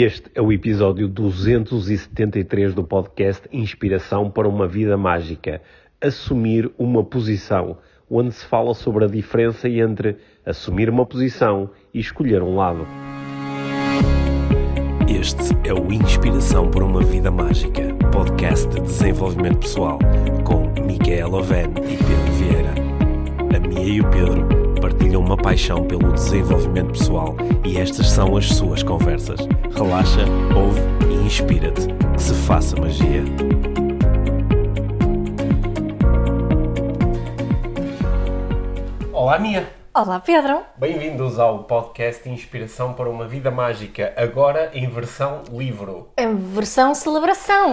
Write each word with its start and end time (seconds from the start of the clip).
Este 0.00 0.30
é 0.32 0.40
o 0.40 0.52
episódio 0.52 1.08
273 1.08 2.72
do 2.72 2.84
podcast 2.84 3.48
Inspiração 3.52 4.30
para 4.30 4.48
uma 4.48 4.64
Vida 4.64 4.96
Mágica. 4.96 5.60
Assumir 6.00 6.70
uma 6.78 7.02
posição, 7.02 7.78
onde 8.08 8.30
se 8.30 8.46
fala 8.46 8.74
sobre 8.74 9.06
a 9.06 9.08
diferença 9.08 9.68
entre 9.68 10.16
assumir 10.46 10.88
uma 10.88 11.04
posição 11.04 11.68
e 11.92 11.98
escolher 11.98 12.44
um 12.44 12.54
lado. 12.54 12.86
Este 15.08 15.68
é 15.68 15.74
o 15.74 15.92
Inspiração 15.92 16.70
para 16.70 16.84
uma 16.84 17.02
Vida 17.02 17.32
Mágica, 17.32 17.92
podcast 18.12 18.68
de 18.68 18.80
desenvolvimento 18.82 19.58
pessoal, 19.58 19.98
com 20.44 20.80
Micaela 20.80 21.38
Oven 21.38 21.70
e 21.70 21.96
Pedro 21.96 22.32
Vieira. 22.38 22.74
A 23.52 23.58
Mia 23.66 23.94
e 23.94 24.00
o 24.00 24.08
Pedro 24.10 24.67
partilham 25.08 25.22
uma 25.22 25.36
paixão 25.38 25.86
pelo 25.86 26.12
desenvolvimento 26.12 26.92
pessoal 26.92 27.34
e 27.64 27.78
estas 27.78 28.10
são 28.10 28.36
as 28.36 28.46
suas 28.46 28.82
conversas. 28.82 29.40
Relaxa, 29.74 30.20
ouve 30.54 30.80
e 31.10 31.26
inspira-te. 31.26 31.86
Que 32.12 32.22
se 32.22 32.34
faça 32.34 32.78
magia. 32.78 33.24
Olá, 39.12 39.38
Mia! 39.38 39.66
Olá, 39.94 40.20
Pedro. 40.20 40.60
Bem-vindos 40.76 41.38
ao 41.38 41.64
podcast 41.64 42.28
Inspiração 42.28 42.92
para 42.92 43.08
uma 43.08 43.26
Vida 43.26 43.50
Mágica, 43.50 44.12
agora 44.14 44.70
em 44.74 44.86
versão 44.90 45.42
livro. 45.50 46.10
Em 46.18 46.36
versão 46.36 46.94
celebração. 46.94 47.72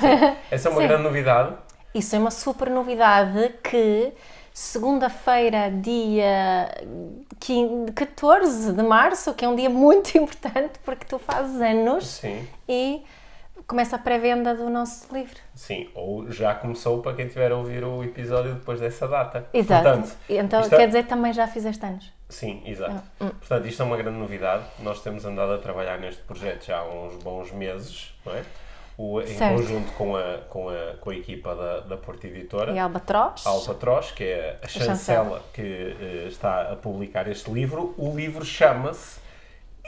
Essa 0.50 0.68
é 0.68 0.72
uma 0.72 0.80
Sim. 0.80 0.88
grande 0.88 1.02
novidade. 1.02 1.52
Isso 1.94 2.16
é 2.16 2.18
uma 2.18 2.30
super 2.30 2.70
novidade 2.70 3.54
que 3.62 4.14
segunda-feira, 4.60 5.70
dia 5.70 6.68
15 7.40 7.92
14 7.92 8.72
de 8.74 8.82
março, 8.82 9.32
que 9.32 9.42
é 9.44 9.48
um 9.48 9.56
dia 9.56 9.70
muito 9.70 10.16
importante 10.18 10.78
porque 10.84 11.06
tu 11.06 11.18
fazes 11.18 11.58
anos 11.62 12.06
Sim. 12.06 12.46
e 12.68 13.02
começa 13.66 13.96
a 13.96 13.98
pré-venda 13.98 14.54
do 14.54 14.68
nosso 14.68 15.12
livro. 15.14 15.38
Sim, 15.54 15.88
ou 15.94 16.30
já 16.30 16.54
começou 16.54 17.00
para 17.00 17.14
quem 17.16 17.26
tiver 17.26 17.50
a 17.52 17.56
ouvir 17.56 17.82
o 17.84 18.04
episódio 18.04 18.52
depois 18.54 18.78
dessa 18.80 19.08
data. 19.08 19.46
Exato. 19.54 19.82
Portanto, 19.82 20.16
então 20.28 20.60
é- 20.60 20.68
quer 20.68 20.86
dizer 20.86 21.04
que 21.04 21.08
também 21.08 21.32
já 21.32 21.46
fizeste 21.48 21.84
anos. 21.86 22.12
Sim, 22.28 22.62
exato. 22.66 23.02
Ah, 23.18 23.24
hum. 23.24 23.28
Portanto, 23.30 23.66
isto 23.66 23.82
é 23.82 23.86
uma 23.86 23.96
grande 23.96 24.18
novidade. 24.18 24.64
Nós 24.80 25.00
temos 25.00 25.24
andado 25.24 25.54
a 25.54 25.58
trabalhar 25.58 25.98
neste 25.98 26.22
projeto 26.22 26.66
já 26.66 26.80
há 26.80 26.84
uns 26.84 27.14
bons 27.22 27.50
meses, 27.50 28.14
não 28.26 28.34
é? 28.34 28.44
O, 29.02 29.18
em 29.22 29.26
Certo. 29.28 29.54
conjunto 29.56 29.92
com 29.92 30.14
a, 30.14 30.38
com 30.50 30.68
a, 30.68 30.94
com 31.00 31.08
a 31.10 31.14
equipa 31.16 31.54
da, 31.54 31.80
da 31.80 31.96
Porta 31.96 32.26
Editora. 32.26 32.72
E 32.72 32.78
Albatroz. 32.78 33.46
Albatroz, 33.46 34.10
que 34.10 34.24
é 34.24 34.58
a 34.62 34.68
chancela, 34.68 34.94
chancela. 34.94 35.42
que 35.54 35.62
eh, 35.62 36.26
está 36.28 36.72
a 36.72 36.76
publicar 36.76 37.26
este 37.26 37.50
livro. 37.50 37.94
O 37.96 38.14
livro 38.14 38.44
chama-se 38.44 39.18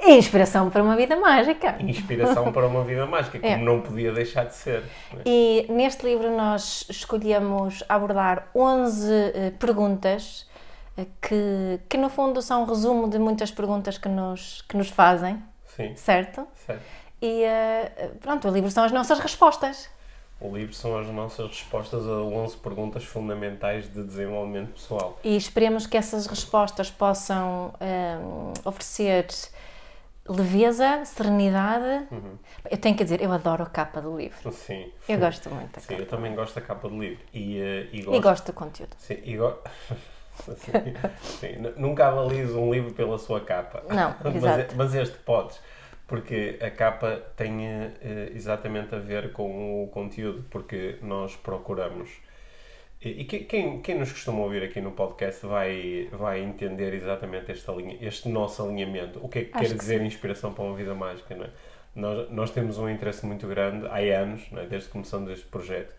Inspiração 0.04 0.70
para 0.70 0.82
uma 0.82 0.96
vida 0.96 1.14
mágica. 1.16 1.76
Inspiração 1.80 2.50
para 2.52 2.66
uma 2.66 2.82
Vida 2.82 3.04
Mágica, 3.06 3.38
como 3.38 3.52
É. 3.52 3.56
não 3.58 3.82
podia 3.82 4.10
deixar 4.12 4.46
de 4.46 4.54
ser. 4.54 4.82
é? 5.12 5.22
E 5.26 5.66
neste 5.68 6.04
livro 6.06 6.34
nós 6.34 6.86
escolhemos 6.88 7.84
abordar 7.88 8.48
11 8.54 9.12
eh, 9.12 9.52
perguntas 9.60 10.48
eh, 10.96 11.04
que, 11.20 11.78
que 11.88 11.96
no 11.98 12.08
fundo 12.08 12.40
são 12.40 12.62
um 12.62 12.64
resumo 12.66 13.08
de 13.08 13.18
muitas 13.18 13.50
perguntas 13.50 13.96
que 13.98 14.08
nos, 14.08 14.62
que 14.62 14.76
nos 14.76 14.88
fazem, 14.88 15.40
Sim, 15.76 15.94
certo? 15.94 16.48
certo. 16.66 17.01
E 17.22 17.44
eh, 17.44 18.10
pronto, 18.20 18.48
o 18.48 18.50
livro 18.52 18.68
são 18.70 18.82
as 18.84 18.90
nossas 18.92 19.18
respostas. 19.20 19.88
O 20.40 20.52
livro 20.56 20.74
são 20.74 20.98
as 20.98 21.06
nossas 21.06 21.46
respostas 21.46 22.04
a 22.04 22.14
11 22.20 22.56
perguntas 22.56 23.04
fundamentais 23.04 23.84
de 23.92 24.02
desenvolvimento 24.02 24.72
pessoal. 24.72 25.16
E 25.22 25.36
esperemos 25.36 25.86
que 25.86 25.96
essas 25.96 26.26
respostas 26.26 26.90
possam 26.90 27.72
eh, 27.80 28.16
oferecer 28.64 29.28
leveza, 30.28 31.04
serenidade. 31.04 32.08
Eu 32.68 32.78
tenho 32.78 32.96
que 32.96 33.04
dizer, 33.04 33.22
eu 33.22 33.30
adoro 33.32 33.62
a 33.62 33.66
capa 33.66 34.00
do 34.00 34.16
livro. 34.16 34.50
Sim. 34.52 34.90
Eu 35.08 35.18
gosto 35.20 35.48
muito 35.50 35.74
da 35.74 35.80
Sim, 35.80 35.88
capa. 35.88 36.00
eu 36.02 36.06
também 36.08 36.34
gosto 36.34 36.54
da 36.56 36.60
capa 36.60 36.88
do 36.88 37.00
livro. 37.00 37.22
E, 37.32 37.60
eh, 37.60 37.88
e 37.92 38.00
E 38.00 38.02
gosto. 38.02 38.20
gosto 38.22 38.46
do 38.46 38.52
conteúdo. 38.52 38.96
Sim, 38.98 39.18
e 39.22 39.36
go- 39.36 39.58
Sim, 40.56 40.72
sim. 41.22 41.52
Nunca 41.76 42.08
avalizo 42.08 42.58
um 42.58 42.72
livro 42.72 42.92
pela 42.94 43.16
sua 43.18 43.40
capa. 43.42 43.82
Não, 43.88 44.14
mas, 44.24 44.34
exato. 44.34 44.74
mas 44.76 44.94
este 44.94 45.16
podes. 45.18 45.60
Porque 46.12 46.58
a 46.64 46.70
capa 46.70 47.22
tem 47.36 47.66
eh, 47.66 48.32
exatamente 48.34 48.94
a 48.94 48.98
ver 48.98 49.32
com 49.32 49.84
o 49.84 49.88
conteúdo. 49.88 50.44
Porque 50.50 50.96
nós 51.02 51.36
procuramos. 51.36 52.10
E, 53.04 53.22
e 53.22 53.24
que- 53.24 53.40
quem, 53.40 53.80
quem 53.80 53.98
nos 53.98 54.12
costuma 54.12 54.40
ouvir 54.40 54.62
aqui 54.62 54.80
no 54.80 54.92
podcast 54.92 55.44
vai, 55.46 56.08
vai 56.12 56.40
entender 56.40 56.94
exatamente 56.94 57.50
este, 57.50 57.68
alinha, 57.70 57.96
este 58.00 58.28
nosso 58.28 58.62
alinhamento. 58.62 59.18
O 59.24 59.28
que 59.28 59.38
é 59.40 59.44
que 59.44 59.50
Acho 59.52 59.62
quer 59.64 59.72
que 59.72 59.78
dizer 59.78 60.02
inspiração 60.02 60.52
para 60.54 60.64
uma 60.64 60.76
vida 60.76 60.94
mágica, 60.94 61.34
não 61.34 61.44
é? 61.46 61.50
Nós, 61.94 62.30
nós 62.30 62.50
temos 62.50 62.78
um 62.78 62.88
interesse 62.88 63.26
muito 63.26 63.46
grande, 63.46 63.86
há 63.86 63.98
anos, 64.22 64.42
é? 64.56 64.64
desde 64.66 64.86
que 64.86 64.92
começamos 64.92 65.30
este 65.30 65.46
projeto, 65.46 65.94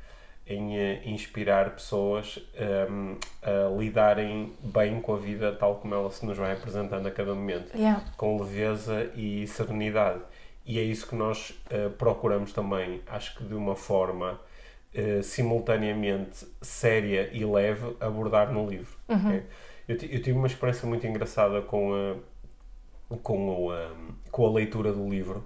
em 0.46 0.78
eh, 0.78 1.02
inspirar 1.06 1.70
pessoas 1.72 2.38
ehm, 2.56 3.16
a 3.42 3.70
lidarem 3.78 4.54
bem 4.62 5.00
com 5.00 5.14
a 5.14 5.18
vida 5.18 5.54
tal 5.54 5.76
como 5.76 5.94
ela 5.96 6.12
se 6.12 6.26
nos 6.26 6.38
vai 6.38 6.52
apresentando 6.54 7.08
a 7.08 7.12
cada 7.12 7.34
momento, 7.34 7.76
Yeah. 7.78 8.04
com 8.18 8.42
leveza 8.42 9.10
e 9.16 9.48
serenidade. 9.48 10.20
E 10.66 10.80
é 10.80 10.82
isso 10.82 11.08
que 11.08 11.16
nós 11.16 11.54
eh, 11.70 11.90
procuramos 11.98 12.52
também, 12.54 13.02
acho 13.08 13.36
que 13.38 13.44
de 13.46 13.54
uma 13.56 13.76
forma 13.76 14.40
eh, 14.94 15.22
simultaneamente 15.22 16.46
séria 16.62 17.30
e 17.32 17.44
leve, 17.46 17.96
abordar 18.00 18.52
no 18.52 18.70
livro. 18.70 18.96
ok? 19.08 19.44
Eu, 19.88 19.98
ti- 19.98 20.10
eu 20.14 20.22
tive 20.22 20.38
uma 20.38 20.48
experiência 20.48 20.88
muito 20.88 21.06
engraçada 21.08 21.62
com 21.62 21.94
a, 21.94 23.18
com, 23.18 23.48
o, 23.50 23.74
um, 23.74 24.14
com 24.32 24.46
a 24.46 24.52
leitura 24.52 24.92
do 24.94 25.08
livro, 25.10 25.44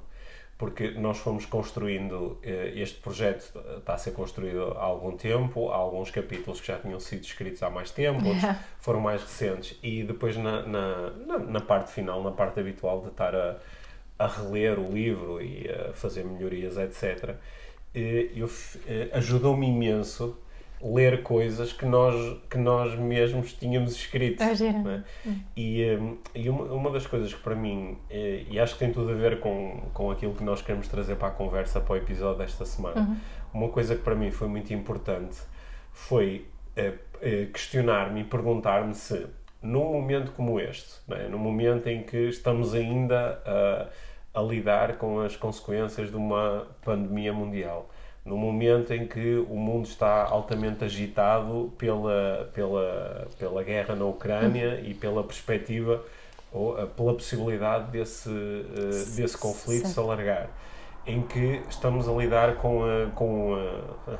porque 0.57 0.91
nós 0.91 1.19
fomos 1.19 1.45
construindo, 1.45 2.40
eh, 2.41 2.73
este 2.75 3.00
projeto 3.00 3.59
está 3.78 3.94
a 3.94 3.97
ser 3.97 4.12
construído 4.12 4.72
há 4.72 4.84
algum 4.84 5.16
tempo, 5.16 5.69
há 5.69 5.75
alguns 5.75 6.09
capítulos 6.09 6.59
que 6.59 6.68
já 6.68 6.79
tinham 6.79 7.00
sido 7.00 7.23
escritos 7.23 7.62
há 7.62 7.69
mais 7.69 7.91
tempo, 7.91 8.25
outros 8.25 8.44
foram 8.81 9.00
mais 9.00 9.22
recentes, 9.22 9.78
e 9.84 10.03
depois 10.03 10.35
na, 10.35 10.63
na, 10.63 11.12
na, 11.12 11.38
na 11.38 11.62
parte 11.62 11.91
final, 11.91 12.23
na 12.23 12.31
parte 12.31 12.59
habitual 12.59 13.01
de 13.01 13.09
estar 13.09 13.35
a, 13.35 13.57
a 14.17 14.28
reler 14.28 14.79
o 14.79 14.91
livro 14.91 15.40
e 15.40 15.69
a 15.69 15.94
fazer 15.94 16.25
melhorias, 16.25 16.75
etc., 16.78 17.35
eh, 17.94 18.31
eu 18.35 18.50
eh, 18.88 19.09
ajudou-me 19.13 19.67
imenso 19.67 20.40
ler 20.81 21.23
coisas 21.23 21.73
que 21.73 21.85
nós, 21.85 22.38
que 22.49 22.57
nós 22.57 22.97
mesmos 22.97 23.53
tínhamos 23.53 23.93
escrito. 23.95 24.43
É 24.43 24.71
não 24.71 24.91
é? 24.91 25.03
E, 25.55 25.95
hum, 25.95 26.17
e 26.35 26.49
uma, 26.49 26.65
uma 26.65 26.91
das 26.91 27.07
coisas 27.07 27.33
que 27.33 27.41
para 27.41 27.55
mim, 27.55 27.97
eh, 28.09 28.45
e 28.49 28.59
acho 28.59 28.73
que 28.73 28.79
tem 28.79 28.91
tudo 28.91 29.11
a 29.11 29.16
ver 29.16 29.39
com, 29.39 29.81
com 29.93 30.11
aquilo 30.11 30.33
que 30.33 30.43
nós 30.43 30.61
queremos 30.61 30.87
trazer 30.87 31.16
para 31.16 31.29
a 31.29 31.31
conversa 31.31 31.81
para 31.81 31.93
o 31.93 31.97
episódio 31.97 32.37
desta 32.37 32.66
semana, 32.66 33.19
uma 33.53 33.69
coisa 33.69 33.95
que 33.95 34.03
para 34.03 34.16
mim 34.16 34.29
foi 34.29 34.47
muito 34.47 34.73
importante 34.73 35.37
foi 35.97 36.45
eh, 36.75 36.93
eh, 37.21 37.47
questionar-me 37.51 38.21
e 38.21 38.23
perguntar-me 38.23 38.93
se, 38.93 39.25
num 39.61 39.91
momento 39.91 40.31
como 40.33 40.59
este, 40.59 41.01
é? 41.11 41.27
num 41.27 41.39
momento 41.39 41.87
em 41.87 42.03
que 42.03 42.29
estamos 42.29 42.75
ainda 42.75 43.41
a, 44.33 44.39
a 44.39 44.43
lidar 44.43 44.97
com 44.97 45.19
as 45.19 45.35
consequências 45.35 46.11
de 46.11 46.16
uma 46.16 46.67
pandemia 46.85 47.33
mundial, 47.33 47.89
num 48.27 48.38
momento 48.38 48.93
em 48.93 49.07
que 49.07 49.38
o 49.49 49.55
mundo 49.55 49.88
está 49.88 50.25
altamente 50.25 50.83
agitado 50.83 51.71
pela, 51.77 52.49
pela, 52.53 53.27
pela 53.39 53.63
guerra 53.63 53.95
na 53.95 54.05
Ucrânia 54.05 54.81
e 54.81 54.93
pela 54.93 55.23
perspectiva 55.23 56.03
ou 56.51 56.77
eh, 56.77 56.85
pela 56.85 57.13
possibilidade 57.13 57.89
desse, 57.89 58.29
eh, 58.29 59.16
desse 59.16 59.37
conflito 59.37 59.87
se 59.87 59.97
alargar, 59.97 60.49
em 61.05 61.21
que 61.21 61.61
estamos 61.69 62.07
a 62.07 62.11
lidar 62.11 62.55
com 62.55 62.83
a, 62.83 63.09
com 63.16 63.55
a, 63.55 64.13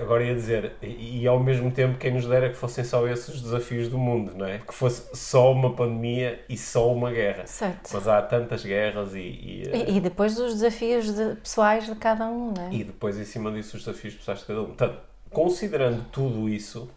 agora 0.00 0.24
ia 0.24 0.34
dizer, 0.34 0.72
e, 0.82 1.20
e 1.22 1.26
ao 1.26 1.38
mesmo 1.38 1.70
tempo 1.70 1.96
quem 1.98 2.12
nos 2.12 2.26
dera 2.26 2.48
que 2.50 2.56
fossem 2.56 2.82
só 2.84 3.06
esses 3.06 3.28
os 3.36 3.42
desafios 3.42 3.88
do 3.88 3.96
mundo, 3.96 4.32
não 4.36 4.46
é? 4.46 4.58
Que 4.58 4.74
fosse 4.74 5.08
só 5.16 5.52
uma 5.52 5.72
pandemia 5.74 6.40
e 6.48 6.56
só 6.56 6.92
uma 6.92 7.10
guerra. 7.12 7.46
Certo. 7.46 7.90
Mas 7.92 8.08
há 8.08 8.20
tantas 8.22 8.64
guerras 8.64 9.14
e, 9.14 9.18
e, 9.18 9.62
E, 9.72 9.96
e 9.96 10.00
depois 10.00 10.38
os 10.38 10.54
desafios 10.54 11.14
de- 11.14 11.36
pessoais 11.36 11.86
de 11.86 11.94
cada 11.94 12.26
um, 12.26 12.52
não 12.52 12.68
é? 12.68 12.74
e 12.74 12.82
depois 12.84 13.18
em 13.18 13.24
cima 13.24 13.50
disso 13.52 13.76
os 13.76 13.84
desafios 13.84 14.14
pessoais 14.14 14.40
de 14.40 14.46
cada 14.46 14.62
um. 14.62 14.66
Portanto, 14.66 14.98
considerando 15.30 16.04
tudo 16.10 16.48
isso, 16.48 16.90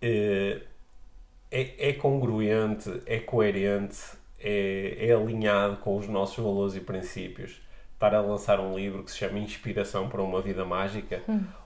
eh, 0.00 0.60
é, 1.50 1.88
é 1.90 1.92
congruente, 1.94 3.02
é 3.06 3.18
coerente, 3.18 3.98
é, 4.40 4.96
é 5.08 5.12
alinhado 5.12 5.78
com 5.78 5.96
os 5.96 6.06
nossos 6.08 6.36
valores 6.42 6.74
e 6.76 6.80
princípios 6.80 7.60
estar 7.98 8.14
a 8.14 8.20
lançar 8.20 8.60
um 8.60 8.76
livro 8.78 9.02
que 9.02 9.10
se 9.10 9.18
chama 9.18 9.40
Inspiração 9.40 10.08
para 10.08 10.22
uma 10.22 10.40
Vida 10.40 10.64
Mágica 10.64 11.20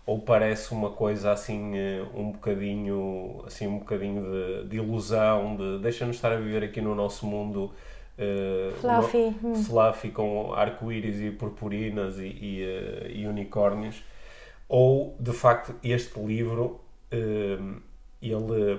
ou 0.07 0.19
parece 0.19 0.73
uma 0.73 0.89
coisa 0.91 1.31
assim 1.31 1.77
eh, 1.77 2.03
um 2.15 2.33
bocadinho 2.33 3.43
assim 3.47 3.67
um 3.67 3.79
bocadinho 3.79 4.23
de, 4.63 4.69
de 4.71 4.77
ilusão 4.79 5.55
de 5.57 5.79
deixa-nos 5.81 6.17
estar 6.17 6.33
a 6.33 6.37
viver 6.37 6.65
aqui 6.65 6.81
no 6.81 6.95
nosso 6.95 7.27
mundo 7.27 7.71
eh, 8.17 8.73
Fluffy, 8.81 9.37
no- 9.43 9.55
fluffy 9.57 10.11
com 10.11 10.55
arco-íris 10.55 11.21
e 11.21 11.31
purpurinas 11.31 12.19
e, 12.19 12.23
e, 12.29 12.63
eh, 12.63 13.11
e 13.15 13.27
unicórnios. 13.27 14.03
Ou 14.69 15.15
de 15.21 15.33
facto 15.33 15.75
este 15.85 16.19
livro 16.19 16.81
eh, 17.11 17.59
ele 18.23 18.79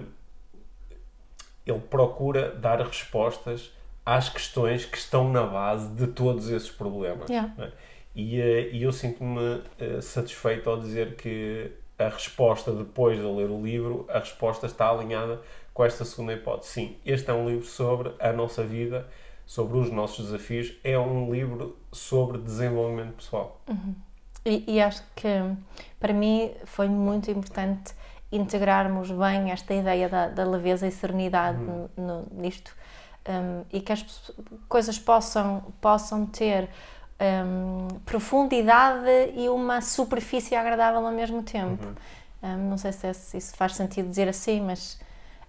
ele 1.65 1.79
procura 1.79 2.49
dar 2.49 2.81
respostas 2.81 3.71
às 4.05 4.29
questões 4.29 4.85
que 4.85 4.97
estão 4.97 5.29
na 5.31 5.43
base 5.45 5.87
de 5.89 6.07
todos 6.07 6.49
esses 6.49 6.69
problemas. 6.69 7.29
Yeah. 7.29 7.53
é? 7.57 7.71
E, 8.15 8.39
eh, 8.39 8.69
e 8.71 8.83
eu 8.83 8.91
sinto-me 8.91 9.61
eh, 9.79 10.01
satisfeito 10.01 10.69
ao 10.69 10.79
dizer 10.79 11.15
que 11.15 11.71
a 11.97 12.09
resposta, 12.09 12.71
depois 12.71 13.17
de 13.17 13.23
ler 13.25 13.49
o 13.49 13.63
livro, 13.63 14.05
a 14.09 14.19
resposta 14.19 14.65
está 14.65 14.89
alinhada 14.89 15.41
com 15.73 15.83
esta 15.85 16.03
segunda 16.05 16.33
hipótese. 16.33 16.71
Sim, 16.71 16.97
este 17.05 17.29
é 17.31 17.33
um 17.33 17.47
livro 17.47 17.65
sobre 17.65 18.13
a 18.19 18.31
nossa 18.33 18.63
vida, 18.63 19.07
sobre 19.45 19.77
os 19.77 19.89
nossos 19.91 20.25
desafios, 20.25 20.73
é 20.83 20.97
um 20.99 21.31
livro 21.31 21.77
sobre 21.91 22.37
desenvolvimento 22.37 23.13
pessoal. 23.15 23.61
E, 24.45 24.63
e 24.67 24.81
acho 24.81 25.01
que 25.15 25.27
para 25.99 26.13
mim 26.13 26.51
foi 26.65 26.87
muito 26.87 27.31
importante 27.31 27.93
integrarmos 28.31 29.09
bem 29.11 29.51
esta 29.51 29.73
ideia 29.73 30.09
da, 30.09 30.27
da 30.27 30.43
leveza 30.43 30.87
e 30.87 30.91
serenidade 30.91 31.59
no, 31.59 31.89
no- 31.95 32.27
nisto 32.31 32.75
um, 33.27 33.63
e 33.71 33.79
que 33.81 33.91
as 33.91 34.03
coisas 34.67 34.97
possam, 34.99 35.61
possam 35.81 36.25
ter 36.25 36.69
um, 37.21 37.87
profundidade 38.05 39.31
e 39.35 39.47
uma 39.49 39.81
superfície 39.81 40.55
agradável 40.55 41.05
ao 41.05 41.11
mesmo 41.13 41.41
tempo. 41.43 41.87
Um, 42.41 42.69
não 42.69 42.77
sei 42.77 42.91
se, 42.91 43.07
é- 43.07 43.13
se 43.13 43.37
isso 43.37 43.55
faz 43.55 43.75
sentido 43.75 44.09
dizer 44.09 44.27
assim, 44.27 44.61
mas 44.61 44.99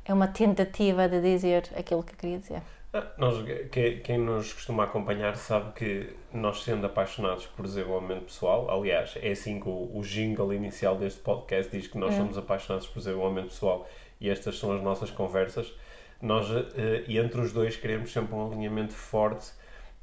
é 0.05 0.12
uma 0.15 0.29
tentativa 0.29 1.09
de 1.09 1.21
dizer 1.21 1.69
aquilo 1.76 2.03
que 2.03 2.12
eu 2.12 2.17
queria 2.19 2.38
dizer. 2.38 2.62
Ah, 2.93 3.03
Nós, 3.19 3.43
que- 3.73 3.97
quem 4.05 4.19
nos 4.19 4.53
costuma 4.53 4.85
acompanhar 4.85 5.35
sabe 5.37 5.73
que 5.73 6.15
nós 6.32 6.62
sendo 6.62 6.87
apaixonados 6.87 7.44
por 7.47 7.65
desenvolvimento 7.65 8.26
pessoal, 8.26 8.71
aliás, 8.71 9.15
é 9.21 9.32
assim 9.32 9.59
que 9.59 9.69
o, 9.69 9.91
o 9.99 10.03
jingle 10.03 10.53
inicial 10.55 10.94
deste 10.97 11.19
podcast 11.21 11.76
diz 11.76 11.88
que 11.88 11.99
nós 11.99 12.15
somos 12.15 12.38
apaixonados 12.38 12.87
por 12.87 13.00
desenvolvimento 13.00 13.49
pessoal 13.49 13.88
e 14.21 14.31
estas 14.31 14.56
são 14.61 14.71
as 14.73 14.81
nossas 14.81 15.11
conversas, 15.11 15.73
nós 16.22 16.46
eh, 16.76 17.05
e 17.06 17.19
entre 17.19 17.40
os 17.40 17.52
dois 17.52 17.76
queremos 17.76 18.12
sempre 18.12 18.34
um 18.34 18.46
alinhamento 18.46 18.93
forte 18.94 19.52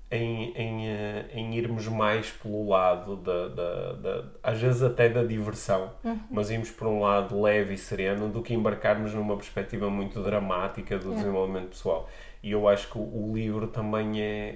em, 0.09 0.51
em, 0.57 0.87
eh, 0.89 1.25
em 1.33 1.55
irmos 1.55 1.87
mais 1.87 2.29
pelo 2.31 2.67
lado 2.67 3.15
da, 3.15 3.47
da, 3.47 3.93
da- 3.93 4.23
às 4.43 4.59
vezes 4.61 4.83
até 4.83 5.07
da 5.09 5.23
diversão, 5.23 5.91
mas 6.29 6.49
irmos 6.49 6.69
por 6.69 6.87
um 6.87 6.99
lado 7.01 7.41
leve 7.41 7.73
e 7.75 7.77
sereno 7.77 8.27
do 8.29 8.41
que 8.41 8.53
embarcarmos 8.53 9.13
numa 9.13 9.35
perspectiva 9.37 9.89
muito 9.89 10.21
dramática 10.21 10.97
do 10.97 11.11
desenvolvimento 11.15 11.69
pessoal. 11.69 12.09
E 12.43 12.51
eu 12.51 12.67
acho 12.67 12.89
que 12.91 12.97
o, 12.97 13.31
livro 13.33 13.67
também 13.67 14.21
é 14.21 14.55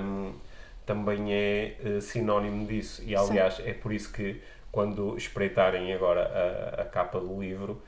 hum, 0.00 0.32
também 0.84 1.32
é 1.32 1.76
eh, 1.84 2.00
sinónimo 2.00 2.66
disso. 2.66 3.02
E 3.04 3.14
aliás, 3.14 3.60
é 3.64 3.72
por 3.74 3.92
isso 3.92 4.12
que 4.12 4.40
quando 4.72 5.16
espreitarem 5.16 5.92
agora 5.92 6.74
a, 6.78 6.82
a 6.82 6.84
capa 6.84 7.18
do 7.20 7.40
livro, 7.40 7.80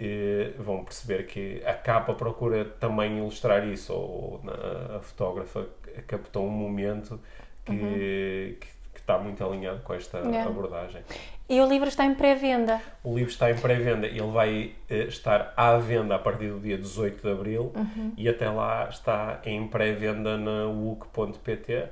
eh, 0.00 0.52
vão 0.58 0.84
perceber 0.84 1.26
que 1.26 1.62
a 1.64 1.74
capa 1.74 2.14
procura 2.14 2.64
também 2.64 3.18
ilustrar 3.18 3.66
isso, 3.66 3.92
ou 3.92 4.40
na- 4.42 4.96
a 4.96 5.00
fotógrafa 5.00 5.66
captou 6.06 6.46
um 6.46 6.50
momento 6.50 7.20
que, 7.66 8.56
que, 8.60 8.66
que 8.94 9.00
está 9.00 9.18
muito 9.18 9.44
alinhado 9.44 9.80
com 9.82 9.92
esta 9.94 10.18
Yeah. 10.18 10.48
abordagem. 10.50 11.02
E 11.52 11.60
o 11.60 11.66
livro 11.68 11.88
está 11.88 12.04
em 12.06 12.14
pré-venda. 12.14 12.80
O 13.02 13.12
livro 13.14 13.30
está 13.32 13.50
em 13.50 13.56
pré-venda, 13.56 14.06
ele 14.06 14.20
vai 14.30 14.70
eh, 14.88 15.04
estar 15.08 15.52
à 15.56 15.76
venda 15.78 16.14
a 16.14 16.18
partir 16.18 16.46
do 16.48 16.60
dia 16.60 16.78
18 16.78 17.22
de 17.26 17.32
Abril 17.32 17.72
e 18.16 18.28
até 18.28 18.48
lá 18.48 18.86
está 18.88 19.40
em 19.44 19.66
pré-venda 19.66 20.36
na 20.38 20.66
wook.pt. 20.68 21.86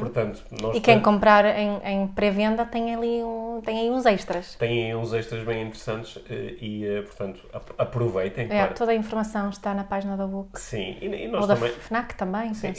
Portanto, 0.00 0.42
nós 0.60 0.74
E 0.76 0.80
quem 0.80 1.00
comprar 1.00 1.44
em, 1.56 1.78
em 1.84 2.06
pré-venda 2.08 2.64
tem 2.64 2.92
ali 2.92 3.22
um, 3.22 3.60
tem 3.64 3.78
aí 3.82 3.90
uns 3.90 4.04
extras. 4.04 4.56
têm 4.56 4.96
uns 4.96 5.12
extras 5.12 5.44
bem 5.44 5.62
interessantes 5.62 6.18
eh, 6.28 6.54
e, 6.60 6.84
eh, 6.84 7.02
portanto, 7.02 7.40
ap- 7.52 7.74
aproveitem. 7.78 8.46
É, 8.50 8.64
para... 8.66 8.74
toda 8.74 8.90
a 8.90 8.94
informação 8.96 9.50
está 9.50 9.72
na 9.74 9.84
página 9.84 10.16
da 10.16 10.26
Book. 10.26 10.58
Sim, 10.58 10.96
e, 11.00 11.06
e 11.06 11.28
nós 11.28 11.42
Ou 11.42 11.46
da 11.46 11.54
também. 11.54 11.70
FNAC 11.72 12.14
também, 12.16 12.52
Sim, 12.54 12.72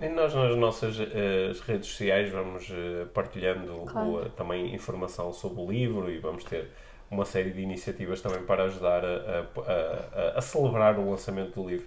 e, 0.00 0.04
e 0.06 0.08
nós 0.10 0.32
nas 0.34 0.54
nossas 0.56 0.96
as 1.00 1.58
redes 1.60 1.88
sociais 1.88 2.30
vamos 2.30 2.70
eh, 2.70 3.06
partilhando 3.12 3.72
Claro. 3.86 4.08
o- 4.26 4.28
também 4.30 4.72
informação 4.72 5.32
sobre 5.32 5.60
o 5.62 5.66
livro 5.66 5.79
e 6.10 6.18
vamos 6.18 6.44
ter 6.44 6.68
uma 7.10 7.24
série 7.24 7.50
de 7.50 7.60
iniciativas 7.60 8.20
também 8.20 8.42
para 8.42 8.64
ajudar 8.64 9.04
a, 9.04 9.08
a- 9.08 10.32
a- 10.34 10.38
a 10.38 10.40
celebrar 10.40 10.98
o 10.98 11.10
lançamento 11.10 11.60
do 11.60 11.68
livro. 11.68 11.86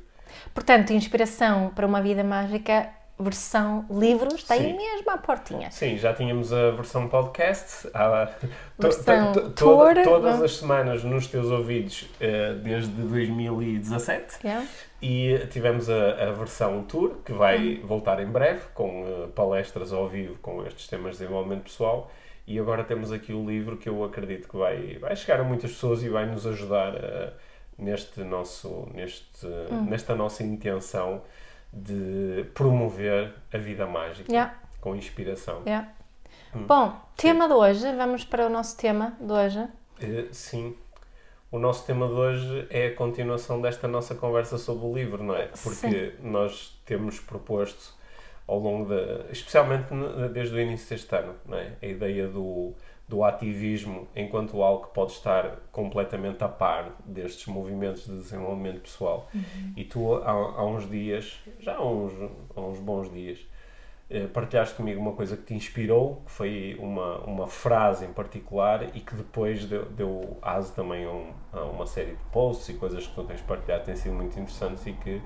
Portanto, 0.54 0.92
inspiração 0.92 1.70
para 1.76 1.86
uma 1.86 2.02
vida 2.02 2.24
mágica, 2.24 2.90
versão 3.20 3.86
livro, 3.90 4.36
está 4.36 4.56
aí 4.56 4.72
Sim. 4.72 4.76
mesmo 4.78 5.10
à 5.12 5.18
portinha. 5.18 5.70
Sim, 5.72 5.98
já 5.98 6.14
tínhamos 6.14 6.52
a 6.52 6.72
versão 6.72 7.08
podcast, 7.08 7.88
to- 7.88 7.90
Versão 8.80 9.32
to- 9.32 9.42
to- 9.42 9.50
tour, 9.52 9.78
toda- 9.94 10.04
todas 10.04 10.42
as 10.42 10.58
semanas 10.58 11.04
nos 11.04 11.28
teus 11.28 11.52
ouvidos 11.52 12.10
eh, 12.20 12.56
desde 12.56 12.92
2017 12.92 14.40
Yeah? 14.44 14.68
E 15.04 15.38
tivemos 15.48 15.90
a, 15.90 16.30
a 16.30 16.32
versão 16.32 16.82
tour 16.84 17.18
que 17.26 17.34
vai 17.34 17.76
voltar 17.84 18.22
em 18.22 18.26
breve 18.26 18.62
com 18.74 19.06
eh, 19.06 19.28
palestras 19.36 19.92
ao 19.92 20.08
vivo 20.08 20.38
com 20.42 20.66
estes 20.66 20.88
temas 20.88 21.18
de 21.18 21.24
desenvolvimento 21.24 21.64
pessoal 21.64 22.10
e 22.48 22.58
agora 22.58 22.86
temos 22.86 23.12
aqui 23.12 23.34
o 23.34 23.46
livro 23.46 23.76
que 23.76 23.90
eu 23.90 24.02
acredito 24.06 24.48
que 24.48 24.56
vai, 24.56 24.98
vai 25.00 25.14
chegar 25.18 25.42
a 25.42 25.44
muitas 25.44 25.72
pessoas 25.72 26.04
e 26.04 26.08
vai 26.10 26.26
nos 26.26 26.48
ajudar 26.48 26.96
eh, 26.96 27.34
neste 27.78 28.24
nosso, 28.24 28.88
neste, 28.94 29.46
nesta 29.90 30.16
nossa 30.16 30.42
intenção 30.42 31.22
de 31.74 32.46
promover 32.54 33.34
a 33.52 33.58
vida 33.58 33.86
mágica 33.86 34.32
Yeah. 34.32 34.56
com 34.80 34.96
inspiração. 34.96 35.64
Yeah. 35.66 35.90
Hum. 36.56 36.66
Bom, 36.66 36.94
tema 37.18 37.48
de 37.48 37.54
hoje, 37.54 37.94
vamos 37.94 38.24
para 38.24 38.46
o 38.46 38.50
nosso 38.50 38.78
tema 38.78 39.18
de 39.20 39.34
hoje. 39.34 39.68
Eh, 40.00 40.28
sim. 40.32 40.78
O 41.54 41.60
nosso 41.60 41.86
tema 41.86 42.08
de 42.08 42.14
hoje 42.14 42.68
é 42.72 42.88
a 42.88 42.96
continuação 42.96 43.62
desta 43.62 43.88
nossa 43.88 44.16
conversa 44.16 44.58
sobre 44.58 44.88
o 44.88 44.92
livro, 44.92 45.24
não 45.24 45.36
é? 45.36 45.50
Porque 45.62 46.14
nós 46.20 46.82
temos 46.84 47.20
proposto 47.20 47.94
ao 48.48 48.58
longo 48.58 48.90
da. 48.90 49.32
especialmente 49.32 49.86
desde 50.34 50.56
o 50.56 50.60
início 50.60 50.90
deste 50.90 51.16
ano, 51.16 51.36
não 51.46 51.56
é? 51.56 51.74
A 51.80 51.86
ideia 51.86 52.28
do, 52.28 52.74
do 53.08 53.24
ativismo 53.24 54.08
enquanto 54.16 54.64
algo 54.64 54.88
que 54.88 54.96
pode 54.96 55.12
estar 55.12 55.60
completamente 55.72 56.44
a 56.44 56.48
par 56.48 56.92
destes 57.06 57.46
movimentos 57.46 58.08
de 58.08 58.16
desenvolvimento 58.16 58.82
pessoal. 58.82 59.30
E 59.78 59.84
tu, 59.84 60.16
há, 60.24 60.32
há 60.32 60.66
uns 60.66 60.90
dias, 60.90 61.40
já 61.60 61.76
há 61.76 61.88
uns, 61.88 62.14
há 62.56 62.62
uns 62.62 62.80
bons 62.80 63.14
dias, 63.14 63.38
partilhaste 64.34 64.76
comigo 64.76 65.00
uma 65.02 65.14
coisa 65.14 65.36
que 65.38 65.44
te 65.44 65.54
inspirou, 65.54 66.22
que 66.26 66.32
foi 66.32 66.78
uma, 66.80 67.18
uma 67.20 67.48
frase 67.48 68.06
em 68.06 68.14
particular 68.14 68.96
e 68.96 69.00
que 69.00 69.16
depois 69.16 69.66
deu, 69.66 69.86
deu 69.86 70.38
aso 70.42 70.74
também 70.74 71.06
a, 71.06 71.12
um- 71.12 71.32
a 71.54 71.62
uma 71.66 71.86
série 71.86 72.12
de 72.12 72.24
posts 72.32 72.70
e 72.70 72.74
coisas 72.76 73.06
que 73.08 73.14
tu 73.14 73.24
tens 73.24 73.42
partilhado 73.42 73.86
têm 73.86 73.96
sido 73.96 74.14
muito 74.14 74.40
interessantes 74.40 74.86
e 74.86 74.94
que 74.94 75.22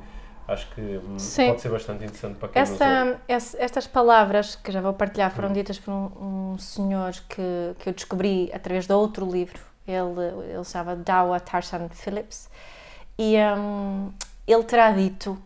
acho 0.48 0.74
que 0.74 0.82
hum, 0.82 1.18
Sim. 1.20 1.50
pode 1.50 1.62
ser 1.62 1.70
bastante 1.70 2.04
interessante 2.06 2.38
para 2.38 2.50
quem. 2.50 2.62
Essa, 2.62 3.20
esse- 3.28 3.58
estas 3.60 3.88
palavras 3.88 4.56
que 4.56 4.72
já 4.72 4.80
vou 4.82 4.94
partilhar 4.94 5.32
foram 5.32 5.52
ditas 5.52 5.78
por 5.80 5.92
um, 5.92 6.54
um 6.54 6.58
senhor 6.58 7.12
que, 7.30 7.76
que 7.80 7.90
eu 7.90 7.94
descobri 7.94 8.50
através 8.54 8.88
de 8.88 8.94
outro 8.94 9.30
livro. 9.30 9.60
Ele, 9.88 10.52
ele 10.54 10.64
se 10.66 10.72
chama 10.74 10.96
Dawa 10.98 11.40
Tarzan 11.40 11.88
Phillips 11.90 12.50
e 13.18 13.36
hum, 13.58 14.12
ele 14.46 14.64
terá 14.64 14.92
dito 14.92 15.38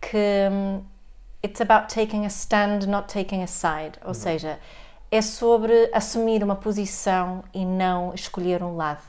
que 0.00 0.16
hum, 0.50 0.82
it's 1.44 1.60
about 1.60 1.88
taking 1.92 2.24
a 2.24 2.30
stand, 2.30 2.86
not 2.88 3.12
taking 3.12 3.42
a 3.42 3.46
side. 3.46 3.98
Ou 4.04 4.14
seja, 4.14 4.58
é 5.10 5.20
sobre 5.20 5.90
assumir 5.92 6.42
uma 6.42 6.56
posição 6.56 7.44
e 7.52 7.64
não 7.64 8.14
escolher 8.14 8.62
um 8.62 8.76
lado. 8.76 9.02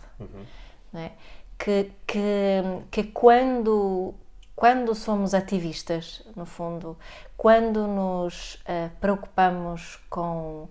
não 0.91 1.01
é? 1.01 1.11
Que, 1.57 1.91
que, 2.05 2.61
que 2.91 3.03
quando, 3.05 4.13
quando 4.55 4.93
somos 4.93 5.33
ativistas, 5.33 6.21
no 6.35 6.45
fundo, 6.45 6.97
quando 7.37 7.87
nos 7.87 8.61
eh, 8.65 8.89
preocupamos 8.99 9.97
com, 10.09 10.67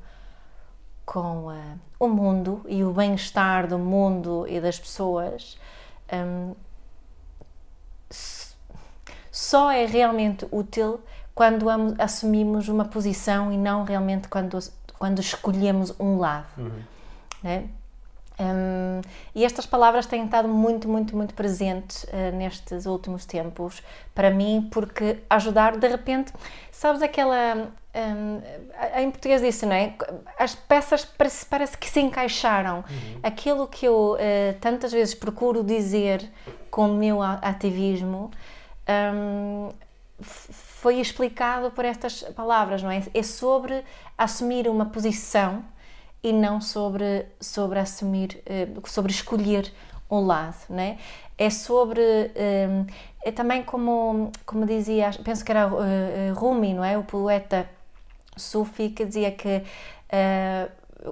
com 1.06 1.50
eh, 1.50 1.76
o 1.98 2.06
mundo 2.08 2.62
e 2.68 2.84
o 2.84 2.92
bem-estar 2.92 3.66
do 3.66 3.78
mundo 3.78 4.46
e 4.46 4.60
das 4.60 4.78
pessoas, 4.78 5.58
hum, 6.12 6.54
s- 8.10 8.54
só 9.30 9.70
é 9.70 9.86
realmente 9.86 10.46
útil 10.52 11.00
quando 11.34 11.66
assumimos 11.98 12.68
uma 12.68 12.84
posição 12.84 13.52
e 13.52 13.56
não 13.58 13.84
realmente 13.84 14.28
quando, 14.28 14.58
quando 14.98 15.20
escolhemos 15.20 15.92
um 15.98 16.18
lado. 16.18 16.46
né? 17.42 17.64
Hum, 18.38 19.00
e 19.32 19.44
estas 19.44 19.64
palavras 19.64 20.06
têm 20.06 20.24
estado 20.24 20.48
muito, 20.48 20.88
muito, 20.88 21.16
muito 21.16 21.34
presentes 21.34 22.04
eh, 22.12 22.32
nestes 22.32 22.84
últimos 22.84 23.24
tempos 23.24 23.80
para 24.12 24.28
mim, 24.28 24.68
porque 24.72 25.18
ajudar 25.30 25.76
de 25.76 25.86
repente, 25.86 26.32
sabes 26.72 27.00
aquela. 27.00 27.68
hum, 27.94 28.40
em 28.96 29.08
português 29.12 29.40
disse, 29.40 29.64
não 29.64 29.74
é? 29.76 29.94
As 30.36 30.52
peças 30.56 31.04
parece, 31.04 31.46
parece 31.46 31.78
que 31.78 31.88
se 31.88 32.00
encaixaram. 32.00 32.82
Aquilo 33.22 33.68
que 33.68 33.86
eu 33.86 34.16
eh, 34.18 34.56
tantas 34.60 34.90
vezes 34.90 35.14
procuro 35.14 35.62
dizer 35.62 36.28
com 36.72 36.90
o 36.90 36.94
meu 36.94 37.22
ativismo. 37.22 38.32
f- 40.20 40.52
foi 40.84 41.00
explicado 41.00 41.70
por 41.70 41.82
estas 41.82 42.20
palavras, 42.34 42.82
não 42.82 42.90
é? 42.90 43.02
É 43.14 43.22
sobre 43.22 43.82
assumir 44.18 44.68
uma 44.68 44.84
posição 44.84 45.64
e 46.22 46.30
não 46.30 46.60
sobre, 46.60 47.24
sobre 47.40 47.78
assumir, 47.78 48.42
eh, 48.44 48.68
sobre 48.84 49.10
escolher 49.10 49.72
um 50.10 50.20
lado, 50.26 50.58
né? 50.68 50.98
É 51.38 51.48
sobre, 51.48 52.02
um, 52.02 52.84
é 53.24 53.32
também 53.32 53.62
como, 53.62 54.30
como 54.44 54.66
dizia, 54.66 55.10
penso 55.24 55.42
que 55.42 55.52
era 55.52 55.68
uh, 55.68 56.34
Rumi, 56.34 56.74
não 56.74 56.84
é? 56.84 56.98
O 56.98 57.02
poeta 57.02 57.66
sufi 58.36 58.90
que 58.90 59.06
dizia 59.06 59.30
que 59.30 59.62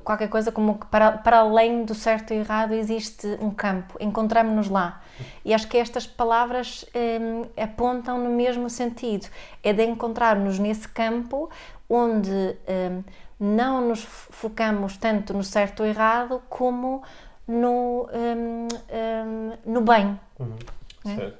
qualquer 0.00 0.28
coisa 0.28 0.50
como 0.50 0.78
que 0.78 0.86
para, 0.86 1.12
para 1.12 1.38
além 1.38 1.84
do 1.84 1.94
certo 1.94 2.32
e 2.32 2.36
errado 2.36 2.72
existe 2.72 3.26
um 3.40 3.50
campo, 3.50 3.96
encontramos-nos 4.00 4.68
lá. 4.68 5.02
E 5.44 5.52
acho 5.52 5.68
que 5.68 5.76
estas 5.76 6.06
palavras 6.06 6.84
um, 6.94 7.42
apontam 7.62 8.18
no 8.18 8.30
mesmo 8.30 8.70
sentido, 8.70 9.28
é 9.62 9.72
de 9.72 9.84
encontrar-nos 9.84 10.58
nesse 10.58 10.88
campo 10.88 11.50
onde 11.88 12.30
um, 12.30 13.02
não 13.38 13.88
nos 13.88 14.02
focamos 14.02 14.96
tanto 14.96 15.34
no 15.34 15.44
certo 15.44 15.80
ou 15.80 15.86
errado 15.86 16.42
como 16.48 17.02
no, 17.46 18.08
um, 18.12 18.68
um, 18.68 19.52
no 19.66 19.80
bem. 19.82 20.18
Uhum. 20.38 20.56
É? 21.04 21.32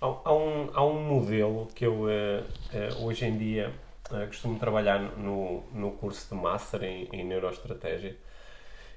Há, 0.00 0.06
há, 0.24 0.34
um, 0.34 0.70
há 0.74 0.84
um 0.84 1.02
modelo 1.02 1.68
que 1.74 1.86
eu 1.86 2.02
uh, 2.02 2.06
uh, 2.06 3.04
hoje 3.04 3.24
em 3.24 3.36
dia 3.36 3.72
uh, 4.12 4.26
costumo 4.26 4.58
trabalhar 4.58 5.00
no, 5.00 5.62
no 5.72 5.92
curso 5.92 6.34
de 6.34 6.40
Master 6.40 6.84
em, 6.84 7.08
em 7.12 7.24
Neuroestratégia, 7.24 8.16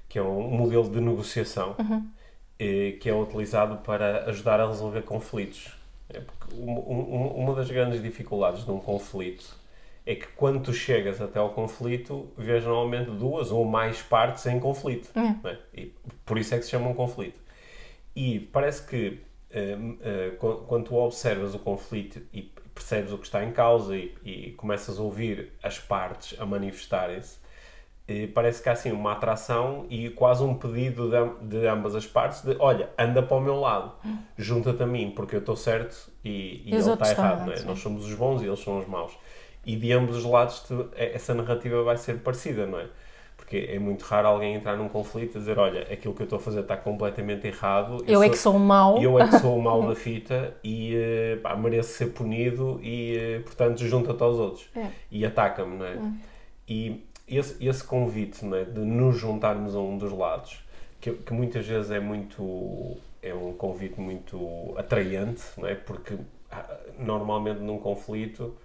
que 0.08 0.20
é 0.20 0.22
um 0.22 0.50
modelo 0.50 0.90
de 0.90 1.00
negociação 1.02 1.76
uhum. 1.80 2.10
que 2.58 3.10
é 3.10 3.14
utilizado 3.14 3.78
para 3.78 4.30
ajudar 4.30 4.60
a 4.60 4.68
resolver 4.68 5.02
conflitos. 5.02 5.74
É 6.10 6.20
porque 6.20 6.56
um, 6.56 6.72
um, 6.72 7.28
uma 7.44 7.56
das 7.56 7.70
grandes 7.70 8.02
dificuldades 8.02 8.64
de 8.64 8.72
um 8.72 8.80
conflito 8.80 9.58
é 10.06 10.14
que 10.14 10.28
quando 10.28 10.62
tu 10.62 10.72
chegas 10.72 11.20
até 11.20 11.40
ao 11.40 11.50
conflito, 11.50 12.32
vês 12.38 12.64
normalmente 12.64 13.10
duas 13.10 13.52
ou 13.52 13.66
mais 13.66 14.02
partes 14.02 14.46
em 14.46 14.60
conflito. 14.60 15.10
É? 15.44 15.58
E 15.74 15.94
por 16.24 16.38
isso 16.38 16.54
é 16.54 16.60
que 16.60 16.64
se 16.66 16.72
chama 16.72 16.90
um 16.90 16.94
conflito. 16.94 17.40
E 18.16 18.40
parece 18.40 18.86
que 18.86 19.20
uh, 19.52 20.46
uh, 20.46 20.66
quando 20.68 20.86
tu 20.86 20.96
observas 20.96 21.56
o 21.56 21.60
conflito 21.60 22.22
e 22.32 22.52
percebes 22.76 23.12
o 23.12 23.18
que 23.18 23.26
está 23.26 23.44
em 23.44 23.52
causa 23.52 23.98
e, 23.98 24.14
e 24.24 24.52
começas 24.52 25.00
a 25.00 25.02
ouvir 25.02 25.54
as 25.64 25.80
partes 25.80 26.40
a 26.40 26.46
manifestarem-se, 26.46 27.38
uh, 28.08 28.28
parece 28.34 28.62
que 28.62 28.70
há 28.70 28.74
assim 28.74 28.92
uma 28.92 29.14
atração 29.14 29.88
e 29.90 30.12
quase 30.12 30.44
um 30.44 30.54
pedido 30.54 31.10
de, 31.10 31.60
de, 31.60 31.68
ambas 31.68 31.96
as 31.96 32.06
partes 32.06 32.44
de 32.44 32.56
olha, 32.60 32.90
anda 33.00 33.24
para 33.24 33.38
o 33.38 33.42
meu 33.42 33.60
lado, 33.60 33.94
junta-te 34.38 34.84
a 34.84 34.86
mim, 34.86 35.12
porque 35.16 35.36
eu 35.36 35.40
estou 35.40 35.56
certo 35.56 36.12
e, 36.24 36.30
e, 36.30 36.70
e 36.70 36.76
ele 36.76 36.78
está 36.78 37.10
errado. 37.10 37.52
É? 37.52 37.62
Nós 37.64 37.80
somos 37.80 38.06
os 38.06 38.14
bons 38.14 38.44
e 38.44 38.46
eles 38.46 38.60
são 38.60 38.78
os 38.78 38.88
maus 38.88 39.18
e 39.66 39.76
de 39.76 39.92
ambos 39.92 40.18
os 40.18 40.24
lados 40.24 40.64
essa 40.96 41.34
narrativa 41.34 41.82
vai 41.82 41.98
ser 41.98 42.20
parecida, 42.20 42.66
não 42.68 42.80
é? 42.80 42.88
Porque 43.46 43.70
é 43.72 43.78
muito 43.78 44.02
raro 44.02 44.28
alguém 44.28 44.56
entrar 44.56 44.76
num 44.76 44.90
conflito 44.90 45.38
e 45.38 45.40
dizer, 45.40 45.60
olha, 45.60 45.82
aquilo 45.82 46.16
que 46.16 46.22
eu 46.22 46.24
estou 46.24 46.40
a 46.40 46.42
fazer 46.42 46.62
está 46.62 46.76
completamente 46.76 47.46
errado. 47.46 48.04
Eu, 48.08 48.16
eu 48.16 48.24
é 48.24 48.30
que 48.30 48.38
sou 48.40 48.56
o 48.56 48.60
mau. 48.60 49.00
Eu 49.00 49.20
é 49.20 49.28
que 49.28 49.38
sou 49.38 49.56
o 49.56 49.62
mau 49.62 49.86
da 49.88 49.94
fita 49.94 50.58
e 50.64 50.96
uh, 50.96 51.42
pá, 51.42 51.56
mereço 51.56 51.94
ser 51.94 52.08
punido 52.08 52.80
e, 52.82 53.38
uh, 53.38 53.44
portanto, 53.44 53.86
junta-te 53.86 54.24
aos 54.24 54.40
outros. 54.40 54.68
É. 54.76 54.88
E 55.12 55.24
ataca-me, 55.24 55.78
não 55.78 55.86
é? 55.86 55.94
é. 55.94 56.12
E 56.68 57.06
esse, 57.28 57.64
esse 57.64 57.84
convite, 57.84 58.44
é? 58.52 58.64
De 58.66 58.80
nos 58.80 59.16
juntarmos 59.16 59.76
a 59.76 59.80
um 59.80 59.96
dos 59.96 60.12
lados, 60.12 60.66
que, 61.00 61.12
que 61.12 61.34
muitas 61.34 61.68
vezes 61.68 61.92
é 61.92 62.00
muito... 62.00 62.98
É 63.22 63.34
um 63.34 63.54
convite 63.54 64.02
muito 64.02 64.74
atraente, 64.76 65.44
não 65.56 65.68
é? 65.68 65.76
Porque 65.76 66.18
ah, 66.52 66.78
normalmente 66.98 67.60
num 67.60 67.78
conflito 67.78 68.56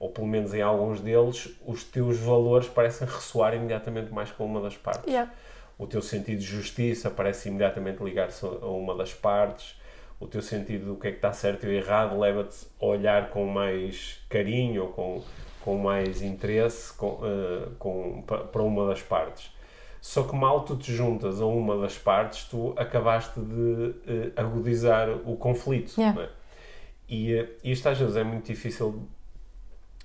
ou 0.00 0.08
pelo 0.08 0.26
menos 0.26 0.54
em 0.54 0.62
alguns 0.62 0.98
deles, 0.98 1.54
os 1.66 1.84
teus 1.84 2.16
valores 2.16 2.66
parecem 2.66 3.06
ressoar 3.06 3.54
imediatamente 3.54 4.10
mais 4.10 4.32
com 4.32 4.46
uma 4.46 4.62
das 4.62 4.74
partes. 4.74 5.06
Yeah. 5.06 5.30
O 5.78 5.86
teu 5.86 6.00
sentido 6.00 6.38
de 6.38 6.46
justiça 6.46 7.10
parece 7.10 7.50
imediatamente 7.50 8.02
ligar-se 8.02 8.46
a 8.46 8.66
uma 8.66 8.96
das 8.96 9.12
partes. 9.12 9.78
O 10.18 10.26
teu 10.26 10.40
sentido 10.40 10.86
do 10.86 10.96
que 10.96 11.08
é 11.08 11.10
que 11.10 11.18
está 11.18 11.34
certo 11.34 11.66
e 11.66 11.76
errado 11.76 12.18
leva-te 12.18 12.66
a 12.80 12.86
olhar 12.86 13.28
com 13.28 13.44
mais 13.44 14.18
carinho 14.30 14.84
ou 14.84 14.88
com, 14.88 15.22
com 15.60 15.76
mais 15.76 16.22
interesse 16.22 16.94
com, 16.94 17.06
uh, 17.06 17.70
com, 17.78 18.22
para 18.22 18.62
uma 18.62 18.86
das 18.86 19.02
partes. 19.02 19.52
Só 20.00 20.22
que 20.22 20.34
mal 20.34 20.64
tu 20.64 20.76
te 20.76 20.94
juntas 20.94 21.42
a 21.42 21.46
uma 21.46 21.76
das 21.76 21.98
partes, 21.98 22.44
tu 22.44 22.72
acabaste 22.74 23.38
de 23.38 23.54
uh, 23.54 23.94
agudizar 24.34 25.10
o 25.26 25.36
conflito. 25.36 25.98
Yeah. 25.98 26.22
É? 26.22 26.28
E 27.06 27.34
uh, 27.34 27.48
isto 27.62 27.86
às 27.86 27.98
vezes 27.98 28.16
é 28.16 28.24
muito 28.24 28.46
difícil 28.46 29.06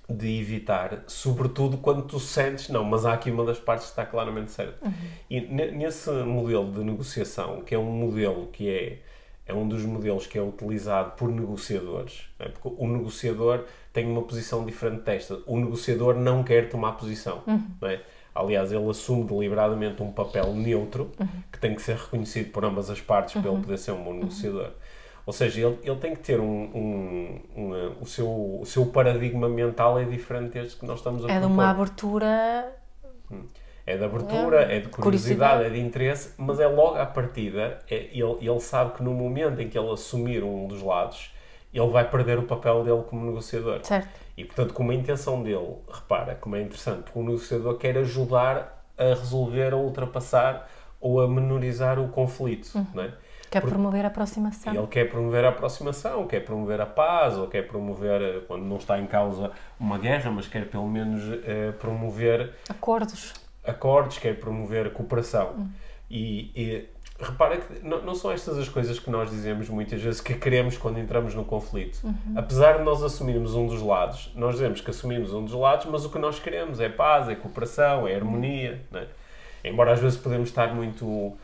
de 0.08 0.40
evitar, 0.40 1.02
sobretudo 1.08 1.78
quando 1.78 2.02
tu 2.02 2.20
sentes, 2.20 2.68
não, 2.68 2.84
mas 2.84 3.04
há 3.04 3.14
aqui 3.14 3.30
uma 3.30 3.44
das 3.44 3.58
partes 3.58 3.86
que 3.86 3.92
está 3.92 4.06
claramente 4.06 4.52
certa. 4.52 4.86
Uhum. 4.86 4.92
E 5.28 5.40
nesse 5.40 6.10
modelo 6.10 6.70
de 6.70 6.78
negociação, 6.84 7.62
que 7.62 7.74
é 7.74 7.78
um 7.78 7.90
modelo 7.90 8.46
que 8.52 8.70
é, 8.70 8.98
é 9.46 9.52
um 9.52 9.66
dos 9.66 9.84
modelos 9.84 10.26
que 10.26 10.38
é 10.38 10.42
utilizado 10.42 11.12
por 11.16 11.28
negociadores, 11.28 12.28
é? 12.38 12.48
porque 12.48 12.68
o 12.80 12.86
negociador 12.86 13.64
tem 13.92 14.06
uma 14.06 14.22
posição 14.22 14.64
diferente 14.64 15.02
desta. 15.02 15.40
O 15.44 15.58
negociador 15.58 16.14
não 16.14 16.44
quer 16.44 16.68
tomar 16.68 16.92
posição. 16.92 17.42
Uhum. 17.44 17.66
É? 17.82 18.00
Aliás, 18.32 18.70
ele 18.70 18.88
assume 18.88 19.24
deliberadamente 19.24 20.02
um 20.02 20.12
papel 20.12 20.52
neutro 20.54 21.10
uhum. 21.18 21.26
que 21.50 21.58
tem 21.58 21.74
que 21.74 21.82
ser 21.82 21.96
reconhecido 21.96 22.52
por 22.52 22.64
ambas 22.64 22.90
as 22.90 23.00
partes 23.00 23.32
para 23.40 23.50
ele 23.50 23.60
poder 23.60 23.78
ser 23.78 23.92
um 23.92 24.04
bom 24.04 24.12
negociador. 24.12 24.70
Ou 25.26 25.32
seja, 25.32 25.66
ele, 25.66 25.78
ele 25.82 25.96
tem 25.96 26.14
que 26.14 26.20
ter 26.20 26.38
um, 26.38 26.46
um, 26.46 27.40
um, 27.56 27.92
o, 28.00 28.06
seu, 28.06 28.28
o 28.60 28.64
seu 28.64 28.86
paradigma 28.86 29.48
mental 29.48 29.98
é 29.98 30.04
diferente 30.04 30.52
deste 30.52 30.78
que 30.78 30.86
nós 30.86 30.98
estamos 30.98 31.24
a 31.24 31.32
É 31.32 31.40
de 31.40 31.46
uma 31.46 31.68
abertura. 31.68 32.72
É 33.84 33.96
de 33.96 34.04
abertura, 34.04 34.72
é, 34.72 34.76
é 34.76 34.80
de 34.80 34.88
curiosidade, 34.88 35.02
curiosidade, 35.02 35.64
é 35.64 35.70
de 35.70 35.80
interesse, 35.80 36.34
mas 36.38 36.60
é 36.60 36.68
logo 36.68 36.96
à 36.96 37.04
partida. 37.04 37.80
É, 37.90 38.08
ele, 38.12 38.36
ele 38.40 38.60
sabe 38.60 38.94
que 38.94 39.02
no 39.02 39.12
momento 39.12 39.60
em 39.60 39.68
que 39.68 39.76
ele 39.76 39.90
assumir 39.90 40.44
um 40.44 40.68
dos 40.68 40.80
lados, 40.80 41.32
ele 41.74 41.88
vai 41.88 42.08
perder 42.08 42.38
o 42.38 42.44
papel 42.44 42.84
dele 42.84 43.02
como 43.08 43.26
negociador. 43.26 43.80
Certo. 43.82 44.08
E 44.36 44.44
portanto, 44.44 44.74
como 44.74 44.92
a 44.92 44.94
intenção 44.94 45.42
dele, 45.42 45.74
repara 45.92 46.36
como 46.36 46.54
é 46.54 46.62
interessante, 46.62 47.02
porque 47.02 47.18
o 47.18 47.24
negociador 47.24 47.76
quer 47.78 47.98
ajudar 47.98 48.84
a 48.96 49.08
resolver, 49.08 49.72
a 49.72 49.76
ultrapassar 49.76 50.70
ou 51.00 51.20
a 51.20 51.28
menorizar 51.28 51.98
o 51.98 52.08
conflito. 52.08 52.70
Uhum. 52.76 52.86
Não 52.94 53.02
é? 53.02 53.12
Quer 53.50 53.62
promover 53.62 54.04
a 54.04 54.08
aproximação. 54.08 54.74
Ele 54.74 54.86
quer 54.86 55.08
promover 55.08 55.44
a 55.44 55.48
aproximação, 55.48 56.26
quer 56.26 56.40
promover 56.40 56.80
a 56.80 56.86
paz, 56.86 57.36
ou 57.36 57.46
quer 57.46 57.66
promover, 57.66 58.20
eh, 58.20 58.40
quando 58.46 58.64
não 58.64 58.76
está 58.76 58.98
em 58.98 59.06
causa 59.06 59.52
uma 59.78 59.98
guerra, 59.98 60.30
mas 60.30 60.48
quer 60.48 60.68
pelo 60.68 60.88
menos 60.88 61.22
eh, 61.44 61.72
promover 61.78 62.52
acordos. 62.68 63.32
Acordos, 63.64 64.18
quer 64.18 64.38
promover 64.38 64.92
cooperação. 64.92 65.54
Hum. 65.58 65.68
E, 66.10 66.50
e, 66.54 66.88
repara 67.18 67.56
que 67.56 67.84
não, 67.86 68.02
não, 68.02 68.14
são 68.14 68.30
estas 68.30 68.58
as 68.58 68.68
coisas 68.68 68.98
que 68.98 69.10
nós 69.10 69.30
dizemos 69.30 69.68
muitas 69.68 70.00
vezes 70.00 70.20
que 70.20 70.34
queremos 70.34 70.76
quando 70.76 70.98
entramos 70.98 71.34
no 71.34 71.44
conflito. 71.44 72.00
Uhum. 72.04 72.34
Apesar 72.36 72.78
de 72.78 72.84
nós 72.84 73.02
assumirmos 73.02 73.54
um 73.54 73.66
dos 73.66 73.82
lados, 73.82 74.30
nós 74.34 74.54
dizemos 74.54 74.80
que 74.80 74.90
assumimos 74.90 75.32
um 75.32 75.44
dos 75.44 75.54
lados, 75.54 75.86
mas 75.86 76.04
o 76.04 76.10
que 76.10 76.18
nós 76.18 76.38
queremos 76.38 76.78
é 76.80 76.88
paz, 76.88 77.28
é 77.28 77.34
cooperação, 77.34 78.06
é 78.06 78.14
harmonia. 78.14 78.82
Uhum. 78.92 78.98
É? 78.98 79.06
Embora 79.64 79.92
às 79.92 80.00
vezes 80.00 80.18
podemos 80.18 80.48
estar 80.48 80.72
muito 80.74 81.36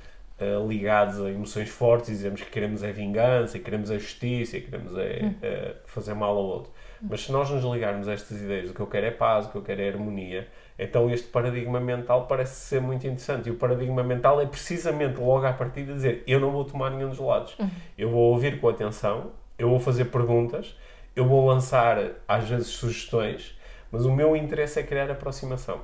uh, 0.42 0.68
ligados 0.68 1.20
a 1.20 1.30
emoções 1.30 1.68
fortes 1.68 2.08
e 2.10 2.12
dizemos 2.12 2.42
que 2.42 2.50
queremos 2.50 2.82
é 2.82 2.92
vingança, 2.92 3.58
queremos 3.58 3.90
é 3.90 3.98
justiça, 3.98 4.58
queremos 4.60 4.96
é 4.98 5.20
uh, 5.24 5.76
fazer 5.86 6.14
mal 6.14 6.36
ao 6.36 6.44
outro. 6.44 6.72
Mas 7.00 7.22
se 7.22 7.32
nós 7.32 7.50
nos 7.50 7.64
ligarmos 7.64 8.06
a 8.08 8.12
estas 8.12 8.40
ideias, 8.40 8.70
o 8.70 8.74
que 8.74 8.80
eu 8.80 8.86
quero 8.86 9.06
é 9.06 9.10
paz, 9.10 9.46
o 9.46 9.50
que 9.50 9.56
eu 9.56 9.62
quero 9.62 9.82
é 9.82 9.88
harmonia, 9.88 10.46
então 10.78 11.10
este 11.10 11.28
paradigma 11.28 11.80
mental 11.80 12.26
parece 12.26 12.54
ser 12.54 12.80
muito 12.80 13.06
interessante. 13.06 13.48
E 13.48 13.52
o 13.52 13.56
paradigma 13.56 14.02
mental 14.02 14.40
é 14.40 14.46
precisamente 14.46 15.18
logo 15.20 15.44
à 15.44 15.52
partida 15.52 15.92
dizer: 15.92 16.22
eu 16.26 16.38
não 16.38 16.50
vou 16.50 16.64
tomar 16.64 16.90
nenhum 16.90 17.08
dos 17.08 17.18
lados. 17.18 17.58
Uhum. 17.58 17.70
Eu 17.98 18.10
vou 18.10 18.32
ouvir 18.32 18.60
com 18.60 18.68
atenção, 18.68 19.32
eu 19.58 19.68
vou 19.68 19.80
fazer 19.80 20.06
perguntas, 20.06 20.76
eu 21.14 21.26
vou 21.26 21.46
lançar 21.46 21.98
às 22.26 22.48
vezes 22.48 22.68
sugestões, 22.68 23.58
mas 23.90 24.04
o 24.04 24.12
meu 24.12 24.36
interesse 24.36 24.78
é 24.78 24.82
criar 24.82 25.10
aproximação. 25.10 25.80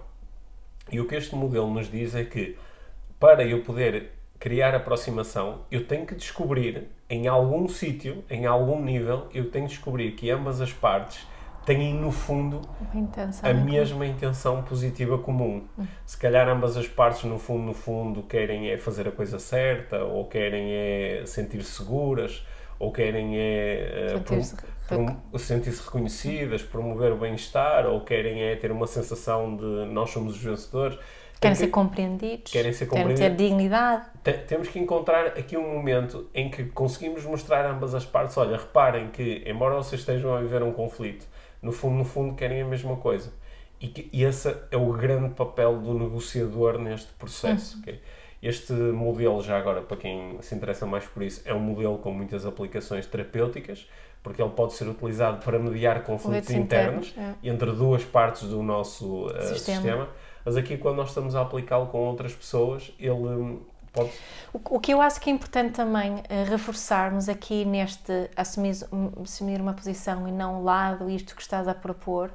E 0.90 1.00
o 1.00 1.06
que 1.06 1.16
este 1.16 1.34
modelo 1.34 1.68
nos 1.68 1.90
diz 1.90 2.14
é 2.14 2.24
que 2.24 2.56
para 3.20 3.44
eu 3.44 3.62
poder 3.62 4.12
criar 4.38 4.74
aproximação, 4.74 5.60
eu 5.70 5.86
tenho 5.86 6.06
que 6.06 6.14
descobrir 6.14 6.88
em 7.10 7.26
algum 7.26 7.68
sítio, 7.68 8.24
em 8.30 8.46
algum 8.46 8.80
nível, 8.82 9.28
eu 9.34 9.50
tenho 9.50 9.66
que 9.66 9.74
descobrir 9.74 10.12
que 10.12 10.30
ambas 10.30 10.60
as 10.60 10.72
partes 10.72 11.26
têm 11.64 11.92
no 11.92 12.10
fundo 12.10 12.62
a 13.42 13.52
mesma 13.52 14.06
intenção 14.06 14.62
positiva 14.62 15.18
comum. 15.18 15.66
Hum. 15.78 15.84
Se 16.06 16.16
calhar 16.16 16.48
ambas 16.48 16.76
as 16.76 16.88
partes 16.88 17.24
no 17.24 17.38
fundo, 17.38 17.64
no 17.64 17.74
fundo, 17.74 18.22
querem 18.22 18.70
é 18.70 18.78
fazer 18.78 19.06
a 19.06 19.12
coisa 19.12 19.38
certa, 19.38 20.02
ou 20.04 20.24
querem 20.26 20.72
é 20.72 21.22
sentir-se 21.26 21.72
seguras, 21.72 22.46
ou 22.78 22.90
querem 22.90 23.36
é 23.36 24.14
sentir-se 24.16 24.56
uh, 25.34 25.38
sentir 25.38 25.74
reconhecidas, 25.74 26.62
promover 26.62 27.12
o 27.12 27.16
bem-estar, 27.16 27.86
ou 27.86 28.00
querem 28.00 28.42
é 28.44 28.56
ter 28.56 28.72
uma 28.72 28.86
sensação 28.86 29.54
de 29.54 29.92
nós 29.92 30.10
somos 30.10 30.36
os 30.36 30.42
vencedores. 30.42 30.98
Querem 31.40 31.54
ser 31.54 31.68
compreendidos, 31.68 32.50
querem, 32.50 32.72
ser 32.72 32.86
compreendidos. 32.86 33.20
ter 33.20 33.36
dignidade. 33.36 34.06
Temos 34.48 34.68
que 34.68 34.78
encontrar 34.78 35.26
aqui 35.26 35.56
um 35.56 35.74
momento 35.74 36.28
em 36.34 36.50
que 36.50 36.64
conseguimos 36.64 37.24
mostrar 37.24 37.64
a 37.64 37.70
ambas 37.70 37.94
as 37.94 38.04
partes, 38.04 38.36
olha, 38.36 38.56
reparem 38.56 39.08
que, 39.08 39.42
embora 39.46 39.76
vocês 39.76 40.00
estejam 40.00 40.34
a 40.34 40.40
viver 40.40 40.62
um 40.62 40.72
conflito, 40.72 41.26
no 41.62 41.72
fundo, 41.72 41.96
no 41.96 42.04
fundo, 42.04 42.34
querem 42.34 42.62
a 42.62 42.66
mesma 42.66 42.96
coisa. 42.96 43.32
E, 43.80 43.86
que, 43.86 44.10
e 44.12 44.24
esse 44.24 44.54
é 44.70 44.76
o 44.76 44.92
grande 44.92 45.34
papel 45.34 45.78
do 45.78 45.94
negociador 45.94 46.78
neste 46.78 47.12
processo. 47.12 47.76
Uhum. 47.76 47.82
Okay? 47.82 48.00
Este 48.42 48.72
modelo, 48.72 49.42
já 49.42 49.58
agora, 49.58 49.82
para 49.82 49.96
quem 49.96 50.38
se 50.42 50.54
interessa 50.54 50.86
mais 50.86 51.04
por 51.04 51.22
isso, 51.22 51.42
é 51.44 51.52
um 51.52 51.58
modelo 51.58 51.98
com 51.98 52.12
muitas 52.12 52.46
aplicações 52.46 53.06
terapêuticas, 53.06 53.88
porque 54.22 54.40
ele 54.40 54.50
pode 54.50 54.74
ser 54.74 54.88
utilizado 54.88 55.44
para 55.44 55.58
mediar 55.58 56.04
conflitos 56.04 56.50
internos, 56.50 57.08
internos, 57.08 57.36
entre 57.42 57.72
duas 57.72 58.04
partes 58.04 58.42
do 58.42 58.62
nosso 58.62 59.26
uh, 59.26 59.42
Sistema. 59.42 59.80
sistema. 59.80 60.08
Mas 60.44 60.56
aqui, 60.56 60.76
quando 60.76 60.96
nós 60.96 61.08
estamos 61.08 61.34
a 61.34 61.42
aplicá-lo 61.42 61.86
com 61.86 61.98
outras 61.98 62.34
pessoas, 62.34 62.92
ele 62.98 63.12
hum, 63.12 63.60
pode. 63.92 64.10
O, 64.52 64.76
o 64.76 64.80
que 64.80 64.92
eu 64.92 65.00
acho 65.00 65.20
que 65.20 65.30
é 65.30 65.32
importante 65.32 65.72
também 65.72 66.22
eh, 66.28 66.44
reforçarmos 66.44 67.28
aqui 67.28 67.64
neste 67.64 68.30
assumir, 68.36 68.76
assumir 69.22 69.60
uma 69.60 69.74
posição 69.74 70.26
e 70.28 70.32
não 70.32 70.60
um 70.60 70.64
lado, 70.64 71.10
isto 71.10 71.34
que 71.34 71.42
estás 71.42 71.68
a 71.68 71.74
propor, 71.74 72.30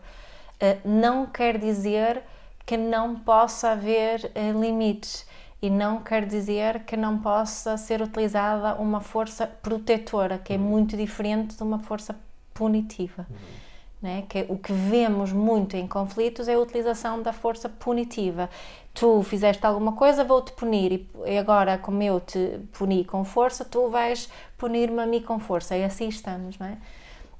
eh, 0.59 0.77
não 0.85 1.25
quer 1.25 1.57
dizer 1.57 2.21
que 2.65 2.77
não 2.77 3.15
possa 3.15 3.71
haver 3.71 4.31
eh, 4.35 4.51
limites 4.51 5.25
e 5.61 5.69
não 5.69 6.01
quer 6.01 6.25
dizer 6.25 6.83
que 6.83 6.97
não 6.97 7.19
possa 7.19 7.77
ser 7.77 8.01
utilizada 8.01 8.75
uma 8.75 8.99
força 8.99 9.47
protetora, 9.47 10.37
que 10.37 10.53
é 10.53 10.57
muito 10.57 10.97
diferente 10.97 11.55
de 11.55 11.63
uma 11.63 11.79
força 11.79 12.15
punitiva. 12.53 13.25
Né? 14.03 14.25
Que 14.29 14.45
o 14.49 14.57
que 14.57 14.73
vemos 14.73 15.31
muito 15.31 15.77
em 15.77 15.87
conflitos 15.87 16.49
é 16.49 16.55
a 16.55 16.59
utilização 16.59 17.21
da 17.23 17.33
força 17.33 17.69
punitiva. 17.69 18.49
Tu 18.93 19.23
fizeste 19.23 19.65
alguma 19.65 19.93
coisa, 19.93 20.25
vou-te 20.25 20.51
punir, 20.53 21.07
e- 21.25 21.37
agora, 21.37 21.77
como 21.79 22.03
eu 22.03 22.19
te 22.19 22.59
puni 22.73 23.05
com 23.05 23.23
força, 23.25 23.65
tu 23.65 23.89
vais 23.89 24.29
punir-me 24.57 25.01
a 25.01 25.05
mim 25.07 25.21
com 25.21 25.39
força. 25.39 25.77
E 25.77 25.83
assim 25.85 26.09
estamos, 26.09 26.59
não 26.59 26.67
é? 26.67 26.77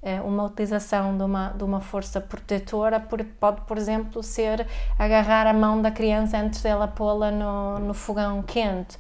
É, 0.02 0.22
Uma 0.22 0.44
utilização 0.46 1.18
de 1.18 1.24
uma, 1.24 1.50
de 1.50 1.64
uma 1.64 1.82
força 1.82 2.20
protetora 2.22 3.00
pode, 3.40 3.62
por 3.62 3.78
exemplo, 3.78 4.22
ser 4.24 4.68
agarrar 5.00 5.48
a 5.48 5.54
mão 5.54 5.82
da 5.82 5.92
criança 5.92 6.38
antes 6.38 6.62
dela 6.62 6.88
pô-la 6.88 7.32
no, 7.32 7.80
no 7.80 7.94
fogão 7.94 8.42
quente, 8.44 8.98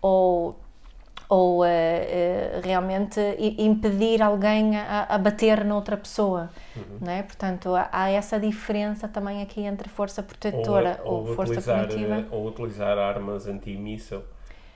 ou 0.00 0.56
ou 1.28 1.64
eh, 1.64 1.70
eh, 1.70 2.60
realmente 2.64 3.20
impedir 3.58 4.22
alguém 4.22 4.76
a, 4.76 5.06
a 5.10 5.18
bater 5.18 5.64
noutra 5.64 5.96
pessoa, 5.96 6.48
não 7.00 7.12
é? 7.12 7.22
Portanto, 7.22 7.74
há, 7.74 7.88
há 7.92 8.10
essa 8.10 8.38
diferença 8.40 9.06
também 9.08 9.42
aqui 9.42 9.60
entre 9.62 9.88
força 9.88 10.22
protetora 10.22 11.00
ou, 11.04 11.26
força 11.34 11.52
utilizar, 11.52 11.86
punitiva. 11.88 12.14
eh, 12.20 12.24
ou 12.30 12.46
utilizar 12.46 12.96
armas 12.98 13.46
anti-míssil 13.46 14.22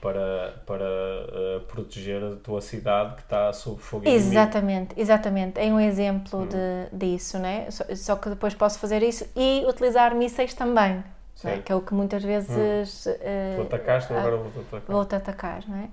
para, 0.01 0.55
para 0.67 0.85
eh, 0.85 1.61
proteger 1.69 2.23
a 2.23 2.37
tua 2.37 2.61
cidade 2.61 3.15
que 3.15 3.23
está 3.23 3.53
sob 3.53 3.81
fogo 3.81 4.05
inimigo. 4.05 4.29
Exatamente, 4.29 4.95
exatamente. 5.01 5.59
É 5.61 5.65
um 5.73 5.81
exemplo 5.81 6.47
de, 6.47 6.89
disso, 6.97 7.39
né? 7.39 7.71
Só, 7.71 7.85
só 7.95 8.17
que 8.17 8.29
depois 8.29 8.53
posso 8.55 8.79
fazer 8.79 9.03
isso 9.03 9.25
e 9.35 9.65
utilizar 9.67 10.15
mísseis 10.15 10.53
também, 10.55 10.97
né? 10.97 11.05
Certo. 11.35 11.63
que 11.65 11.73
é 11.73 11.75
o 11.75 11.81
que 11.81 11.95
muitas 11.95 12.23
vezes 12.23 13.07
eh, 13.07 13.55
Tu 13.57 13.63
atacaste, 13.63 14.13
a- 14.13 14.19
agora 14.19 14.37
vou-te 14.37 14.59
atacar. 14.61 14.83
vou-te 14.95 15.15
atacar, 15.15 15.63
não 15.67 15.77
é? 15.79 15.89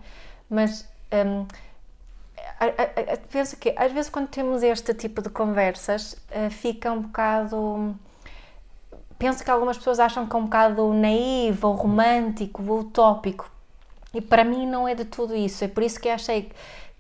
Mas 0.50 0.88
hum, 1.12 1.46
a- 2.60 2.66
a- 2.66 3.14
a- 3.14 3.18
penso 3.32 3.56
que 3.58 3.74
às 3.78 3.92
vezes 3.92 4.10
quando 4.10 4.28
temos 4.28 4.64
este 4.64 4.94
tipo 4.94 5.22
de 5.22 5.30
conversas 5.30 6.16
eh, 6.32 6.50
fica 6.50 6.92
um 6.92 7.02
bocado. 7.02 7.96
Penso 9.18 9.44
que 9.44 9.52
algumas 9.52 9.78
pessoas 9.78 10.00
acham 10.00 10.26
que 10.26 10.36
é 10.36 10.40
um 10.40 10.44
bocado 10.46 10.94
naivo, 10.94 11.68
ou 11.68 11.76
romântico, 11.76 12.64
ou 12.68 12.80
utópico. 12.80 13.50
E 14.14 14.22
para 14.22 14.44
mim 14.46 14.66
não 14.66 14.88
é 14.88 14.96
de 14.96 15.04
tudo 15.06 15.36
isso. 15.36 15.64
É 15.64 15.68
por 15.68 15.84
isso 15.84 16.00
que 16.00 16.08
achei 16.10 16.50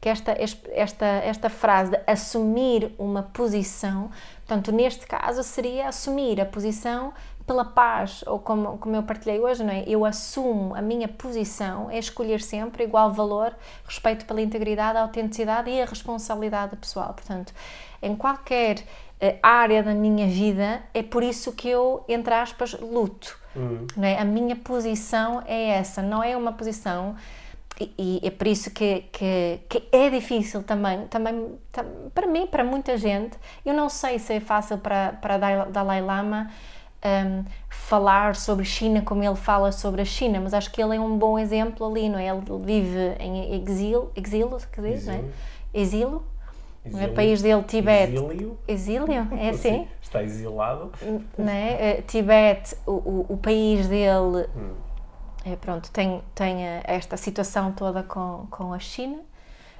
que 0.01 0.07
esta, 0.09 0.35
esta, 0.73 1.05
esta 1.05 1.49
frase 1.49 1.91
de 1.91 1.99
assumir 2.07 2.93
uma 2.97 3.23
posição, 3.23 4.09
portanto, 4.45 4.71
neste 4.71 5.05
caso 5.07 5.43
seria 5.43 5.87
assumir 5.89 6.39
a 6.39 6.45
posição 6.45 7.13
pela 7.49 7.65
paz, 7.65 8.23
ou 8.27 8.37
como, 8.37 8.77
como 8.77 8.95
eu 8.95 9.01
partilhei 9.01 9.39
hoje, 9.39 9.63
não 9.63 9.73
é? 9.73 9.83
Eu 9.87 10.05
assumo 10.05 10.75
a 10.75 10.81
minha 10.83 11.07
posição, 11.07 11.89
é 11.89 11.97
escolher 11.97 12.41
sempre 12.41 12.83
igual 12.83 13.11
valor, 13.11 13.55
respeito 13.87 14.23
pela 14.25 14.39
integridade, 14.39 14.99
a 14.99 15.01
autenticidade 15.01 15.67
e 15.71 15.81
a 15.81 15.85
responsabilidade 15.85 16.75
pessoal. 16.75 17.11
Portanto, 17.11 17.51
em 18.03 18.15
qualquer 18.15 18.83
eh, 19.19 19.37
área 19.41 19.81
da 19.81 19.95
minha 19.95 20.27
vida, 20.27 20.83
é 20.93 21.01
por 21.01 21.23
isso 21.23 21.51
que 21.53 21.67
eu, 21.67 22.05
entre 22.07 22.35
aspas, 22.35 22.73
luto. 22.79 23.35
Não 23.97 24.07
é? 24.07 24.19
A 24.19 24.25
minha 24.25 24.55
posição 24.55 25.41
é 25.47 25.69
essa, 25.69 26.03
não 26.03 26.21
é 26.23 26.37
uma 26.37 26.53
posição 26.53 27.15
e, 27.81 27.91
e 27.97 28.27
é 28.27 28.29
por 28.29 28.45
isso 28.45 28.69
que, 28.69 29.05
que, 29.11 29.59
que 29.67 29.83
é 29.91 30.07
difícil 30.11 30.61
também, 30.61 31.07
também 31.07 31.57
tam- 31.71 32.11
para 32.13 32.27
mim, 32.27 32.45
para 32.45 32.63
muita 32.63 32.95
gente. 32.95 33.35
Eu 33.65 33.73
não 33.73 33.89
sei 33.89 34.19
se 34.19 34.33
é 34.33 34.39
fácil 34.39 34.77
para, 34.77 35.13
para 35.19 35.37
Dalai 35.65 35.99
Lama 35.99 36.51
hum, 37.05 37.45
falar 37.69 38.35
sobre 38.35 38.65
China 38.65 39.01
como 39.01 39.23
ele 39.23 39.35
fala 39.35 39.71
sobre 39.71 40.01
a 40.01 40.05
China, 40.05 40.39
mas 40.39 40.53
acho 40.53 40.71
que 40.71 40.81
ele 40.81 40.95
é 40.95 40.99
um 40.99 41.17
bom 41.17 41.37
exemplo 41.37 41.85
ali, 41.85 42.09
não 42.09 42.19
é? 42.19 42.27
Ele 42.27 42.41
vive 42.63 43.15
em 43.19 43.61
exílio, 43.61 44.11
exílio, 44.15 44.57
que 44.71 44.81
diz, 44.81 45.05
não 45.05 45.13
é? 45.13 45.23
Exílio, 45.73 46.23
não 46.85 46.99
é? 46.99 47.07
O 47.07 47.13
país 47.13 47.41
dele, 47.41 47.63
Tibete. 47.63 48.13
Exílio. 48.13 48.59
Exílio, 48.67 49.27
é 49.37 49.49
assim? 49.49 49.87
Está 50.01 50.23
exilado. 50.23 50.91
né? 51.37 52.01
Tibete, 52.07 52.75
o, 52.85 52.91
o, 52.91 53.25
o 53.29 53.37
país 53.37 53.87
dele, 53.87 54.47
eh, 55.45 55.55
pronto, 55.55 55.89
tem, 55.91 56.21
tem 56.35 56.65
eh, 56.65 56.81
esta 56.83 57.15
situação 57.15 57.71
toda 57.71 58.03
com, 58.03 58.47
com 58.49 58.73
a 58.73 58.79
China 58.79 59.19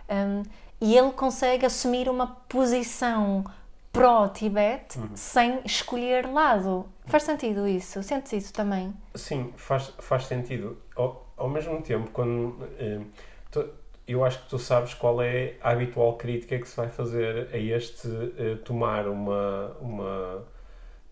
hum, 0.10 0.44
e 0.80 0.98
ele 0.98 1.12
consegue 1.12 1.66
assumir 1.66 2.08
uma 2.10 2.28
posição 2.48 3.44
pró-Tibete 3.92 5.00
sem 5.16 5.60
escolher 5.66 6.28
lado. 6.32 6.86
Faz 7.10 7.24
sentido 7.24 7.68
isso? 7.68 8.02
Sentes 8.04 8.32
isso 8.34 8.54
também? 8.54 8.94
Sim, 9.16 9.52
faz, 9.56 9.94
faz 10.00 10.26
sentido. 10.26 10.78
Ao, 10.96 11.28
ao 11.36 11.50
mesmo 11.50 11.82
tempo, 11.82 12.10
quando. 12.12 12.58
eh, 12.80 13.00
tu- 13.52 13.68
eu 14.08 14.24
acho 14.26 14.42
que 14.44 14.50
tu 14.50 14.58
sabes 14.58 14.94
qual 14.96 15.22
é 15.22 15.56
a 15.62 15.70
habitual 15.72 16.14
crítica 16.18 16.58
que 16.58 16.68
se 16.68 16.76
vai 16.76 16.90
fazer 16.90 17.50
a 17.54 17.58
este 17.58 18.08
eh, 18.38 18.56
tomar 18.64 19.08
uma. 19.08 19.76
uma 19.82 20.46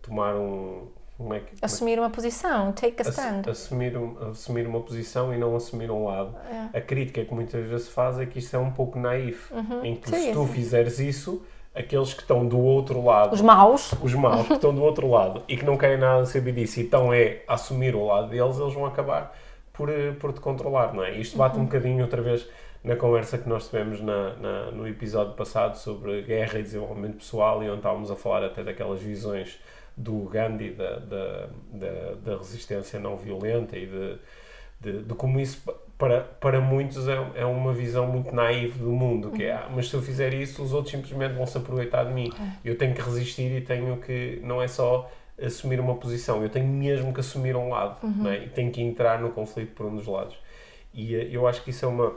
tomar 0.02 0.36
um. 0.36 0.88
Como 1.18 1.34
é 1.34 1.40
que. 1.40 1.54
é- 1.56 1.58
Assumir 1.64 1.98
uma 1.98 2.10
posição, 2.12 2.72
take 2.74 3.02
a 3.02 3.10
Ass- 3.10 3.18
stand. 3.18 3.50
assumir, 3.50 3.98
um- 3.98 4.30
assumir 4.30 4.68
uma 4.68 4.82
posição 4.82 5.34
e 5.34 5.38
não 5.38 5.56
assumir 5.56 5.90
um 5.90 6.06
lado. 6.06 6.36
A 6.74 6.80
crítica 6.80 7.26
que 7.26 7.34
muitas 7.34 7.68
vezes 7.68 7.88
se 7.88 7.92
faz 7.92 8.20
é 8.20 8.26
que 8.28 8.38
isto 8.40 8.56
é 8.56 8.60
um 8.60 8.72
pouco 8.72 9.00
naif. 9.00 9.52
Em 9.84 9.96
que 9.96 10.10
Sim, 10.10 10.28
se 10.28 10.34
tu 10.34 10.46
fizeres 10.46 11.00
isso, 11.00 11.44
aqueles 11.78 12.14
que 12.14 12.22
estão 12.22 12.46
do 12.46 12.60
outro 12.60 13.04
lado. 13.04 13.34
Os 13.34 13.42
maus, 13.42 13.94
os 14.02 14.14
maus 14.14 14.48
que 14.48 14.54
estão 14.54 14.74
do 14.74 14.82
outro 14.84 15.10
lado 15.10 15.44
e 15.48 15.56
que 15.58 15.66
não 15.66 15.78
querem 15.78 15.98
nada 15.98 16.26
saber 16.26 16.52
disso 16.54 16.80
e 16.80 16.84
então 16.84 17.14
é 17.14 17.44
assumir 17.48 17.96
o 17.96 18.06
lado 18.06 18.30
deles, 18.30 18.58
eles 18.60 18.74
vão 18.74 18.86
acabar 18.86 19.36
por, 19.74 19.90
eh, 19.90 20.12
por 20.20 20.34
te 20.34 20.40
controlar, 20.40 20.94
não 20.94 21.04
é? 21.04 21.12
Isto 21.18 21.38
bate 21.38 21.58
um 21.58 21.66
bocadinho 21.66 22.02
outra 22.04 22.22
vez 22.22 22.48
na 22.84 22.96
conversa 22.96 23.38
que 23.38 23.48
nós 23.50 23.66
tivemos 23.68 24.00
na, 24.02 24.36
na- 24.36 24.72
no 24.72 24.88
episódio 24.88 25.34
passado 25.34 25.76
sobre 25.78 26.22
guerra 26.22 26.60
e 26.60 26.64
desenvolvimento 26.64 27.18
pessoal 27.18 27.62
e 27.64 27.68
onde 27.70 27.78
estávamos 27.78 28.10
a 28.10 28.16
falar 28.16 28.44
até 28.46 28.64
daquelas 28.64 29.02
visões 29.02 29.60
do 29.96 30.26
Gandhi, 30.26 30.70
da, 30.72 30.98
da, 31.00 31.48
da, 31.74 32.14
da 32.24 32.38
resistência 32.38 33.00
não 33.00 33.18
violenta 33.18 33.76
e 33.78 33.88
de, 33.88 34.16
de, 34.80 35.04
de 35.04 35.14
como 35.16 35.40
isso 35.40 35.62
para, 35.98 36.22
para 36.22 36.62
muitos 36.62 37.08
é, 37.08 37.16
é 37.36 37.46
uma 37.46 37.74
visão 37.74 38.06
muito 38.06 38.34
naiva 38.34 38.78
do 38.78 38.92
mundo, 38.92 39.32
que 39.32 39.44
é, 39.44 39.54
ah, 39.54 39.70
mas 39.74 39.90
se 39.90 39.96
eu 39.96 40.02
fizer 40.02 40.34
isso, 40.34 40.62
os 40.64 40.72
outros 40.72 40.92
simplesmente 40.92 41.34
vão 41.34 41.46
se 41.48 41.58
aproveitar 41.58 42.04
de 42.04 42.14
mim. 42.14 42.32
Eu 42.64 42.78
tenho 42.78 42.94
que 42.94 43.02
resistir 43.02 43.52
e 43.52 43.62
tenho 43.62 43.98
que, 43.98 44.40
não 44.44 44.62
é 44.62 44.68
só 44.68 45.10
assumir 45.42 45.80
uma 45.80 45.96
posição, 45.96 46.42
eu 46.44 46.50
tenho 46.50 46.68
mesmo 46.68 47.14
que 47.14 47.20
assumir 47.20 47.56
um 47.56 47.70
lado, 47.70 47.98
não 48.04 48.32
é? 48.32 48.44
e 48.46 48.50
tenho 48.50 48.72
que 48.72 48.82
entrar 48.82 49.20
no 49.20 49.30
conflito 49.32 49.74
por 49.74 49.86
um 49.86 49.96
dos 49.96 50.08
lados. 50.08 50.36
E 50.94 51.16
eh, 51.16 51.30
eu 51.32 51.48
acho 51.48 51.64
que 51.64 51.70
isso 51.70 51.86
é 51.86 51.88
uma, 51.88 52.16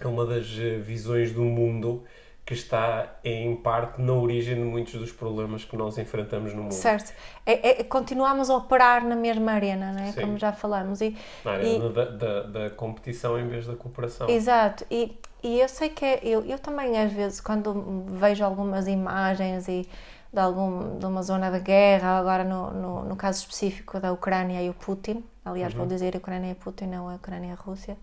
é 0.00 0.06
uma 0.06 0.24
das 0.24 0.46
eh, 0.58 0.78
visões 0.78 1.32
do 1.32 1.42
mundo 1.42 2.04
que 2.48 2.54
está 2.54 3.18
em 3.22 3.54
parte 3.56 4.00
na 4.00 4.14
origem 4.14 4.54
de 4.54 4.62
muitos 4.62 4.94
dos 4.94 5.12
problemas 5.12 5.66
que 5.66 5.76
nós 5.76 5.98
enfrentamos 5.98 6.54
no 6.54 6.62
mundo. 6.62 6.72
certo? 6.72 7.12
É, 7.44 7.80
é- 7.82 7.84
continuamos 7.84 8.48
a 8.48 8.56
operar 8.56 9.04
na 9.04 9.14
mesma 9.14 9.52
arena, 9.52 9.92
não 9.92 10.00
é? 10.02 10.12
Sim. 10.12 10.22
Como 10.22 10.38
já 10.38 10.50
falamos. 10.50 11.02
E, 11.02 11.14
Na 11.44 11.56
e- 11.58 11.76
arena 11.76 11.90
da, 11.90 12.04
da, 12.06 12.42
da 12.44 12.70
competição 12.70 13.38
em 13.38 13.46
vez 13.46 13.66
da 13.66 13.76
cooperação. 13.76 14.30
Exato, 14.30 14.86
e, 14.90 15.14
e 15.42 15.60
eu 15.60 15.68
sei 15.68 15.90
que 15.90 16.02
é- 16.02 16.20
eu, 16.22 16.42
eu 16.46 16.58
também 16.58 16.98
às 16.98 17.12
vezes 17.12 17.38
quando 17.38 18.06
vejo 18.06 18.42
algumas 18.42 18.88
imagens 18.88 19.68
e 19.68 19.86
de, 20.32 20.40
algum, 20.40 20.98
de 20.98 21.04
uma 21.04 21.22
zona 21.22 21.50
de 21.50 21.60
guerra, 21.60 22.18
agora 22.18 22.44
no, 22.44 22.70
no, 22.70 23.04
no 23.04 23.14
caso 23.16 23.40
específico 23.40 24.00
da 24.00 24.10
Ucrânia 24.10 24.62
e 24.62 24.70
o 24.70 24.74
Putin, 24.74 25.22
aliás 25.44 25.74
vou 25.74 25.84
dizer 25.84 26.16
Ucrânia 26.16 26.50
e 26.52 26.54
Putin, 26.54 26.86
não 26.86 27.10
a 27.10 27.14
Ucrânia 27.16 27.48
e 27.48 27.52
a 27.52 27.56
Rússia, 27.56 27.94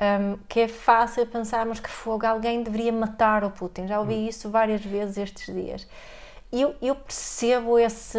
hum, 0.00 0.38
que 0.48 0.60
é 0.60 0.68
fácil 0.68 1.26
pensarmos 1.26 1.80
que 1.80 1.88
fogo 1.90 2.26
alguém 2.26 2.62
deveria 2.62 2.92
matar 2.92 3.44
o 3.44 3.50
Putin, 3.50 3.86
já 3.86 4.00
ouvi 4.00 4.28
isso 4.28 4.50
várias 4.50 4.84
vezes 4.84 5.16
estes 5.18 5.54
dias. 5.54 5.86
E 6.52 6.62
eu, 6.62 6.74
eu 6.82 6.94
percebo 6.96 7.78
esse 7.78 8.18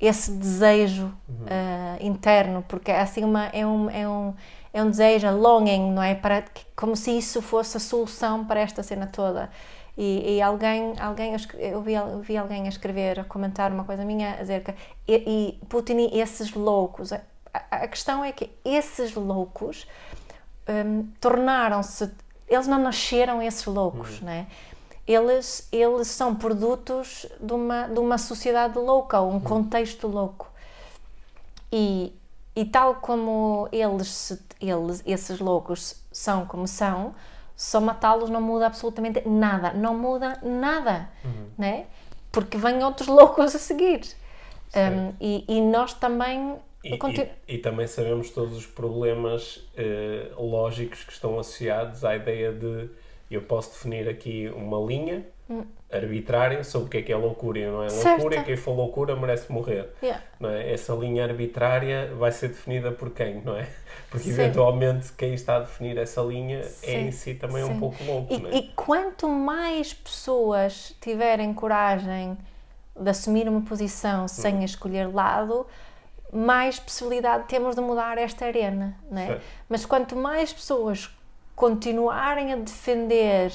esse 0.00 0.30
desejo 0.32 1.12
ah, 1.46 1.96
interno, 2.00 2.64
porque 2.68 2.90
é 2.90 3.00
assim 3.00 3.24
uma, 3.24 3.46
é, 3.46 3.66
um, 3.66 3.90
é, 3.90 4.08
um, 4.08 4.34
é 4.72 4.82
um 4.82 4.90
desejo, 4.90 5.26
a 5.26 5.30
longing, 5.30 5.90
não 5.92 6.02
é? 6.02 6.14
Para, 6.14 6.44
como 6.76 6.94
se 6.96 7.16
isso 7.18 7.42
fosse 7.42 7.76
a 7.76 7.80
solução 7.80 8.44
para 8.44 8.60
esta 8.60 8.82
cena 8.82 9.06
toda. 9.06 9.50
E, 9.96 10.36
e 10.36 10.42
alguém, 10.42 10.94
alguém 11.00 11.34
eu 11.58 11.82
vi, 11.82 11.94
eu 11.94 12.20
vi 12.20 12.36
alguém 12.36 12.66
a 12.66 12.68
escrever, 12.68 13.18
a 13.18 13.24
comentar 13.24 13.72
uma 13.72 13.82
coisa 13.84 14.04
minha, 14.04 14.34
a 14.34 14.36
dizer 14.36 14.62
que 14.62 14.72
e, 15.08 15.58
e 15.60 15.66
Putin 15.66 15.96
e 16.12 16.20
esses 16.20 16.52
loucos, 16.54 17.12
a- 17.12 17.20
a- 17.52 17.76
a 17.84 17.88
questão 17.88 18.24
é 18.24 18.30
que 18.30 18.48
esses 18.64 19.14
loucos 19.14 19.88
hum, 20.68 21.08
tornaram-se. 21.20 22.10
Eles 22.46 22.66
não 22.66 22.78
nasceram 22.78 23.42
esses 23.42 23.64
loucos, 23.66 24.20
né? 24.20 24.46
Eles, 25.06 25.66
eles 25.72 26.08
são 26.08 26.34
produtos 26.34 27.26
de 27.40 27.52
uma, 27.52 27.88
de 27.88 27.98
uma 27.98 28.18
sociedade 28.18 28.78
louca, 28.78 29.20
um 29.20 29.40
contexto 29.40 30.06
louco. 30.06 30.50
E, 31.72 32.12
e 32.54 32.64
tal 32.64 32.96
como 32.96 33.68
eles, 33.72 34.38
eles, 34.60 35.02
esses 35.06 35.40
loucos 35.40 35.96
são 36.12 36.44
como 36.46 36.66
são, 36.66 37.14
só 37.56 37.80
matá-los 37.80 38.30
não 38.30 38.40
muda 38.40 38.66
absolutamente 38.66 39.28
nada. 39.28 39.72
Não 39.72 39.96
muda 39.96 40.38
nada, 40.42 41.08
né? 41.56 41.86
Porque 42.30 42.56
vêm 42.56 42.82
outros 42.84 43.08
loucos 43.08 43.54
a 43.54 43.58
seguir. 43.58 44.02
Um, 44.74 45.12
e, 45.20 45.44
e 45.48 45.60
nós 45.60 45.92
também. 45.94 46.56
E, 46.84 46.94
e- 46.94 47.54
e 47.54 47.58
também 47.58 47.86
sabemos 47.86 48.30
todos 48.30 48.56
os 48.56 48.66
problemas 48.66 49.66
eh, 49.76 50.28
lógicos 50.36 51.02
que 51.04 51.12
estão 51.12 51.38
associados 51.38 52.04
à 52.04 52.14
ideia 52.16 52.52
de 52.52 52.88
eu 53.30 53.42
posso 53.42 53.70
definir 53.72 54.08
aqui 54.08 54.48
uma 54.54 54.78
linha 54.86 55.26
arbitrária 55.90 56.62
sobre 56.62 56.86
o 56.86 56.90
que 56.90 56.98
é 56.98 57.02
que 57.02 57.12
é 57.12 57.16
loucura 57.16 57.58
e 57.58 57.66
não 57.66 57.82
é 57.82 57.86
Hum. 57.86 57.90
Certo. 57.90 58.18
loucura, 58.22 58.36
e 58.40 58.44
quem 58.44 58.56
for 58.56 58.72
loucura 58.76 59.16
merece 59.16 59.50
morrer. 59.50 59.88
Yeah. 60.02 60.22
Não 60.38 60.50
é? 60.50 60.72
Essa 60.72 60.92
linha 60.94 61.24
arbitrária 61.24 62.12
vai 62.14 62.30
ser 62.30 62.48
definida 62.48 62.92
por 62.92 63.10
quem, 63.10 63.40
não 63.42 63.56
é? 63.56 63.66
Porque 64.10 64.24
Sim. 64.26 64.30
eventualmente 64.30 65.12
quem 65.12 65.34
está 65.34 65.56
a 65.56 65.60
definir 65.60 65.96
essa 65.98 66.20
linha 66.22 66.58
é 66.58 66.62
Sim, 66.62 66.96
em 67.08 67.10
si 67.10 67.34
também 67.34 67.64
sim. 67.64 67.72
um 67.72 67.78
pouco 67.80 68.02
louco, 68.04 68.32
E, 68.32 68.38
não 68.38 68.50
é? 68.50 68.54
e 68.54 68.62
quanto 68.76 69.28
mais 69.28 69.92
pessoas 69.94 70.94
tiverem 71.00 71.52
coragem 71.54 72.36
de 72.98 73.08
assumir 73.10 73.48
uma 73.48 73.60
posição 73.62 74.24
Hum. 74.24 74.28
sem 74.28 74.64
escolher 74.64 75.12
lado, 75.12 75.66
mais 76.32 76.78
possibilidade 76.78 77.44
temos 77.48 77.74
de 77.74 77.80
mudar 77.80 78.18
esta 78.18 78.46
arena, 78.46 78.96
não 79.10 79.20
é? 79.22 79.26
Certo. 79.26 79.42
Mas 79.68 79.86
quanto 79.86 80.16
mais 80.16 80.52
pessoas 80.52 81.10
continuarem 81.56 82.52
a 82.52 82.56
defender 82.56 83.52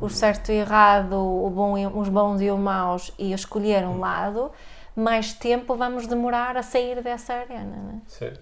o 0.00 0.08
certo 0.08 0.50
e 0.50 0.56
o 0.56 0.60
errado, 0.60 1.14
o 1.14 1.50
bom 1.50 1.76
e, 1.76 1.86
os 1.86 2.08
bons 2.08 2.40
e 2.40 2.50
os 2.50 2.58
maus 2.58 3.12
e 3.18 3.32
a 3.32 3.34
escolher 3.34 3.84
Hum. 3.84 3.96
um 3.96 3.98
lado, 4.00 4.50
mais 4.96 5.32
tempo 5.32 5.74
vamos 5.76 6.06
demorar 6.06 6.56
a 6.56 6.62
sair 6.62 7.02
dessa 7.02 7.34
arena, 7.34 7.76
não 7.76 7.90
é? 7.98 8.00
Sim. 8.06 8.32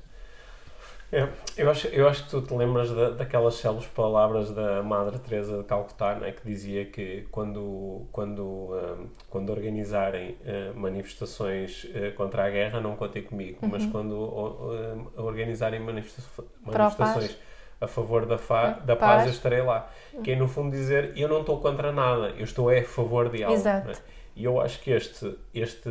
É, 1.11 1.27
eu, 1.57 1.71
acho, 1.71 1.87
eu 1.88 2.07
acho 2.07 2.25
que 2.25 2.31
tu 2.31 2.42
te 2.42 2.53
lembras 2.53 2.90
da, 2.90 3.11
daquelas 3.11 3.55
célebres 3.55 3.88
palavras 3.88 4.51
da 4.51 4.83
Madre 4.83 5.18
Teresa 5.18 5.57
de 5.57 5.64
Calcutá, 5.64 6.14
né, 6.16 6.33
que 6.33 6.47
dizia 6.47 6.85
que 6.85 7.27
quando, 7.31 8.07
quando, 8.12 8.44
hum, 8.44 9.09
quando 9.31 9.51
organizarem 9.51 10.37
eh, 10.44 10.71
manifestações 10.75 11.87
eh, 11.94 12.11
contra 12.11 12.44
a 12.44 12.51
guerra, 12.51 12.79
não 12.81 12.94
contem 12.94 13.23
comigo, 13.23 13.59
mas 13.62 13.87
quando 13.87 14.14
hum, 14.14 15.07
organizarem 15.16 15.81
manifesta 15.81 16.23
Uhum. 16.38 16.73
Manifestações 16.73 17.38
a 17.81 17.87
favor 17.87 18.27
da, 18.27 18.37
da 18.37 18.97
Paz. 18.97 18.99
paz, 18.99 19.25
eu 19.25 19.31
estarei 19.31 19.62
lá. 19.62 19.88
Que 20.23 20.33
é, 20.33 20.37
no 20.37 20.47
fundo, 20.47 20.73
dizer 20.73 21.12
eu 21.16 21.29
não 21.29 21.40
estou 21.40 21.59
contra 21.61 21.90
nada, 21.90 22.31
eu 22.37 22.44
estou 22.44 22.71
é 22.71 22.81
a 22.81 22.85
favor 22.85 23.31
de 23.31 23.42
algo. 23.42 23.57
Exato. 23.57 23.88
né? 23.88 23.94
E 24.37 24.44
eu 24.44 24.61
acho 24.61 24.81
que 24.81 24.90
este, 24.90 25.38
este, 25.55 25.88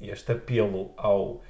este 0.00 0.32
apelo 0.32 0.90
ao 0.96 1.40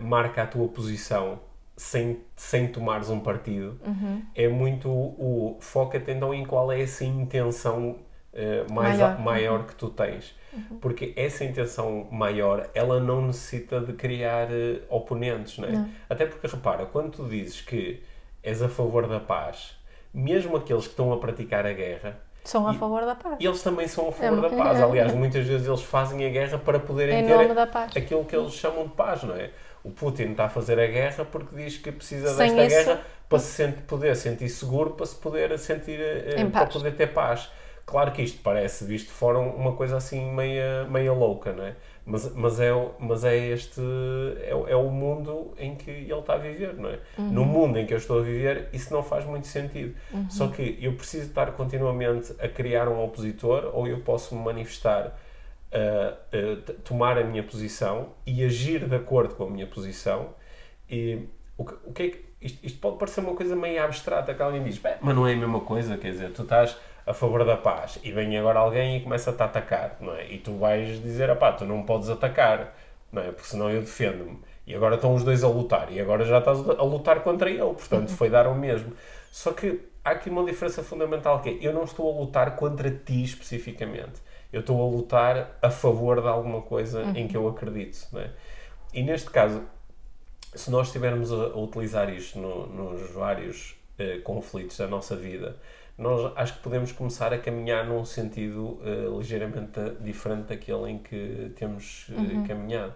marca 0.00 0.42
a 0.42 0.46
tua 0.46 0.68
posição 0.68 1.40
sem, 1.82 2.20
sem 2.36 2.68
tomares 2.68 3.10
um 3.10 3.20
partido 3.20 3.78
Uhum. 3.86 4.22
é 4.34 4.48
muito 4.48 4.88
o, 4.88 5.56
o 5.56 5.60
foca-te 5.60 6.10
então 6.10 6.32
em 6.32 6.44
qual 6.44 6.70
é 6.70 6.80
essa 6.80 7.04
intenção 7.04 7.96
eh, 8.32 8.64
mais 8.70 8.98
Maior. 8.98 9.10
a- 9.16 9.18
maior 9.18 9.66
que 9.66 9.74
tu 9.74 9.88
tens. 9.90 10.34
Porque 10.80 11.12
essa 11.16 11.44
intenção 11.44 12.06
maior, 12.10 12.68
ela 12.74 13.00
não 13.00 13.26
necessita 13.26 13.80
de 13.80 13.92
criar 13.94 14.48
eh, 14.50 14.80
oponentes, 14.88 15.58
não 15.58 15.68
é? 15.68 15.72
Não. 15.72 15.88
Até 16.08 16.26
porque, 16.26 16.46
repara, 16.46 16.86
quando 16.86 17.10
tu 17.10 17.28
dizes 17.28 17.60
que 17.62 18.02
és 18.42 18.62
a 18.62 18.68
favor 18.68 19.06
da 19.06 19.18
paz, 19.20 19.76
mesmo 20.14 20.56
aqueles 20.56 20.84
que 20.84 20.90
estão 20.90 21.12
a 21.12 21.16
praticar 21.18 21.66
a 21.66 21.72
guerra, 21.72 22.18
São 22.44 22.66
a 22.68 22.74
favor 22.74 23.04
da 23.06 23.14
paz. 23.14 23.36
eles 23.40 23.62
também 23.62 23.86
são 23.88 24.08
a 24.08 24.12
favor 24.12 24.38
É, 24.44 24.48
da 24.50 24.56
paz. 24.56 24.78
é. 24.78 24.82
Aliás, 24.82 25.14
muitas 25.14 25.46
vezes 25.46 25.66
eles 25.66 25.82
fazem 25.82 26.24
a 26.26 26.28
guerra 26.30 26.58
para 26.58 26.78
poderem 26.80 27.20
Em 27.20 27.24
ter 27.26 27.98
aquilo 27.98 28.24
que 28.24 28.36
eles 28.36 28.52
chamam 28.52 28.84
de 28.88 28.94
paz, 28.94 29.22
não 29.24 29.34
é? 29.34 29.50
O 29.84 29.90
Putin 29.90 30.30
está 30.32 30.44
a 30.44 30.48
fazer 30.48 30.78
a 30.78 30.86
guerra 30.86 31.24
porque 31.24 31.56
diz 31.56 31.76
que 31.78 31.90
precisa 31.90 32.28
Sem 32.34 32.54
desta 32.54 32.64
isso- 32.80 32.86
guerra 32.90 33.00
para 33.28 33.38
se 33.38 33.46
sente- 33.52 33.82
poder 33.82 34.14
sentir 34.16 34.48
seguro, 34.48 34.90
para 34.90 35.06
se 35.06 35.16
poder 35.16 35.58
sentir 35.58 35.98
eh, 36.00 36.34
Em 36.38 36.50
para 36.50 36.66
poder 36.66 36.92
ter 36.94 37.08
paz. 37.08 37.50
Claro 37.84 38.12
que 38.12 38.22
isto 38.22 38.40
parece, 38.42 38.84
visto 38.84 39.06
de 39.08 39.12
fora, 39.12 39.38
uma 39.40 39.72
coisa 39.72 39.96
assim 39.96 40.30
meia, 40.32 40.84
meia 40.84 41.12
louca, 41.12 41.52
não 41.52 41.64
é? 41.64 41.74
Mas, 42.06 42.32
mas, 42.34 42.60
é, 42.60 42.70
mas 42.98 43.24
é 43.24 43.36
este 43.36 43.80
é, 44.46 44.54
o- 44.54 44.68
é 44.68 44.76
o 44.76 44.88
mundo 44.88 45.52
em 45.58 45.74
que 45.74 45.90
ele 45.90 46.12
está 46.14 46.34
a 46.34 46.38
viver, 46.38 46.74
não 46.74 46.90
é? 46.90 46.98
No 47.18 47.44
mundo 47.44 47.78
em 47.78 47.84
que 47.86 47.92
eu 47.94 47.98
estou 47.98 48.20
a 48.20 48.22
viver, 48.22 48.68
isso 48.72 48.92
não 48.92 49.02
faz 49.02 49.24
muito 49.24 49.46
sentido. 49.48 49.94
Só 50.28 50.46
que 50.48 50.78
eu 50.80 50.92
preciso 50.94 51.26
estar 51.28 51.50
continuamente 51.52 52.32
a 52.40 52.48
criar 52.48 52.88
um 52.88 53.02
opositor 53.02 53.70
ou 53.74 53.86
eu 53.88 53.98
posso 54.00 54.34
me 54.36 54.44
manifestar 54.44 55.18
a, 55.72 56.72
tomar 56.84 57.18
a 57.18 57.24
minha 57.24 57.42
posição 57.42 58.10
e 58.26 58.44
agir 58.44 58.86
de 58.88 58.94
acordo 58.94 59.34
com 59.34 59.44
a 59.44 59.50
minha 59.50 59.66
posição. 59.66 60.34
E 60.90 61.26
o 61.56 61.64
que, 61.64 61.74
o 61.84 61.92
que 61.92 62.02
é 62.02 62.10
que 62.10 62.24
isto, 62.40 62.66
isto 62.66 62.78
pode 62.80 62.98
parecer 62.98 63.20
uma 63.20 63.34
coisa 63.34 63.54
meio 63.54 63.82
abstrata 63.82 64.34
que 64.34 64.42
alguém 64.42 64.62
diz, 64.62 64.78
"Bem, 64.78 64.94
mas 65.00 65.14
não 65.14 65.26
é 65.26 65.32
a 65.32 65.36
mesma 65.36 65.60
coisa, 65.60 65.96
quer 65.96 66.10
dizer, 66.10 66.32
tu 66.32 66.42
estás 66.42 66.76
a 67.06 67.12
favor 67.12 67.44
da 67.44 67.56
paz 67.56 67.98
e 68.02 68.12
vem 68.12 68.36
agora 68.38 68.58
alguém 68.60 68.98
e 68.98 69.00
começa-te 69.00 69.40
a 69.42 69.46
atacar, 69.46 69.96
não 70.00 70.14
é? 70.14 70.30
E 70.32 70.38
tu 70.38 70.56
vais 70.56 71.02
dizer, 71.02 71.34
pá, 71.36 71.52
tu 71.52 71.64
não 71.64 71.82
podes 71.82 72.08
atacar, 72.08 72.76
não 73.10 73.22
é? 73.22 73.32
Porque 73.32 73.48
senão 73.48 73.70
eu 73.70 73.80
defendo-me. 73.80 74.38
E 74.66 74.74
agora 74.74 74.94
estão 74.94 75.14
os 75.14 75.24
dois 75.24 75.42
a 75.42 75.48
lutar 75.48 75.90
e 75.92 76.00
agora 76.00 76.24
já 76.24 76.38
estás 76.38 76.58
a 76.60 76.82
lutar 76.82 77.20
contra 77.20 77.50
ele, 77.50 77.58
portanto 77.60 78.10
foi 78.10 78.30
dar 78.30 78.46
o 78.46 78.54
mesmo. 78.54 78.92
Só 79.32 79.52
que 79.52 79.80
há 80.04 80.10
aqui 80.10 80.30
uma 80.30 80.44
diferença 80.44 80.82
fundamental 80.82 81.40
que 81.40 81.48
é, 81.48 81.58
eu 81.60 81.72
não 81.72 81.84
estou 81.84 82.08
a 82.12 82.20
lutar 82.20 82.54
contra 82.56 82.90
ti 82.90 83.24
especificamente. 83.24 84.20
Eu 84.52 84.60
estou 84.60 84.80
a 84.86 84.90
lutar 84.90 85.58
a 85.62 85.70
favor 85.70 86.20
de 86.20 86.28
alguma 86.28 86.60
coisa 86.62 87.02
em 87.16 87.26
que 87.26 87.36
eu 87.36 87.48
acredito, 87.48 88.06
não 88.12 88.20
é? 88.20 88.30
E 88.92 89.02
neste 89.02 89.30
caso, 89.30 89.62
se 90.54 90.70
nós 90.70 90.88
estivermos 90.88 91.32
a, 91.32 91.46
utilizar 91.56 92.12
isto 92.12 92.38
no- 92.38 92.66
nos 92.66 93.10
vários 93.12 93.74
eh, 93.98 94.18
conflitos 94.18 94.76
da 94.76 94.86
nossa 94.86 95.16
vida, 95.16 95.56
nós 95.96 96.32
acho 96.36 96.54
que 96.54 96.60
podemos 96.60 96.90
começar 96.92 97.32
a 97.32 97.38
caminhar 97.38 97.86
num 97.86 98.04
sentido 98.04 98.78
eh, 98.84 99.06
ligeiramente 99.16 99.78
diferente 100.00 100.46
daquele 100.48 100.90
em 100.90 100.98
que 100.98 101.52
temos 101.56 102.06
eh, 102.10 102.46
caminhado. 102.48 102.92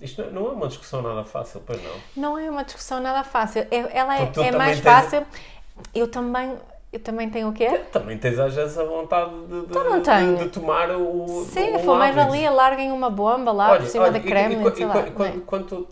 Isto 0.00 0.22
não, 0.24 0.30
não 0.32 0.46
é 0.48 0.52
uma 0.52 0.68
discussão 0.68 1.00
nada 1.00 1.24
fácil, 1.24 1.62
pois 1.66 1.82
não? 1.82 1.94
Não 2.16 2.38
é 2.38 2.50
uma 2.50 2.64
discussão 2.64 3.00
nada 3.00 3.22
fácil. 3.24 3.62
É- 3.70 3.98
ela 3.98 4.18
é, 4.18 4.22
é 4.44 4.52
mais 4.52 4.80
tens- 4.80 4.82
fácil. 4.82 5.26
Eu 5.94 6.08
também, 6.08 6.56
eu 6.92 7.00
também 7.00 7.30
tenho 7.30 7.48
o 7.48 7.52
quê? 7.52 7.68
Também 7.90 8.18
tens 8.18 8.38
às 8.38 8.54
vezes 8.54 8.76
a 8.78 8.84
vontade 8.84 9.30
de, 9.46 9.60
de, 9.60 9.66
Então 9.70 9.84
não 9.84 10.00
tenho. 10.02 10.36
de- 10.36 10.44
de 10.44 10.50
tomar 10.50 10.90
o. 10.90 11.44
Sim, 11.50 11.74
o 11.76 11.78
for 11.78 11.96
mais 11.98 12.14
valia, 12.14 12.50
larguem 12.50 12.92
uma 12.92 13.08
bomba 13.10 13.50
lá 13.52 13.76
por 13.76 13.86
cima 13.86 14.10
da 14.10 14.18
e- 14.18 14.20
e- 14.20 14.24
e- 14.24 14.74
sei 14.76 14.84
e- 14.84 14.86
lá. 14.88 15.06
e- 15.06 15.10
quando, 15.10 15.40
quando 15.46 15.66
tu. 15.66 15.88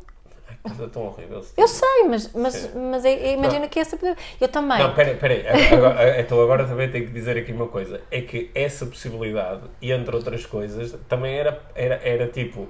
Ai, 0.49 0.57
coisa 0.63 0.89
tão 0.89 1.07
horrível. 1.07 1.43
Eu 1.57 1.67
sei, 1.67 2.05
mas, 2.07 2.31
mas, 2.35 2.53
Sim. 2.55 2.71
mas 2.91 3.05
é- 3.07 3.13
é- 3.15 3.33
imagina 3.33 3.67
que 3.67 3.81
essa. 3.81 3.99
Eu 4.39 4.49
também. 4.49 4.79
Não, 4.79 4.95
peraí, 4.95 5.17
peraí. 5.17 5.43
Agora, 5.73 6.21
então 6.21 6.43
agora 6.43 6.65
também 6.67 6.91
tenho 6.91 7.07
que 7.07 7.13
dizer 7.13 7.39
aqui 7.39 7.51
uma 7.53 7.67
coisa. 7.69 8.03
É 8.11 8.21
que 8.21 8.51
essa 8.55 8.85
possibilidade, 8.85 9.63
e 9.81 9.91
entre 9.93 10.15
outras 10.15 10.45
coisas, 10.45 10.95
também 11.09 11.35
era, 11.35 11.63
era, 11.75 11.99
era 12.05 12.27
tipo. 12.27 12.69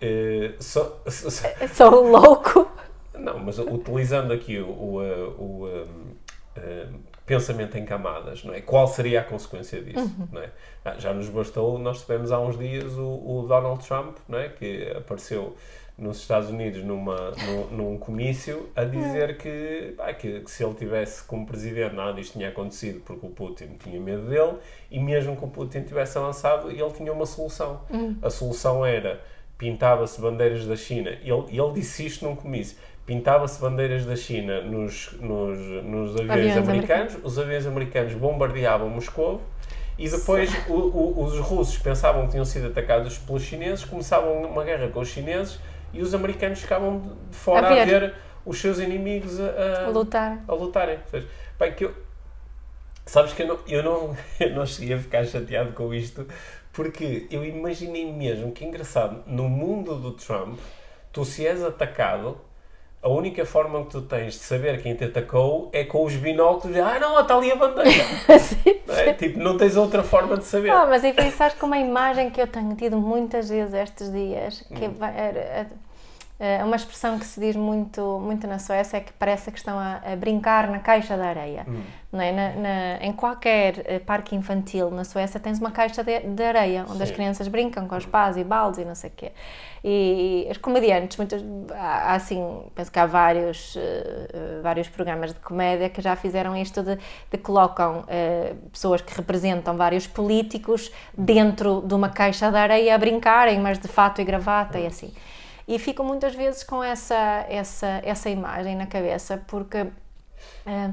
eh, 0.00 0.52
só, 0.60 0.98
só- 1.08 1.48
Sou 1.74 2.08
louco. 2.08 2.70
não, 3.14 3.38
mas 3.38 3.58
utilizando 3.58 4.32
aqui 4.32 4.58
o, 4.58 4.68
o, 4.68 5.02
eh, 5.02 5.28
o, 5.38 5.68
eh, 5.68 5.84
eh, 6.56 6.86
pensamento 7.26 7.76
em 7.76 7.84
camadas, 7.84 8.44
não 8.44 8.54
é? 8.54 8.60
Qual 8.60 8.86
seria 8.86 9.20
a 9.20 9.24
consequência 9.24 9.82
disso, 9.82 10.14
não 10.32 10.40
é? 10.40 10.50
Ah, 10.84 10.94
já 10.96 11.12
nos 11.12 11.28
bastou, 11.28 11.76
nós 11.78 12.00
tivemos 12.00 12.30
há 12.30 12.40
uns 12.40 12.56
dias 12.56 12.92
o, 12.92 13.02
o 13.02 13.46
Donald 13.48 13.84
Trump, 13.84 14.16
não 14.28 14.38
é? 14.38 14.48
Que 14.48 14.92
apareceu 14.96 15.56
nos 15.98 16.18
Estados 16.18 16.50
Unidos 16.50 16.84
numa, 16.84 17.32
num, 17.32 17.76
num 17.76 17.98
comício 17.98 18.68
a 18.76 18.84
dizer 18.84 19.38
que, 19.38 19.94
pá, 19.96 20.12
que, 20.12 20.40
que 20.40 20.50
se 20.50 20.62
ele 20.62 20.74
tivesse 20.74 21.24
como 21.24 21.46
presidente 21.46 21.94
nada 21.94 22.12
disto 22.12 22.34
tinha 22.34 22.50
acontecido 22.50 23.00
porque 23.00 23.26
o 23.26 23.30
Putin 23.30 23.76
tinha 23.82 23.98
medo 23.98 24.28
dele 24.28 24.58
e 24.90 25.00
mesmo 25.00 25.36
que 25.36 25.44
o 25.44 25.48
Putin 25.48 25.82
tivesse 25.82 26.18
avançado 26.18 26.70
ele 26.70 26.90
tinha 26.90 27.12
uma 27.12 27.26
solução. 27.26 27.80
A 28.22 28.30
solução 28.30 28.84
era 28.84 29.20
pintava-se 29.56 30.20
bandeiras 30.20 30.66
da 30.66 30.76
China. 30.76 31.10
Ele, 31.10 31.44
ele 31.50 31.72
disse 31.74 32.04
isto 32.06 32.24
num 32.26 32.36
comício. 32.36 32.76
Pintava-se 33.06 33.60
bandeiras 33.60 34.04
da 34.04 34.16
China 34.16 34.60
nos, 34.62 35.12
nos, 35.20 35.58
nos 35.84 36.10
aviões, 36.16 36.30
Aviões 36.30 36.56
americanos, 36.56 37.16
os 37.22 37.38
aviões 37.38 37.64
americanos 37.66 38.14
bombardeavam 38.14 38.88
Moscou 38.88 39.40
e 39.96 40.08
depois 40.08 40.50
o- 40.68 40.72
o- 40.74 41.24
os 41.24 41.38
russos 41.38 41.78
pensavam 41.78 42.24
que 42.24 42.32
tinham 42.32 42.44
sido 42.44 42.66
atacados 42.66 43.16
pelos 43.18 43.42
chineses, 43.42 43.84
começavam 43.84 44.42
uma 44.42 44.64
guerra 44.64 44.88
com 44.88 45.00
os 45.00 45.08
chineses 45.08 45.58
e 45.92 46.02
os 46.02 46.12
americanos 46.14 46.60
ficavam 46.60 47.00
de 47.30 47.36
fora 47.36 47.68
A 47.68 47.70
a 47.70 47.84
ver. 47.84 48.00
ver, 48.00 48.14
os 48.44 48.60
seus 48.60 48.78
inimigos 48.80 49.38
a, 49.40 49.84
a- 49.86 49.88
Lutar. 49.88 50.42
a 50.48 50.52
lutarem. 50.52 50.98
Bem, 51.58 51.72
que 51.74 51.84
eu, 51.84 51.94
sabes 53.06 53.32
que 53.32 53.42
eu 53.42 53.46
não, 53.46 53.58
eu, 53.68 53.82
não, 53.84 54.16
eu 54.40 54.50
não 54.54 54.66
cheguei 54.66 54.96
a 54.96 54.98
ficar 54.98 55.24
chateado 55.24 55.72
com 55.72 55.94
isto 55.94 56.26
porque 56.72 57.26
eu 57.30 57.44
imaginei 57.44 58.10
mesmo 58.12 58.50
que 58.52 58.64
engraçado, 58.64 59.22
no 59.26 59.48
mundo 59.48 59.94
do 59.94 60.10
Trump, 60.12 60.58
tu 61.12 61.24
se 61.24 61.46
és 61.46 61.62
atacado, 61.64 62.36
a 63.02 63.08
única 63.08 63.44
forma 63.46 63.84
que 63.84 63.90
tu 63.90 64.02
tens 64.02 64.34
de 64.34 64.40
saber 64.40 64.82
quem 64.82 64.94
te 64.94 65.04
atacou 65.04 65.70
é 65.72 65.84
com 65.84 66.04
os 66.04 66.14
binóculos. 66.16 66.76
Ah, 66.76 66.98
não, 66.98 67.20
está 67.20 67.36
ali 67.36 67.52
a 67.52 67.56
bandeira. 67.56 68.04
Sim, 68.40 68.80
Não 68.86 68.94
é? 68.96 69.12
Tipo, 69.14 69.38
não 69.38 69.56
tens 69.56 69.76
outra 69.76 70.02
forma 70.02 70.36
de 70.36 70.44
saber. 70.44 70.70
Ah, 70.70 70.86
mas 70.86 71.04
e 71.04 71.12
pensares 71.12 71.54
com 71.54 71.66
uma 71.66 71.78
imagem 71.78 72.30
que 72.30 72.40
eu 72.40 72.46
tenho 72.48 72.74
tido 72.74 72.96
muitas 72.96 73.48
vezes 73.48 73.74
estes 73.74 74.10
dias, 74.10 74.62
que 74.74 74.86
Hum. 74.86 74.94
vai- 74.98 75.12
é, 75.16 75.66
é 76.38 76.64
uma 76.64 76.76
expressão 76.76 77.18
que 77.18 77.24
se 77.24 77.38
diz 77.40 77.54
muito, 77.56 78.18
muito 78.20 78.46
na 78.46 78.58
Suécia, 78.58 78.98
é 78.98 79.00
que 79.00 79.12
parece 79.12 79.50
que 79.52 79.58
estão 79.58 79.78
a, 79.78 80.00
a 80.12 80.16
brincar 80.16 80.68
na 80.68 80.80
caixa 80.80 81.16
da 81.16 81.26
areia. 81.28 81.64
Hum. 81.68 81.80
Não 82.12 82.20
é? 82.20 82.32
Na- 82.32 82.52
na- 82.54 82.98
em 83.04 83.12
qualquer 83.12 83.82
eh, 83.86 83.98
parque 84.00 84.34
infantil 84.34 84.90
na 84.90 85.04
Suécia 85.04 85.38
tens 85.38 85.58
uma 85.60 85.70
caixa 85.70 86.02
de, 86.02 86.18
de 86.20 86.42
areia, 86.42 86.84
onde 86.90 87.02
as 87.02 87.08
Sim. 87.10 87.14
crianças 87.14 87.46
brincam 87.48 87.86
com 87.86 87.96
os 87.96 88.04
pás 88.06 88.36
e 88.36 88.42
baldes 88.44 88.80
e 88.80 88.84
não 88.84 88.94
sei 88.94 89.10
o 89.10 89.12
quê. 89.16 89.32
E 89.88 90.48
os 90.50 90.56
comediantes, 90.56 91.16
muitas, 91.16 91.40
há, 91.72 92.16
assim, 92.16 92.64
penso 92.74 92.90
que 92.90 92.98
há 92.98 93.06
vários, 93.06 93.76
eh, 93.76 94.58
vários 94.60 94.88
programas 94.88 95.32
de 95.32 95.38
comédia 95.38 95.88
que 95.88 96.02
já 96.02 96.16
fizeram 96.16 96.56
isto 96.56 96.82
de, 96.82 96.98
de 97.30 97.38
colocam 97.38 98.02
eh, 98.08 98.54
pessoas 98.72 99.00
que 99.00 99.14
representam 99.14 99.76
vários 99.76 100.04
políticos 100.04 100.90
dentro 101.16 101.82
de 101.86 101.94
uma 101.94 102.08
caixa 102.08 102.50
de 102.50 102.56
areia 102.56 102.96
a 102.96 102.98
brincarem, 102.98 103.60
mas 103.60 103.78
de 103.78 103.86
fato 103.86 104.20
e 104.20 104.24
gravata 104.24 104.76
e 104.76 104.88
assim. 104.88 105.14
E 105.68 105.78
fico 105.78 106.02
muitas 106.02 106.34
vezes 106.34 106.64
com 106.64 106.82
essa, 106.82 107.46
essa, 107.48 108.00
essa 108.02 108.28
imagem 108.28 108.74
na 108.74 108.86
cabeça, 108.86 109.40
porque 109.46 109.86
eh, 110.66 110.90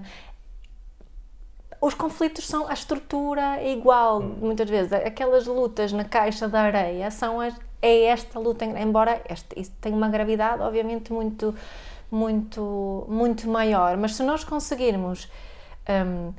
os 1.82 1.96
conflitos 1.96 2.46
são 2.46 2.68
a 2.70 2.74
estrutura 2.74 3.58
é 3.58 3.74
igual 3.74 4.22
muitas 4.22 4.70
vezes. 4.70 4.94
Aquelas 4.94 5.48
lutas 5.48 5.92
na 5.92 6.06
caixa 6.06 6.48
da 6.48 6.62
areia 6.62 7.10
são 7.10 7.42
as, 7.42 7.56
é 7.86 8.06
esta 8.06 8.40
luta 8.40 8.64
embora 8.66 9.22
este, 9.30 9.60
isso 9.60 9.72
tenha 9.82 9.96
uma 9.96 10.08
gravidade 10.10 10.62
obviamente 10.62 11.12
muito 11.12 11.54
muito 12.12 13.06
muito 13.10 13.50
maior. 13.50 13.98
Mas 13.98 14.16
se 14.16 14.24
nós 14.24 14.44
conseguirmos 14.44 15.30
hum, 15.90 16.32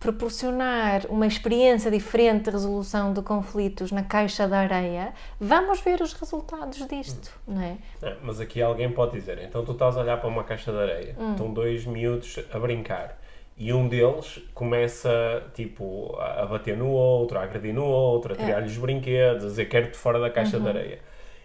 proporcionar 0.00 1.06
uma 1.08 1.26
experiência 1.26 1.90
diferente 1.90 2.44
de 2.44 2.50
resolução 2.50 3.12
de 3.12 3.22
conflitos 3.22 3.90
na 3.90 4.02
caixa 4.02 4.46
da 4.46 4.58
areia 4.58 5.14
vamos 5.40 5.80
ver 5.80 6.00
os 6.02 6.12
resultados 6.12 6.86
disto 6.86 7.30
não 7.48 7.62
é? 7.62 7.76
É, 8.02 8.16
mas 8.22 8.38
aqui 8.40 8.60
alguém 8.60 8.90
pode 8.90 9.12
dizer, 9.12 9.38
então 9.42 9.64
tu 9.64 9.72
estás 9.72 9.96
a 9.96 10.00
olhar 10.00 10.18
para 10.18 10.28
uma 10.28 10.44
caixa 10.44 10.70
de 10.72 10.78
areia, 10.78 11.16
Hum. 11.18 11.32
estão 11.32 11.52
dois 11.52 11.86
miúdos 11.86 12.38
a 12.52 12.58
brincar 12.58 13.18
e 13.56 13.72
um 13.72 13.86
deles 13.88 14.40
começa 14.52 15.42
tipo 15.54 16.16
a 16.18 16.44
bater 16.46 16.76
no 16.76 16.88
outro, 16.90 17.38
a 17.38 17.42
agredir 17.44 17.72
no 17.74 17.84
outro, 17.84 18.32
É. 18.34 18.36
a 18.42 18.44
tirar-lhe 18.46 18.66
os 18.66 18.76
brinquedos, 18.76 19.44
a 19.44 19.48
dizer 19.48 19.66
quero-te 19.66 19.96
fora 19.96 20.18
da 20.18 20.28
caixa 20.30 20.56
Uhum. 20.56 20.62
de 20.64 20.68
areia. 20.68 20.98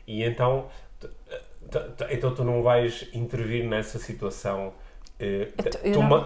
E 0.07 0.23
então, 0.23 0.65
então 2.09 2.33
tu 2.33 2.43
não 2.43 2.63
vais 2.63 3.07
intervir 3.13 3.63
nessa 3.63 3.99
situação 3.99 4.73
eh, 5.19 5.49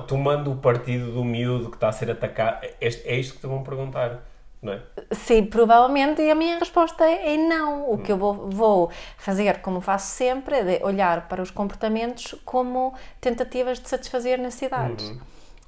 tomando 0.08 0.52
o 0.52 0.56
partido 0.58 1.12
do 1.12 1.24
miúdo 1.24 1.69
que 1.69 1.76
está 1.76 1.89
a 1.89 1.91
ser 1.91 2.12
atacado. 2.12 2.63
É, 2.63 2.88
é 2.88 3.15
isto 3.17 3.34
que 3.36 3.41
te 3.41 3.48
vão 3.48 3.63
perguntar, 3.63 4.24
não 4.62 4.74
é? 4.74 4.82
Sim, 5.12 5.46
provavelmente, 5.48 6.22
e 6.22 6.30
a 6.30 6.36
minha 6.36 6.60
resposta 6.60 7.04
é, 7.04 7.34
é 7.34 7.38
não. 7.38 7.91
O 7.91 7.98
que 7.98 8.12
eu 8.12 8.17
vou, 8.17 8.34
vou 8.50 8.91
fazer, 9.17 9.62
como 9.62 9.82
faço 9.82 10.15
sempre, 10.15 10.56
é 10.56 10.80
olhar 10.86 11.28
para 11.28 11.41
os 11.41 11.50
comportamentos 11.52 12.36
como 12.46 12.93
tentativas 13.19 13.80
de 13.80 13.89
satisfazer 13.89 14.38
necessidades. 14.39 15.12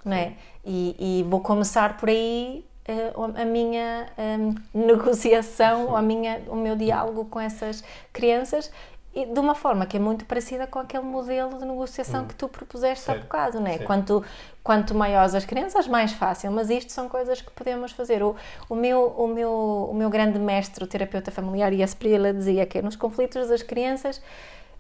Não 0.06 0.15
é? 0.15 0.34
e, 0.65 0.96
e 1.20 1.24
vou 1.24 1.41
começar 1.41 1.98
por 1.98 2.10
aí 2.10 2.65
eh, 2.88 3.13
a 3.15 3.46
minha 3.46 4.08
em, 4.18 4.56
negociação, 4.74 5.96
a 5.96 6.02
minha, 6.02 6.41
o 6.48 6.56
meu 6.56 6.76
diálogo 6.76 7.26
com 7.26 7.39
essas 7.39 7.84
crianças. 8.12 8.72
E 9.13 9.26
de 9.26 9.39
uma 9.39 9.56
forma 9.56 9.86
que 9.86 9.96
é 9.96 10.00
muito 10.00 10.26
parecida 10.26 10.68
com 10.68 10.78
aquele 10.80 11.04
modelo 11.04 11.58
de 11.58 11.63
negociação 11.63 12.26
que 12.26 12.36
tu 12.36 12.50
propuseste 12.50 13.10
há 13.10 13.13
Certo. 13.13 13.24
bocado, 13.24 13.62
não 13.62 13.68
é? 13.68 13.78
Quanto, 13.78 14.22
quanto 14.62 14.94
maiores 14.94 15.34
as 15.34 15.46
crianças, 15.46 15.88
mais 15.88 16.12
fácil. 16.12 16.52
Mas 16.52 16.70
isto 16.70 16.91
são 16.91 17.08
coisas 17.08 17.39
que 17.39 17.50
podemos 17.52 17.94
fazer. 17.94 18.22
O, 18.22 18.36
o, 18.68 18.76
meu, 18.76 19.06
o, 19.18 19.26
meu, 19.26 19.88
o 19.89 19.94
meu 19.94 20.10
grande 20.10 20.38
mestre, 20.38 20.84
o 20.84 20.88
terapeuta 20.88 21.32
familiar, 21.32 21.72
Esprila, 21.72 22.34
dizia 22.34 22.65
que 22.65 22.82
nos 22.82 22.98
conflitos 22.98 23.48
das 23.48 23.63
crianças, 23.63 24.22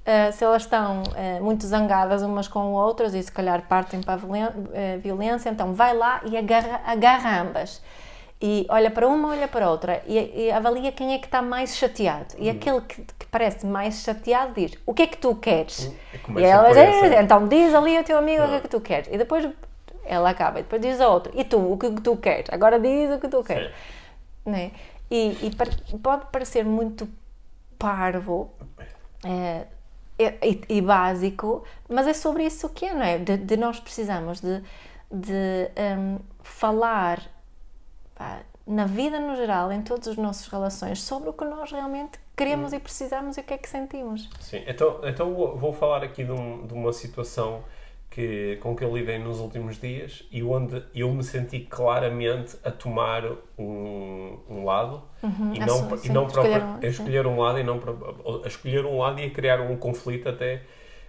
ah, 0.05 0.31
se 0.31 0.43
elas 0.43 0.61
estão 0.61 1.03
ah, 1.15 1.41
muito 1.41 1.65
zangadas 1.65 2.21
umas 2.21 2.47
com 2.47 2.73
outras 2.73 3.13
e 3.13 3.23
se 3.23 3.31
calhar 3.31 3.63
partem 3.67 4.01
para 4.01 4.15
a 4.15 4.53
eh, 4.73 4.97
violência, 4.97 5.49
então 5.49 5.73
vai 5.73 5.95
lá 5.95 6.21
e 6.25 6.37
agarra, 6.37 6.81
agarra 6.85 7.41
ambas. 7.41 7.81
E 8.41 8.65
olha 8.69 8.91
para 8.91 9.07
uma, 9.07 9.29
olha 9.29 9.47
para 9.47 9.71
outra 9.71 10.03
e, 10.05 10.45
e 10.45 10.51
avalia 10.51 10.91
quem 10.91 11.13
é 11.13 11.17
que 11.17 11.25
está 11.25 11.41
mais 11.41 11.75
chateado. 11.77 12.35
E 12.37 12.49
aquele 12.49 12.81
que, 12.81 13.01
que 13.01 13.25
parece 13.31 13.65
mais 13.65 14.03
chateado 14.03 14.53
diz: 14.53 14.73
O 14.85 14.93
que 14.93 15.03
é 15.03 15.07
que 15.07 15.17
tu 15.17 15.35
queres? 15.35 15.91
E 16.29 16.39
E 16.39 16.43
ela 16.43 16.69
diz: 16.69 17.11
Então 17.23 17.47
diz 17.47 17.73
ali 17.73 17.97
ao 17.97 18.03
teu 18.03 18.17
amigo 18.17 18.43
o 18.43 18.47
que 18.47 18.51
é 18.51 18.55
Não. 18.55 18.61
que 18.61 18.67
tu 18.67 18.81
queres. 18.81 19.07
E 19.11 19.17
depois 19.17 19.49
ela 20.03 20.29
acaba. 20.29 20.59
E 20.59 20.63
depois 20.63 20.81
diz 20.81 20.99
a 20.99 21.07
outra: 21.07 21.31
E 21.33 21.43
tu, 21.43 21.57
o 21.57 21.77
que 21.77 21.89
tu 22.01 22.17
queres? 22.17 22.47
Agora 22.51 22.79
diz 22.79 23.09
o 23.09 23.19
que 23.19 23.27
tu 23.29 23.43
queres. 23.43 23.71
Né? 24.45 24.71
E, 25.09 25.47
e 25.47 25.97
pode 25.97 26.25
parecer 26.31 26.65
muito 26.65 27.07
parvo 27.79 28.51
eh, 29.23 29.65
e, 30.19 30.61
e 30.69 30.81
básico, 30.81 31.63
mas 31.89 32.07
é 32.07 32.13
sobre 32.13 32.45
isso 32.45 32.69
que 32.69 32.85
é, 32.85 32.93
não 32.93 33.03
é? 33.03 33.17
De, 33.17 33.37
de 33.37 33.57
nós 33.57 33.79
precisamos 33.79 34.39
de, 34.41 34.61
de 35.11 35.69
hum, 35.97 36.19
falar 36.43 37.21
pá, 38.15 38.39
na 38.65 38.85
vida 38.85 39.19
no 39.19 39.35
geral, 39.35 39.71
em 39.71 39.81
todas 39.81 40.07
as 40.07 40.17
nossas 40.17 40.47
relações, 40.47 41.01
sobre 41.01 41.29
o 41.29 41.33
que 41.33 41.45
nós 41.45 41.71
realmente 41.71 42.19
queremos 42.35 42.73
e 42.73 42.79
precisamos 42.79 43.37
e 43.37 43.41
o 43.41 43.43
que 43.43 43.53
é 43.53 43.57
que 43.57 43.69
sentimos. 43.69 44.29
Sim, 44.39 44.63
então, 44.67 44.99
então 45.03 45.33
vou 45.33 45.55
vou 45.57 45.71
falar 45.73 46.03
aqui 46.03 46.23
de, 46.23 46.31
um- 46.31 46.65
de 46.65 46.73
uma 46.73 46.91
situação 46.91 47.63
que, 48.15 48.55
com 48.61 48.73
que 48.73 48.81
eu 48.81 48.95
lidei 48.95 49.19
nos 49.19 49.41
últimos 49.41 49.77
dias 49.77 50.23
e 50.31 50.41
onde 50.41 50.81
eu 50.95 51.11
me 51.13 51.21
senti 51.21 51.59
claramente 51.59 52.55
a 52.63 52.71
tomar 52.71 53.25
um, 53.59 54.37
um 54.49 54.63
lado 54.63 55.03
e 55.21 55.59
Ah, 55.61 55.65
não, 55.65 55.97
sim, 55.97 56.07
e 56.07 56.13
não 56.13 56.25
escolher 56.27 56.49
própria- 56.49 56.65
um, 56.65 56.77
a 56.77 56.79
sim. 56.81 56.87
escolher 56.87 57.27
um 57.27 57.37
lado 57.41 57.59
e 57.59 57.63
não 57.63 57.77
a 58.43 58.47
escolher 58.47 58.85
um 58.85 58.97
lado 58.99 59.19
e 59.19 59.25
a 59.25 59.29
criar 59.31 59.59
um 59.59 59.75
conflito 59.75 60.29
até 60.29 60.61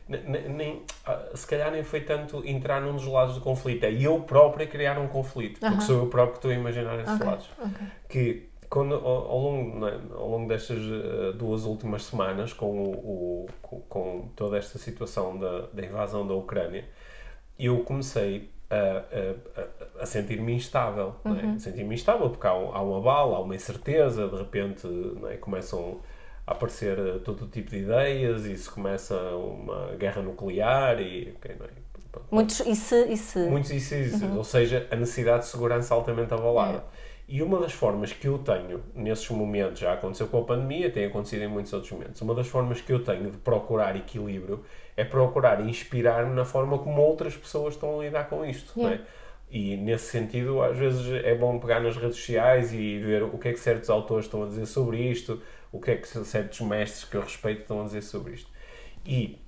ne- 0.08 0.18
ne- 0.18 0.48
nem, 0.48 0.82
ah, 1.06 1.26
se 1.32 1.46
calhar 1.46 1.70
nem 1.70 1.84
foi 1.84 2.00
tanto 2.00 2.42
entrar 2.44 2.80
num 2.82 2.94
dos 2.96 3.06
lados 3.06 3.36
do 3.36 3.40
conflito, 3.40 3.84
é 3.84 3.92
eu 3.92 4.18
próprio 4.22 4.66
criar 4.66 4.98
um 4.98 5.06
conflito, 5.06 5.60
porque 5.60 5.74
Aham. 5.74 5.80
sou 5.80 5.96
eu 5.98 6.06
próprio 6.08 6.32
que 6.32 6.38
estou 6.38 6.50
a 6.50 6.54
imaginar 6.54 6.98
esses 6.98 7.14
Ok, 7.14 7.24
lados 7.26 7.48
ok. 7.56 7.86
que 8.08 8.48
quando, 8.68 8.96
ao, 8.96 9.30
ao 9.30 9.38
longo, 9.38 9.78
não 9.78 9.86
é, 9.88 9.94
ao 10.12 10.28
longo 10.28 10.48
destas 10.48 10.78
eh, 10.78 11.32
duas 11.38 11.62
últimas 11.64 12.02
semanas, 12.04 12.52
com, 12.52 12.66
o, 12.82 12.90
o- 12.90 13.46
com, 13.62 13.80
com 13.82 14.28
toda 14.34 14.58
esta 14.58 14.76
situação 14.76 15.38
da, 15.38 15.66
da 15.72 15.84
invasão 15.86 16.26
da 16.26 16.34
Ucrânia, 16.34 16.84
eu 17.58 17.78
comecei 17.80 18.50
a, 18.70 19.02
a- 19.60 20.02
a- 20.02 20.06
sentir-me 20.06 20.52
instável. 20.54 21.14
é? 21.24 21.58
Sentir-me 21.58 21.94
instável 21.94 22.28
porque 22.30 22.46
há, 22.46 22.50
há 22.50 22.82
uma 22.82 23.00
bala, 23.00 23.36
há 23.36 23.40
uma 23.40 23.54
incerteza, 23.54 24.28
de 24.28 24.36
repente 24.36 24.86
é? 25.30 25.36
começam 25.36 26.00
a 26.46 26.52
aparecer 26.52 26.98
eh, 26.98 27.18
todo 27.24 27.46
tipo 27.46 27.70
de 27.70 27.78
ideias 27.78 28.44
e 28.44 28.56
se 28.56 28.68
começa 28.70 29.14
uma 29.36 29.94
guerra 29.96 30.22
nuclear 30.22 31.00
e. 31.00 31.34
ok, 31.36 31.56
não 31.58 31.66
é? 31.66 31.70
Muitos, 32.30 32.60
e 32.60 32.74
se, 32.74 33.04
e 33.08 33.16
se 33.16 33.38
Muitos 33.40 33.70
existe, 33.70 34.24
ou 34.24 34.42
seja, 34.44 34.86
a 34.90 34.96
necessidade 34.96 35.40
de 35.44 35.48
segurança 35.50 35.94
altamente 35.94 36.32
abalada. 36.32 36.82
E 37.28 37.42
uma 37.42 37.58
das 37.58 37.72
formas 37.72 38.12
que 38.12 38.28
eu 38.28 38.38
tenho 38.38 38.82
nesses 38.94 39.28
momentos, 39.30 39.80
já 39.80 39.92
aconteceu 39.92 40.28
com 40.28 40.38
a 40.38 40.44
pandemia, 40.44 40.90
tem 40.90 41.06
acontecido 41.06 41.42
em 41.42 41.48
muitos 41.48 41.72
outros 41.72 41.90
momentos, 41.90 42.20
uma 42.22 42.34
das 42.34 42.46
formas 42.46 42.80
que 42.80 42.92
eu 42.92 43.02
tenho 43.02 43.32
de 43.32 43.36
procurar 43.38 43.96
equilíbrio 43.96 44.64
é 44.96 45.04
procurar 45.04 45.60
inspirar-me 45.66 46.34
na 46.34 46.44
forma 46.44 46.78
como 46.78 47.02
outras 47.02 47.36
pessoas 47.36 47.74
estão 47.74 47.98
a 47.98 48.04
lidar 48.04 48.28
com 48.28 48.44
isto. 48.44 48.80
é? 48.80 48.82
Yeah. 48.82 49.04
E 49.50 49.76
nesse 49.76 50.10
sentido, 50.10 50.62
às 50.62 50.76
vezes 50.76 51.24
é 51.24 51.34
bom 51.34 51.58
pegar 51.58 51.80
nas 51.80 51.96
redes 51.96 52.16
sociais 52.16 52.72
e 52.72 52.98
ver 52.98 53.22
o 53.22 53.38
que 53.38 53.48
é 53.48 53.52
que 53.52 53.60
certos 53.60 53.88
autores 53.90 54.26
estão 54.26 54.42
a 54.42 54.46
dizer 54.46 54.66
sobre 54.66 54.98
isto, 54.98 55.40
o 55.70 55.80
que 55.80 55.92
é 55.92 55.96
que 55.96 56.06
certos 56.06 56.60
mestres 56.60 57.04
que 57.04 57.16
eu 57.16 57.20
respeito 57.20 57.62
estão 57.62 57.80
a 57.80 57.84
dizer 57.84 58.02
sobre 58.02 58.34
isto. 58.34 58.50
E 59.04 59.38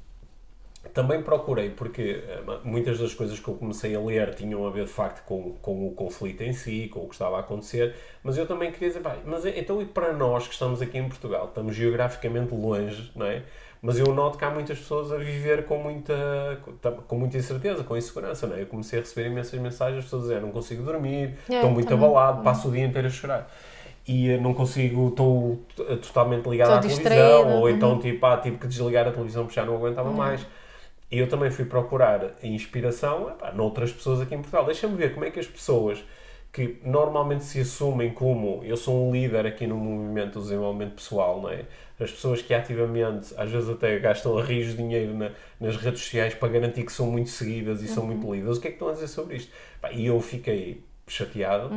também 0.98 1.22
procurei, 1.22 1.70
porque 1.70 2.24
eh, 2.28 2.40
muitas 2.64 2.98
das 2.98 3.14
coisas 3.14 3.38
que 3.38 3.46
eu 3.46 3.54
comecei 3.54 3.94
a 3.94 4.00
ler 4.00 4.34
tinham 4.34 4.66
a 4.66 4.70
ver 4.70 4.84
de 4.84 4.90
facto 4.90 5.24
com, 5.24 5.52
com 5.62 5.86
o 5.86 5.92
conflito 5.92 6.42
em 6.42 6.52
si, 6.52 6.88
com 6.92 7.04
o 7.04 7.06
que 7.08 7.14
estava 7.14 7.36
a 7.36 7.40
acontecer, 7.40 7.94
mas 8.20 8.36
eu 8.36 8.44
também 8.46 8.72
queria 8.72 8.88
dizer, 8.88 9.02
mas 9.24 9.46
então 9.46 9.80
e 9.80 9.84
para 9.84 10.12
nós 10.12 10.48
que 10.48 10.54
estamos 10.54 10.82
aqui 10.82 10.98
em 10.98 11.08
Portugal, 11.08 11.44
estamos 11.46 11.76
geograficamente 11.76 12.52
longe, 12.52 13.12
não 13.14 13.26
é? 13.26 13.44
Mas 13.80 13.96
eu 13.96 14.12
noto 14.12 14.36
que 14.36 14.44
há 14.44 14.50
muitas 14.50 14.76
pessoas 14.76 15.12
a 15.12 15.16
viver 15.18 15.64
com 15.66 15.78
muita, 15.78 16.60
com- 17.06 17.16
muita 17.16 17.36
incerteza, 17.36 17.84
com 17.84 17.96
insegurança, 17.96 18.48
não 18.48 18.56
é? 18.56 18.62
Eu 18.62 18.66
comecei 18.66 18.98
a 18.98 19.02
receber 19.02 19.28
imensas 19.28 19.60
mensagens, 19.60 19.98
as 19.98 20.04
pessoas 20.06 20.22
dizendo, 20.24 20.42
não 20.46 20.50
consigo 20.50 20.82
dormir, 20.82 21.36
É, 21.48 21.54
estou 21.54 21.70
muito 21.70 21.88
também. 21.88 22.04
abalado, 22.04 22.42
passo 22.42 22.66
o 22.66 22.72
dia 22.72 22.84
inteiro 22.84 23.06
a 23.06 23.10
chorar. 23.10 23.48
E 24.04 24.30
eh, 24.30 24.36
não 24.38 24.52
consigo, 24.52 25.10
estou 25.10 25.62
totalmente 26.02 26.48
ligado 26.48 26.72
à 26.72 26.78
distraída, 26.78 27.24
televisão, 27.24 27.60
ou 27.60 27.70
então 27.70 27.90
uhum. 27.92 27.98
tipo, 28.00 28.26
ah, 28.26 28.36
tive 28.38 28.56
que 28.58 28.66
desligar 28.66 29.06
a 29.06 29.12
televisão 29.12 29.44
porque 29.44 29.54
já 29.60 29.64
não 29.64 29.76
aguentava 29.76 30.10
mais. 30.10 30.44
E 31.10 31.18
eu 31.18 31.28
também 31.28 31.50
fui 31.50 31.64
procurar 31.64 32.34
inspiração 32.42 33.30
epá, 33.30 33.50
noutras 33.52 33.92
pessoas 33.92 34.20
aqui 34.20 34.34
em 34.34 34.38
Portugal. 34.38 34.64
Deixa-me 34.66 34.96
ver 34.96 35.14
como 35.14 35.24
é 35.24 35.30
que 35.30 35.40
as 35.40 35.46
pessoas 35.46 36.04
que 36.52 36.80
normalmente 36.82 37.44
se 37.44 37.60
assumem 37.60 38.10
como 38.12 38.62
eu 38.64 38.76
sou 38.76 39.08
um 39.08 39.12
líder 39.12 39.46
aqui 39.46 39.66
no 39.66 39.76
movimento 39.76 40.34
do 40.34 40.40
desenvolvimento 40.40 40.94
pessoal, 40.94 41.40
não 41.40 41.50
é? 41.50 41.66
As 42.00 42.10
pessoas 42.10 42.40
que 42.42 42.54
ativamente, 42.54 43.34
às 43.36 43.50
vezes 43.50 43.68
até 43.68 43.98
gastam 43.98 44.38
a 44.38 44.42
rios 44.42 44.68
de 44.68 44.76
dinheiro 44.76 45.14
na, 45.14 45.30
nas 45.60 45.76
redes 45.76 46.00
sociais 46.02 46.34
para 46.34 46.48
garantir 46.48 46.84
que 46.84 46.92
são 46.92 47.06
muito 47.06 47.30
seguidas 47.30 47.82
e 47.82 47.88
são 47.88 48.06
muito 48.06 48.32
lidas. 48.32 48.56
O 48.58 48.60
que 48.60 48.68
é 48.68 48.70
que 48.70 48.76
estão 48.76 48.88
a 48.88 48.92
dizer 48.92 49.08
sobre 49.08 49.36
isto? 49.36 49.52
Pá, 49.80 49.90
e 49.92 50.06
eu 50.06 50.20
fiquei 50.20 50.82
chateado 51.06 51.70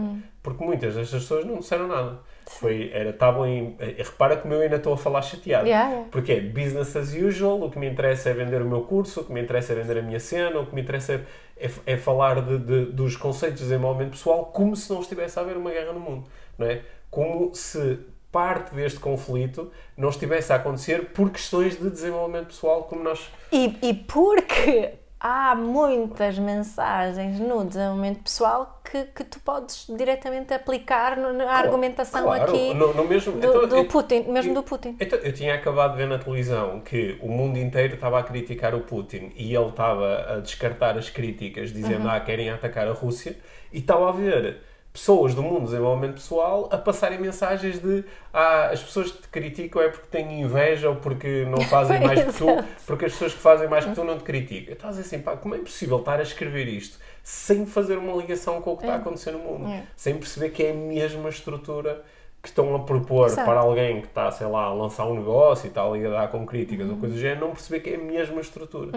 porque 0.44 0.64
muitas 0.64 0.96
destas 0.96 1.22
pessoas 1.24 1.46
não 1.46 1.60
disseram 1.60 1.88
nada. 1.88 2.20
Foi, 2.48 2.90
era, 2.94 3.12
estavam 3.12 3.46
em. 3.48 3.76
eh, 3.80 3.96
Repara 3.98 4.36
como 4.38 4.54
eu 4.54 4.62
ainda 4.62 4.76
estou 4.76 4.94
a 4.94 4.98
falar 4.98 5.22
chateado. 5.22 5.68
Yeah, 5.68 5.90
yeah. 5.90 6.10
Porque 6.12 6.32
é 6.34 6.40
business 6.42 6.96
as 6.96 7.14
usual, 7.14 7.62
o 7.64 7.70
que 7.72 7.80
me 7.80 7.90
interessa 7.90 8.30
é 8.30 8.34
vender 8.34 8.62
o 8.62 8.66
meu 8.66 8.82
curso, 8.82 9.22
o 9.22 9.24
que 9.24 9.32
me 9.32 9.42
interessa 9.42 9.74
é 9.74 9.76
vender 9.76 9.98
a 10.00 10.02
minha 10.02 10.20
cena, 10.20 10.60
o 10.60 10.66
que 10.66 10.76
me 10.76 10.82
interessa 10.82 11.14
é, 11.14 11.66
é, 11.66 11.72
é 11.94 11.98
falar 11.98 12.42
de, 12.42 12.58
de- 12.60 12.86
dos 12.92 13.16
conceitos 13.16 13.60
de 13.60 13.64
desenvolvimento 13.66 14.12
pessoal 14.12 14.46
como 14.46 14.76
se 14.76 14.92
não 14.92 15.02
estivesse 15.02 15.38
a 15.40 15.42
haver 15.42 15.56
uma 15.58 15.72
guerra 15.72 15.94
no 15.94 16.00
mundo. 16.00 16.26
Não 16.58 16.68
é? 16.68 16.82
Como 17.10 17.54
se 17.56 18.00
parte 18.32 18.74
deste 18.74 19.00
conflito 19.00 19.72
não 19.98 20.10
estivesse 20.10 20.54
a 20.54 20.56
acontecer 20.56 21.08
por 21.14 21.30
questões 21.32 21.78
de 21.78 21.90
desenvolvimento 21.90 22.48
pessoal, 22.48 22.84
como 22.84 23.04
nós. 23.04 23.30
E, 23.52 23.76
e 23.82 23.94
porque 23.94 24.92
há 25.24 25.54
muitas 25.56 26.40
mensagens 26.40 27.40
no 27.40 27.64
desenvolvimento 27.64 28.24
pessoal 28.24 28.82
que, 28.84 29.04
que 29.06 29.24
tu 29.24 29.40
podes 29.40 29.86
diretamente 29.96 30.52
aplicar 30.54 31.16
na 31.16 31.52
argumentação 31.52 32.24
Claro, 32.24 32.44
aqui 32.52 32.74
no, 32.74 32.94
no 32.94 33.06
mesmo, 33.06 33.34
do, 33.34 33.38
então, 33.38 33.68
do 33.68 33.76
eu- 33.78 33.86
Putin, 33.86 34.24
mesmo 34.32 34.52
eu- 34.52 34.56
do 34.56 34.64
Putin. 34.64 34.98
Então, 35.00 35.20
eu 35.20 35.32
tinha 35.32 35.54
acabado 35.54 35.92
de 35.92 35.98
ver 35.98 36.08
na 36.08 36.18
televisão 36.18 36.80
que 36.82 37.18
o 37.22 37.28
mundo 37.28 37.58
inteiro 37.60 37.94
estava 37.94 38.20
a 38.20 38.24
criticar 38.24 38.74
o 38.74 38.82
Putin 38.82 39.32
e 39.36 39.56
ele 39.56 39.70
estava 39.70 40.34
a 40.34 40.40
descartar 40.40 40.98
as 40.98 41.10
críticas, 41.10 41.72
dizendo 41.72 42.10
ah, 42.10 42.20
querem 42.20 42.50
atacar 42.50 42.88
a 42.88 42.92
Rússia, 42.94 43.38
e 43.72 43.78
estava 43.78 44.10
a 44.10 44.12
ver 44.12 44.58
pessoas 44.94 45.34
do 45.34 45.42
mundo 45.42 45.62
do 45.62 45.66
desenvolvimento 45.66 46.16
pessoal 46.16 46.68
a 46.72 46.78
passarem 46.78 47.20
mensagens 47.20 47.80
de 47.80 48.04
ah, 48.34 48.70
as 48.72 48.84
pessoas 48.84 49.12
que 49.12 49.22
te 49.22 49.28
criticam 49.30 49.82
é 49.82 49.90
porque 49.90 50.08
têm 50.08 50.42
inveja 50.42 50.90
ou 50.90 50.98
porque 50.98 51.46
não 51.50 51.62
fazem 51.62 52.00
mais 52.06 52.24
que 52.24 52.34
tu, 52.34 52.46
porque 52.86 53.06
as 53.06 53.14
pessoas 53.14 53.34
que 53.34 53.40
fazem 53.40 53.70
mais 53.70 53.86
que 53.86 53.96
tu 53.96 54.04
não 54.04 54.18
te 54.18 54.24
criticam. 54.24 54.76
Dizer 54.90 55.02
assim, 55.02 55.20
pá, 55.20 55.38
como 55.38 55.56
é 55.56 55.60
possível 55.60 56.00
estar 56.00 56.20
a 56.20 56.24
escrever 56.24 56.68
isto 56.68 57.00
sem 57.24 57.66
fazer 57.66 57.98
uma 57.98 58.16
ligação 58.16 58.62
com 58.62 58.74
o 58.74 58.78
que 58.78 58.84
está 58.84 58.96
a 58.96 58.98
acontecer 58.98 59.32
no 59.32 59.40
mundo? 59.40 59.70
É. 59.70 59.84
Sem 59.96 60.18
perceber 60.18 60.50
que 60.50 60.64
é 60.64 60.72
a 60.72 60.74
mesma 60.74 61.30
estrutura 61.30 62.04
que 62.42 62.48
estão 62.50 62.76
a 62.76 62.80
propor 62.80 63.28
Exato. 63.28 63.46
para 63.46 63.60
alguém 63.60 64.02
que 64.02 64.08
está, 64.08 64.32
sei 64.32 64.48
lá, 64.48 64.64
a 64.64 64.74
lançar 64.74 65.06
um 65.06 65.14
negócio 65.16 65.68
e 65.68 65.70
está 65.70 65.84
a 65.86 65.90
lidar 65.92 66.28
com 66.32 66.44
críticas 66.46 66.88
Uhum. 66.88 66.94
ou 66.94 67.00
coisa 67.00 67.14
do 67.16 67.22
género, 67.22 67.42
não 67.42 67.52
perceber 67.52 67.80
que 67.82 67.90
é 67.92 67.96
a 67.96 68.00
mesma 68.00 68.42
estrutura. 68.42 68.92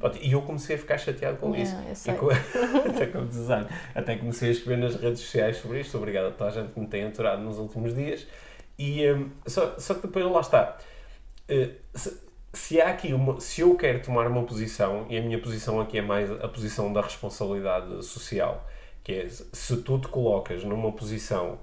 Pronto, 0.00 0.18
E 0.20 0.32
eu 0.32 0.42
comecei 0.42 0.74
a 0.74 0.78
ficar 0.78 0.98
chateado 0.98 1.36
com 1.36 1.54
Yeah, 1.54 1.62
isso. 1.62 1.88
eu 1.88 1.94
sei. 1.94 2.14
E 2.14 2.16
co- 2.16 2.30
até, 2.88 3.06
design. 3.24 3.66
até 3.94 4.16
comecei 4.16 4.48
a 4.48 4.52
escrever 4.52 4.78
nas 4.82 4.96
redes 4.96 5.20
sociais 5.20 5.58
sobre 5.58 5.80
isto. 5.80 5.96
Obrigado 5.96 6.26
a 6.26 6.30
toda 6.32 6.50
a 6.50 6.52
gente 6.52 6.72
que 6.72 6.80
me 6.80 6.86
tem 6.88 7.04
aturado 7.04 7.40
nos 7.40 7.58
últimos 7.58 7.94
dias. 7.94 8.26
E, 8.76 9.08
hum, 9.12 9.30
só, 9.46 9.74
só 9.78 9.94
que 9.94 10.02
depois 10.08 10.24
lá 10.24 10.40
está. 10.40 10.76
Eh, 11.48 11.70
se, 11.94 12.20
se 12.52 12.80
há 12.80 12.88
aqui 12.88 13.12
uma, 13.12 13.40
se 13.40 13.60
eu 13.60 13.76
quero 13.76 14.02
tomar 14.02 14.26
uma 14.26 14.42
posição, 14.42 15.06
e 15.08 15.16
a 15.16 15.22
minha 15.22 15.40
posição 15.40 15.80
aqui 15.80 15.98
é 15.98 16.02
mais 16.02 16.30
a 16.32 16.48
posição 16.48 16.92
da 16.92 17.00
responsabilidade 17.00 18.04
social, 18.04 18.66
que 19.04 19.12
é 19.12 19.28
se 19.28 19.76
tu 19.82 19.98
te 20.00 20.08
colocas 20.08 20.64
numa 20.64 20.90
posição 20.92 21.58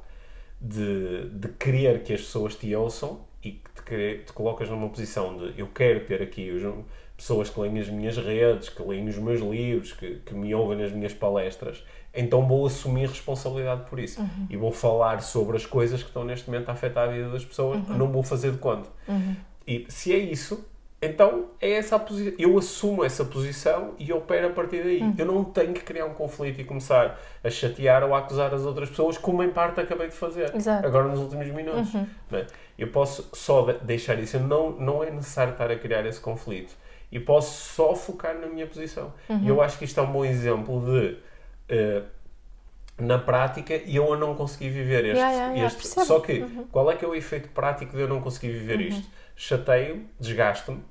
de, 0.67 1.29
de 1.29 1.47
querer 1.59 2.01
que 2.03 2.13
as 2.13 2.21
pessoas 2.21 2.55
te 2.55 2.73
ouçam 2.75 3.21
e 3.43 3.51
que 3.51 3.69
te, 3.75 3.83
querer- 3.83 4.23
te 4.25 4.33
colocas 4.33 4.69
numa 4.69 4.89
posição 4.89 5.37
de 5.37 5.59
eu 5.59 5.67
quero 5.67 6.01
ter 6.05 6.21
aqui 6.21 6.49
os- 6.51 6.85
pessoas 7.17 7.49
que 7.49 7.57
leem 7.61 7.79
as 7.79 7.87
minhas 7.87 8.17
redes, 8.17 8.67
que 8.67 8.81
leem 8.83 9.07
os 9.07 9.17
meus 9.17 9.39
livros, 9.39 9.93
que, 9.93 10.15
que 10.25 10.33
me 10.33 10.53
ouvem 10.53 10.77
nas 10.77 10.91
minhas 10.91 11.13
palestras, 11.13 11.81
então 12.13 12.45
vou 12.45 12.65
assumir 12.65 13.07
responsabilidade 13.07 13.89
por 13.89 13.99
isso. 13.99 14.21
E 14.49 14.57
vou 14.57 14.71
falar 14.71 15.21
sobre 15.21 15.55
as 15.55 15.65
coisas 15.65 16.01
que 16.01 16.09
estão 16.09 16.25
neste 16.25 16.49
momento 16.49 16.67
a 16.69 16.73
afetar 16.73 17.07
a 17.07 17.11
vida 17.11 17.29
das 17.29 17.45
pessoas, 17.45 17.79
não 17.97 18.11
vou 18.11 18.21
fazer 18.23 18.51
de 18.51 18.57
conta. 18.57 18.89
E 19.65 19.85
se 19.87 20.11
é 20.13 20.17
isso, 20.17 20.65
então 21.01 21.47
é 21.61 21.71
essa 21.73 21.97
a 21.97 21.99
posição. 21.99 22.33
Eu 22.39 22.57
assumo 22.57 23.03
essa 23.05 23.23
posição 23.25 23.93
e 23.99 24.11
opero 24.11 24.47
a 24.47 24.49
partir 24.51 24.83
daí. 24.83 25.13
Eu 25.17 25.25
não 25.25 25.43
tenho 25.43 25.73
que 25.73 25.81
criar 25.81 26.05
um 26.05 26.13
conflito 26.13 26.59
e 26.61 26.63
começar 26.63 27.19
a 27.43 27.49
chatear 27.49 28.03
ou 28.03 28.15
a 28.15 28.19
acusar 28.19 28.53
as 28.53 28.61
outras 28.65 28.89
pessoas, 28.89 29.17
como 29.17 29.43
em 29.43 29.49
parte 29.51 29.79
acabei 29.79 30.07
de 30.07 30.15
fazer 30.15 30.55
Exato. 30.55 30.87
agora 30.87 31.07
nos 31.07 31.19
últimos 31.19 31.47
minutos. 31.47 31.93
não 31.93 32.39
é? 32.39 32.47
Eu 32.77 32.87
posso 32.87 33.29
só 33.33 33.61
de- 33.71 33.77
deixar 33.85 34.17
isso. 34.19 34.39
Não, 34.39 34.71
não 34.71 35.03
é 35.03 35.11
necessário 35.11 35.51
estar 35.53 35.69
a 35.69 35.75
criar 35.77 36.05
esse 36.05 36.19
conflito. 36.19 36.75
E 37.11 37.19
posso 37.19 37.73
só 37.75 37.95
focar 37.95 38.35
na 38.39 38.47
minha 38.47 38.65
posição. 38.65 39.13
E 39.41 39.47
eu 39.47 39.61
acho 39.61 39.77
que 39.77 39.85
isto 39.85 39.99
é 39.99 40.03
um 40.03 40.11
bom 40.11 40.25
exemplo 40.25 40.81
de. 40.85 41.17
eh, 41.69 42.01
na 42.97 43.19
prática, 43.19 43.73
eu 43.85 44.13
a 44.13 44.17
não 44.17 44.35
consegui 44.35 44.69
viver 44.69 45.03
este. 45.05 45.17
Yeah, 45.17 45.31
yeah, 45.31 45.53
yeah, 45.53 45.67
este-. 45.67 45.99
Uhum. 45.99 46.05
Só 46.05 46.19
que, 46.21 46.45
qual 46.71 46.89
é 46.89 46.95
que 46.95 47.03
é 47.03 47.07
o 47.07 47.13
efeito 47.13 47.49
prático 47.49 47.93
de 47.95 48.01
eu 48.01 48.07
não 48.07 48.21
conseguir 48.21 48.51
viver 48.53 48.79
isto? 48.79 49.05
Chateio, 49.37 50.05
desgasto-me, 50.17 50.81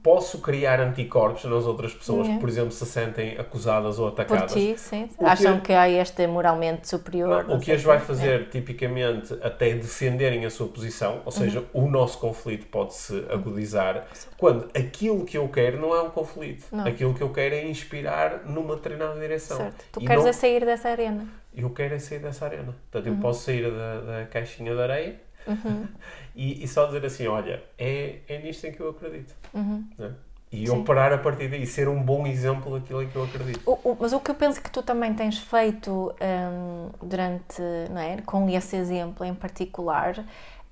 posso 0.00 0.38
criar 0.38 0.78
anticorpos 0.80 1.44
nas 1.44 1.66
outras 1.66 1.92
pessoas 1.92 2.20
Yeah. 2.20 2.34
que, 2.34 2.40
por 2.40 2.48
exemplo, 2.48 2.70
se 2.70 2.86
sentem 2.86 3.36
acusadas 3.36 3.98
ou 3.98 4.12
Por 4.12 4.20
atacadas. 4.22 4.52
ti, 4.52 4.74
sim. 4.78 5.04
O 5.04 5.08
que 5.18 5.24
Acham 5.24 5.56
é- 5.56 5.60
que 5.60 5.72
há 5.72 5.88
este 5.90 6.24
moralmente 6.28 6.88
superior. 6.88 7.48
Não, 7.48 7.56
o 7.56 7.60
que 7.60 7.72
as 7.72 7.82
vai 7.82 7.98
quê. 7.98 8.04
fazer, 8.04 8.48
tipicamente, 8.48 9.34
até 9.42 9.74
defenderem 9.74 10.46
a 10.46 10.50
sua 10.50 10.68
posição, 10.68 11.20
ou 11.24 11.32
seja, 11.32 11.64
o 11.72 11.88
nosso 11.88 12.18
conflito 12.18 12.66
pode-se 12.68 13.26
agudizar, 13.28 14.06
quando 14.38 14.70
aquilo 14.72 15.24
que 15.24 15.36
eu 15.36 15.48
quero 15.48 15.80
não 15.80 15.92
é 15.92 16.00
um 16.00 16.10
conflito. 16.10 16.66
Não. 16.70 16.86
Aquilo 16.86 17.12
que 17.12 17.22
eu 17.22 17.30
quero 17.30 17.56
é 17.56 17.64
inspirar 17.68 18.44
numa 18.46 18.76
determinada 18.76 19.16
É. 19.16 19.20
direção. 19.20 19.56
Certo. 19.56 19.84
Tu 19.90 20.00
E 20.02 20.06
queres 20.06 20.22
não- 20.22 20.30
é 20.30 20.32
sair 20.32 20.64
dessa 20.64 20.88
arena. 20.90 21.26
Eu 21.52 21.68
quero 21.70 21.92
é 21.94 21.98
sair 21.98 22.20
dessa 22.20 22.44
arena. 22.44 22.72
Portanto, 22.88 23.10
Uhum. 23.10 23.16
eu 23.16 23.20
posso 23.20 23.42
sair 23.46 23.68
da, 23.68 24.00
da 24.00 24.26
caixinha 24.26 24.72
de 24.72 24.80
areia 24.80 25.20
e, 26.34 26.62
e 26.64 26.68
só 26.68 26.86
dizer 26.86 27.04
assim, 27.04 27.26
olha, 27.26 27.62
é, 27.78 28.18
é 28.28 28.38
nisto 28.38 28.66
em 28.66 28.72
que 28.72 28.80
eu 28.80 28.90
acredito. 28.90 29.34
né? 29.98 30.14
E 30.52 30.68
Uhum. 30.68 30.74
Sim. 30.76 30.80
operar 30.82 31.12
a 31.12 31.18
partir 31.18 31.48
daí, 31.48 31.64
ser 31.64 31.88
um 31.88 32.02
bom 32.02 32.26
exemplo 32.26 32.76
daquilo 32.78 33.02
em 33.02 33.08
que 33.08 33.14
eu 33.14 33.22
acredito. 33.22 33.60
O- 33.64 33.90
o- 33.92 33.96
mas 34.00 34.12
o 34.12 34.18
que 34.18 34.32
eu 34.32 34.34
penso 34.34 34.60
que 34.60 34.68
tu 34.70 34.82
também 34.82 35.14
tens 35.14 35.38
feito 35.38 36.12
hum, 36.20 36.88
durante, 37.00 37.62
não 37.90 38.00
é? 38.00 38.20
Com 38.22 38.48
esse 38.48 38.74
exemplo 38.74 39.24
em 39.24 39.32
particular, 39.34 40.24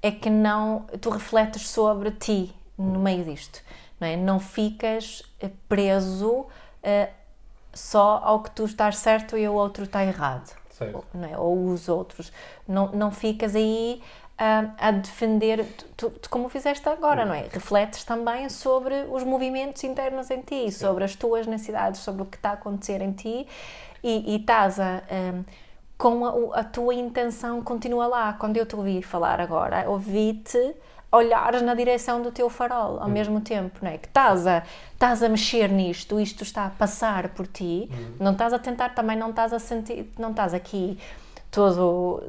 é 0.03 0.11
que 0.11 0.29
não, 0.31 0.81
tu 1.01 1.11
refletes 1.11 1.69
sobre 1.69 2.11
ti 2.11 2.53
no 2.77 2.99
meio 2.99 3.25
disto, 3.25 3.63
não 4.01 4.09
é? 4.09 4.17
Não 4.17 4.41
ficas 4.41 5.23
eh, 5.41 5.49
preso 5.69 6.47
eh, 6.83 7.11
só 7.73 8.21
ao 8.25 8.43
que 8.43 8.51
tu 8.51 8.65
estás 8.65 8.97
certo 8.99 9.37
e 9.39 9.47
o 9.49 9.53
outro 9.53 9.85
está 9.85 10.05
errado. 10.05 10.57
Certo. 10.71 10.97
Ou, 10.97 11.05
não 11.15 11.29
é? 11.29 11.39
ou 11.39 11.69
os 11.71 11.89
outros. 11.89 12.33
Não, 12.67 12.91
não 12.93 13.11
ficas 13.13 13.55
aí 13.55 14.01
ah, 14.39 14.71
a 14.79 14.91
defender, 14.93 15.65
tu, 15.97 16.11
tu- 16.11 16.31
como 16.31 16.49
fizeste 16.49 16.89
agora, 16.89 17.25
não 17.25 17.35
é? 17.35 17.47
Refletes 17.53 18.05
também 18.05 18.49
sobre 18.49 18.95
os 19.11 19.25
movimentos 19.25 19.83
internos 19.85 20.31
em 20.31 20.41
ti, 20.43 20.71
sobre 20.71 21.05
as 21.05 21.15
tuas 21.17 21.47
necessidades, 21.47 22.01
sobre 22.01 22.23
o 22.23 22.25
que 22.27 22.37
está 22.37 22.51
a 22.51 22.53
acontecer 22.55 23.03
em 23.03 23.13
ti 23.13 23.47
e, 24.03 24.35
e 24.35 24.37
estás 24.37 24.79
a. 24.81 25.03
ah, 25.11 25.43
com 25.97 26.25
a, 26.55 26.61
a 26.61 26.63
tua 26.65 26.95
intenção 26.95 27.61
continua 27.61 28.07
lá. 28.07 28.33
Quando 28.35 28.57
eu 28.57 28.65
te 28.65 28.77
ouvi 28.77 29.03
falar 29.03 29.41
agora, 29.41 29.91
ouvi-te 29.91 30.75
olhares 31.11 31.61
na 31.63 31.75
direção 31.75 32.23
do 32.23 32.31
teu 32.31 32.49
farol 32.49 33.01
ao 33.01 33.09
mesmo 33.09 33.41
tempo, 33.41 33.81
não 33.83 33.91
é? 33.91 33.99
Que 33.99 34.07
estás 34.07 34.47
a, 34.47 34.63
estás 34.93 35.23
a 35.25 35.29
mexer 35.29 35.69
nisto, 35.69 36.21
isto 36.21 36.43
está 36.45 36.67
a 36.67 36.71
passar 36.71 37.31
por 37.31 37.47
ti, 37.49 37.91
não 38.21 38.31
estás 38.33 38.53
a 38.53 38.59
tentar, 38.61 38.91
também 38.95 39.17
não 39.17 39.31
estás 39.31 39.53
a 39.53 39.59
sentir, 39.59 40.09
não 40.19 40.31
estás 40.31 40.55
aqui 40.55 40.97
todo 41.51 42.23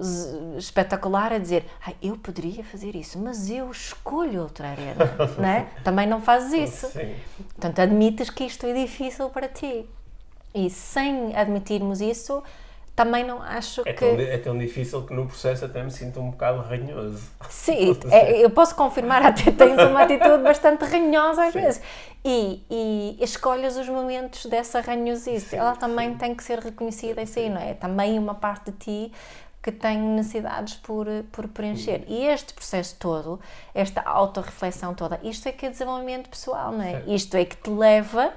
espetacular 0.58 1.34
a 1.34 1.38
dizer, 1.38 1.66
ai, 1.86 1.96
eu 2.02 2.18
poderia 2.18 2.64
fazer 2.64 2.96
isso, 2.96 3.20
mas 3.20 3.50
eu 3.50 3.70
escolho 3.70 4.42
outra 4.42 4.70
arena, 4.70 4.96
não 5.38 5.48
é? 5.48 5.68
Também 5.84 6.08
não 6.08 6.22
fazes 6.22 6.54
isso. 6.54 6.88
Sim. 6.88 7.16
Portanto, 7.50 7.80
admites 7.80 8.30
que 8.30 8.46
isto 8.46 8.66
é 8.66 8.74
difícil 8.74 9.30
para 9.30 9.48
ti. 9.48 9.86
E 10.54 10.70
sem 10.70 11.36
admitirmos 11.36 12.02
isso, 12.02 12.42
também 13.00 13.24
não 13.24 13.42
acho 13.42 13.82
É 13.86 13.94
que. 13.94 14.06
tão, 14.06 14.20
é 14.20 14.38
tão 14.38 14.58
difícil 14.58 15.06
que 15.06 15.14
no 15.14 15.26
processo 15.26 15.64
até 15.64 15.82
me 15.82 15.90
sinto 15.90 16.20
um 16.20 16.32
bocado 16.32 16.60
ranhoso. 16.60 17.24
Sim, 17.50 17.98
é, 18.12 18.44
eu 18.44 18.50
posso 18.50 18.76
confirmar, 18.76 19.26
até 19.26 19.50
tens 19.52 19.82
uma 19.82 20.04
atitude 20.04 20.44
bastante 20.44 20.84
ranhosa 20.84 21.46
às 21.46 21.54
Sim. 21.54 21.62
vezes. 21.62 21.82
E, 22.26 22.62
e 22.70 23.18
escolhas 23.24 23.78
os 23.78 23.88
momentos 23.88 24.46
dessa 24.48 24.82
ranhosice. 24.82 25.56
Ela 25.56 25.78
também 25.78 26.14
tem 26.16 26.36
que 26.36 26.44
ser 26.44 26.60
reconhecida 26.60 27.22
assim, 27.22 27.50
não 27.50 27.62
é? 27.62 27.74
Também 27.74 28.20
uma 28.20 28.36
parte 28.36 28.70
de 28.70 28.78
ti 28.78 29.14
que 29.64 29.72
tem 29.72 29.98
necessidades 29.98 30.74
por, 30.74 31.08
por 31.32 31.48
preencher. 31.48 32.04
E 32.06 32.26
este 32.26 32.54
processo 32.54 32.98
todo, 33.00 33.40
esta 33.74 34.02
autorreflexão 34.02 34.94
toda, 34.94 35.22
isto 35.24 35.48
é 35.48 35.54
que 35.54 35.66
é 35.66 35.70
desenvolvimento 35.70 36.30
pessoal, 36.30 36.74
não 36.74 36.84
é? 36.84 36.92
Certo. 36.92 37.12
Isto 37.12 37.38
é 37.38 37.46
que 37.46 37.56
te 37.56 37.70
leva 37.70 38.34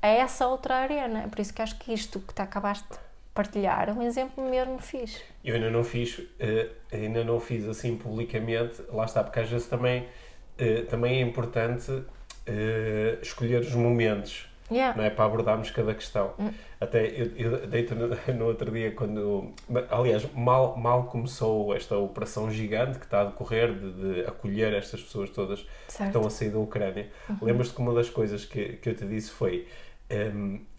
a 0.00 0.06
essa 0.06 0.46
outra 0.46 0.76
arena. 0.76 1.26
Por 1.28 1.40
isso 1.40 1.52
que 1.52 1.60
acho 1.60 1.76
que 1.80 1.92
isto 1.92 2.20
que 2.20 2.32
tu 2.32 2.40
acabaste 2.40 2.86
partilhar 3.34 3.88
é 3.88 3.92
um 3.92 4.02
exemplo 4.02 4.48
mesmo 4.48 4.78
fixe. 4.78 5.22
Eu 5.44 5.56
ainda 5.56 5.70
não 5.70 5.82
fiz, 5.84 6.20
eh, 6.38 6.68
ainda 6.92 7.24
não 7.24 7.40
fiz 7.40 7.68
assim 7.68 7.96
publicamente, 7.96 8.82
lá 8.90 9.04
está, 9.04 9.22
porque 9.24 9.40
às 9.40 9.50
vezes 9.50 9.66
também, 9.66 10.06
eh, 10.56 10.82
também 10.82 11.18
é 11.18 11.20
importante 11.20 12.02
eh, 12.46 13.18
escolher 13.20 13.60
os 13.60 13.74
momentos 13.74 14.48
Yeah. 14.70 14.96
não 14.96 15.04
é? 15.04 15.10
Para 15.10 15.26
abordarmos 15.26 15.70
cada 15.70 15.94
questão. 15.94 16.32
Até 16.80 17.06
eu, 17.06 17.32
eu 17.36 17.66
deito 17.66 17.94
no, 17.94 18.08
no 18.34 18.46
outro 18.46 18.70
dia, 18.70 18.92
quando. 18.92 19.52
Aliás, 19.90 20.26
mal, 20.32 20.76
mal 20.76 21.04
começou 21.04 21.74
esta 21.74 21.96
operação 21.98 22.50
gigante 22.50 22.98
que 22.98 23.04
está 23.04 23.20
a 23.20 23.24
decorrer 23.26 23.74
de, 23.74 23.92
de 23.92 24.20
acolher 24.26 24.72
estas 24.72 25.02
pessoas 25.02 25.28
todas 25.30 25.60
que 25.60 25.68
Certo. 25.92 26.08
estão 26.08 26.26
a 26.26 26.30
sair 26.30 26.48
da 26.50 26.58
Ucrânia. 26.58 27.10
Lembras-te 27.42 27.74
que 27.74 27.80
uma 27.80 27.92
das 27.92 28.08
coisas 28.08 28.44
que, 28.46 28.76
que 28.76 28.88
eu 28.88 28.94
te 28.96 29.04
disse 29.04 29.30
foi. 29.30 29.68
hum, 30.10 30.60
eh, 30.60 30.73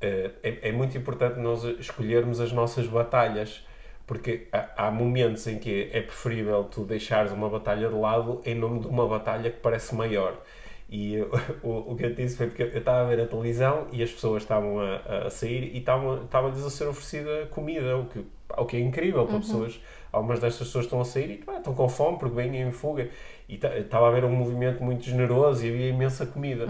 é, 0.00 0.68
é 0.68 0.72
muito 0.72 0.96
importante 0.96 1.38
nós 1.38 1.64
escolhermos 1.64 2.40
as 2.40 2.52
nossas 2.52 2.86
batalhas. 2.86 3.64
Porque 4.06 4.46
há, 4.52 4.86
há 4.86 4.90
momentos 4.92 5.46
em 5.48 5.58
que 5.58 5.90
é 5.92 6.00
preferível 6.00 6.62
tu 6.64 6.84
deixares 6.84 7.32
uma 7.32 7.48
batalha 7.50 7.88
de 7.88 7.94
lado 7.94 8.40
em 8.44 8.54
nome 8.54 8.78
de 8.80 8.86
uma 8.86 9.06
batalha 9.08 9.50
que 9.50 9.58
parece 9.58 9.96
maior. 9.96 10.40
E 10.88 11.16
o, 11.60 11.92
o 11.92 11.96
que 11.96 12.04
eu 12.06 12.14
disse 12.14 12.36
foi 12.36 12.46
porque 12.46 12.62
eu 12.62 12.78
estava 12.78 13.00
a 13.00 13.04
ver 13.04 13.20
a 13.20 13.26
televisão 13.26 13.88
e 13.90 14.00
as 14.04 14.10
pessoas 14.12 14.44
estavam 14.44 14.78
a, 14.78 15.26
a 15.26 15.30
sair 15.30 15.74
e 15.74 15.78
estava-lhes 15.78 16.64
a 16.64 16.70
ser 16.70 16.86
oferecida 16.86 17.46
comida, 17.50 17.96
o 17.98 18.04
que, 18.06 18.24
o 18.56 18.64
que 18.64 18.76
é 18.76 18.80
incrível 18.80 19.26
para 19.26 19.38
pessoas. 19.40 19.80
Algumas 20.12 20.38
destas 20.38 20.68
pessoas 20.68 20.84
estão 20.84 21.00
a 21.00 21.04
sair 21.04 21.32
e 21.32 21.36
pá, 21.38 21.56
estão 21.56 21.74
com 21.74 21.88
fome 21.88 22.16
porque 22.18 22.36
vêm 22.36 22.62
em 22.62 22.70
fuga. 22.70 23.08
E 23.48 23.56
ta- 23.58 23.76
estava 23.76 24.06
a 24.06 24.08
haver 24.10 24.24
um 24.24 24.30
movimento 24.30 24.84
muito 24.84 25.02
generoso 25.04 25.66
e 25.66 25.68
havia 25.68 25.88
imensa 25.88 26.24
comida. 26.26 26.66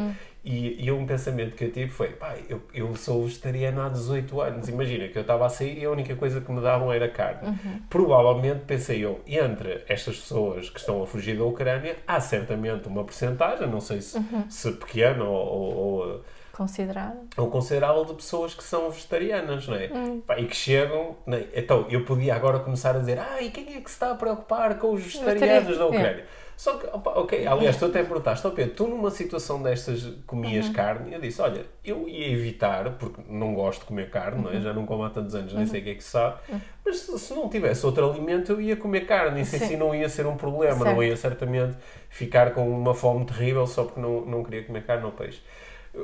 E, 0.49 0.85
e 0.87 0.93
um 0.93 1.05
pensamento 1.05 1.57
que 1.57 1.65
eu 1.65 1.73
tive 1.73 1.91
foi: 1.91 2.11
pá, 2.11 2.37
eu, 2.49 2.63
eu 2.73 2.95
sou 2.95 3.25
vegetariano 3.25 3.83
há 3.83 3.89
18 3.89 4.41
anos. 4.41 4.69
Imagina 4.69 5.09
que 5.09 5.19
eu 5.19 5.23
estava 5.23 5.45
a 5.45 5.49
sair 5.49 5.77
e 5.81 5.85
a 5.85 5.91
única 5.91 6.15
coisa 6.15 6.41
que 6.41 6.53
me 6.53 6.61
davam 6.61 6.93
era 6.93 7.09
carne. 7.09 7.59
Provavelmente, 7.91 8.61
pensei 8.67 9.05
eu, 9.05 9.21
entre 9.27 9.83
estas 9.89 10.19
pessoas 10.21 10.71
que 10.71 10.79
estão 10.79 11.03
a 11.03 11.07
fugir 11.07 11.37
da 11.37 11.45
Ucrânia, 11.45 11.97
há 12.07 12.21
certamente 12.21 12.87
uma 12.87 13.03
porcentagem, 13.03 13.67
não 13.69 13.81
sei 13.81 14.01
se, 14.01 14.19
se 14.49 14.71
pequena 14.73 15.25
ou, 15.25 15.35
ou- 15.35 15.77
ou, 15.77 16.25
Considerado. 16.53 17.17
ou 17.37 17.51
considerável, 17.51 18.05
de 18.07 18.15
pessoas 18.15 18.55
que 18.55 18.65
são 18.65 18.89
vegetarianas, 18.91 19.69
não 19.69 19.75
é? 19.77 19.91
Pá, 20.27 20.39
e 20.39 20.47
que 20.47 20.57
chegam. 20.57 21.15
é? 21.27 21.45
Então, 21.55 21.87
eu 21.91 22.05
podia 22.05 22.35
agora 22.35 22.61
começar 22.61 22.97
a 22.97 22.99
dizer: 22.99 23.19
ah, 23.19 23.43
e 23.43 23.51
quem 23.51 23.65
é 23.77 23.81
que 23.81 23.91
se 23.91 23.97
está 23.97 24.13
a 24.13 24.15
preocupar 24.15 24.79
com 24.79 24.93
os 24.93 25.03
vegetarianos 25.03 25.77
da 25.77 25.87
Ucrânia? 25.87 26.25
Só 26.57 26.79
que, 26.79 26.87
opa, 26.87 27.11
ok, 27.11 27.47
aliás, 27.47 27.77
tu 27.77 27.85
até 27.85 28.03
perguntaste, 28.03 28.49
Pedro, 28.51 28.75
tu 28.75 28.87
numa 28.89 29.11
situação 29.11 29.63
destas 29.63 30.11
comias 30.27 30.71
carne? 30.71 31.13
Eu 31.13 31.21
disse, 31.21 31.43
olha, 31.43 31.67
eu 31.85 32.09
ia 32.09 32.33
evitar, 32.33 32.93
porque 32.93 33.21
não 33.29 33.55
gosto 33.55 33.81
de 33.81 33.87
comer 33.87 34.09
carne, 34.09 34.43
não 34.43 34.51
é? 34.51 34.59
já 34.59 34.73
não 34.73 34.87
como 34.87 35.05
há 35.05 35.11
tantos 35.11 35.35
anos, 35.35 35.53
nem 35.53 35.67
sei 35.67 35.83
o 35.83 35.85
que 35.85 35.91
é 35.91 35.95
que 35.95 36.03
se 36.03 36.11
sabe, 36.11 36.39
mas 36.83 37.01
se, 37.01 37.35
não 37.35 37.51
tivesse 37.51 37.85
outro 37.85 38.09
alimento, 38.09 38.53
eu 38.53 38.61
ia 38.61 38.75
comer 38.75 39.03
carne, 39.07 39.43
isso 39.43 39.55
em 39.55 39.59
Sim. 39.59 39.67
si 39.67 39.77
não 39.77 39.95
ia 39.95 40.09
ser 40.09 40.27
um 40.27 40.35
problema, 40.35 40.79
não 40.79 40.85
Certo. 40.85 41.03
ia 41.03 41.17
certamente 41.17 41.77
ficar 42.09 42.55
com 42.55 42.67
uma 42.67 42.95
fome 42.95 43.27
terrível 43.27 43.67
só 43.67 43.85
porque 43.85 44.01
não, 44.01 44.25
não 44.25 44.43
queria 44.43 44.65
comer 44.65 44.83
carne 44.87 45.05
ou 45.05 45.13
peixe. 45.13 45.43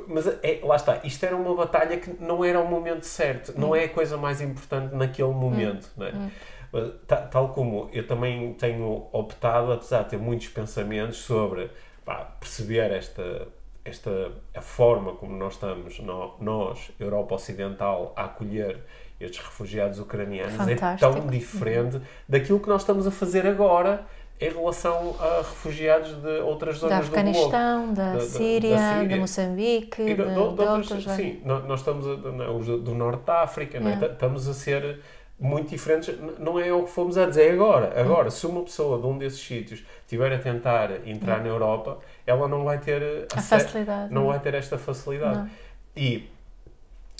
Mas 0.07 0.27
é, 0.27 0.59
lá 0.63 0.75
está, 0.75 0.99
isto 1.03 1.23
era 1.23 1.35
uma 1.35 1.55
batalha 1.55 1.97
que 1.97 2.11
não 2.19 2.45
era 2.45 2.59
o 2.59 2.67
momento 2.67 3.03
certo, 3.03 3.53
não 3.59 3.75
é 3.75 3.85
a 3.85 3.89
coisa 3.89 4.17
mais 4.17 4.39
importante 4.39 4.93
naquele 4.93 5.31
momento. 5.31 5.89
Não 5.97 6.05
é? 6.05 6.13
Tal 7.31 7.49
como 7.49 7.89
eu 7.93 8.05
também 8.07 8.53
tenho 8.53 9.07
optado, 9.11 9.71
apesar 9.71 10.03
de 10.03 10.09
ter 10.11 10.17
muitos 10.17 10.47
pensamentos 10.47 11.17
sobre 11.17 11.69
pá, 12.03 12.27
perceber 12.39 12.91
esta, 12.91 13.47
esta 13.85 14.31
a 14.55 14.61
forma 14.61 15.13
como 15.13 15.35
nós 15.37 15.53
estamos, 15.53 15.99
nó- 15.99 16.35
nós, 16.41 16.91
Europa 16.99 17.35
Ocidental, 17.35 18.11
a 18.15 18.25
acolher 18.25 18.79
estes 19.19 19.39
refugiados 19.45 19.99
ucranianos, 19.99 20.53
é 20.55 20.75
Fantástico. 20.75 21.13
tão 21.13 21.27
diferente 21.27 22.01
daquilo 22.27 22.59
que 22.59 22.67
nós 22.67 22.81
estamos 22.81 23.05
a 23.07 23.11
fazer 23.11 23.45
agora 23.47 24.03
em 24.41 24.49
relação 24.49 25.15
a 25.19 25.37
refugiados 25.37 26.11
de 26.21 26.39
outras 26.41 26.81
Da 26.81 26.87
zonas 26.89 27.05
do 27.07 27.11
globo. 27.13 27.29
Afeganistão, 27.29 27.93
da, 27.93 28.03
Da- 28.07 28.13
da- 28.15 28.19
Síria, 28.21 28.75
da 28.75 28.93
Síria. 28.93 29.07
de 29.09 29.19
Moçambique, 29.19 30.01
E 30.01 30.05
de, 30.05 30.15
de 30.15 30.23
do- 30.23 30.33
de 30.33 30.39
outras- 30.39 30.69
outros. 30.91 31.05
vai- 31.05 31.15
sim, 31.15 31.41
nó- 31.45 31.59
nós 31.59 31.79
estamos 31.81 32.05
a, 32.07 32.17
não, 32.31 32.57
os 32.57 32.65
do, 32.65 32.95
norte 32.95 33.23
da 33.25 33.43
África, 33.43 33.79
não 33.79 33.87
é? 33.87 33.91
Yeah. 33.91 34.07
Ta- 34.07 34.13
estamos 34.15 34.49
a 34.49 34.53
ser 34.53 34.99
muito 35.43 35.69
diferentes. 35.69 36.15
Não 36.39 36.57
é 36.59 36.71
o 36.71 36.83
que 36.83 36.89
fomos 36.91 37.17
a 37.17 37.25
dizer 37.25 37.51
agora. 37.53 37.99
Agora, 37.99 38.31
se 38.31 38.47
uma 38.47 38.61
pessoa 38.63 38.97
de 38.99 39.05
um 39.05 39.17
desses 39.17 39.39
sítios 39.41 39.83
estiver 40.01 40.31
a 40.33 40.39
tentar 40.39 41.05
entrar 41.07 41.39
na 41.41 41.47
Europa, 41.49 41.99
ela 42.25 42.47
não 42.47 42.63
vai 42.63 42.77
ter 42.79 43.27
A 43.33 43.37
ace- 43.39 43.49
facilidade. 43.49 44.13
não 44.13 44.23
não 44.23 44.29
é? 44.29 44.33
vai 44.33 44.39
ter 44.43 44.53
esta 44.53 44.77
facilidade. 44.77 45.37
Não. 45.39 45.49
E 45.95 46.29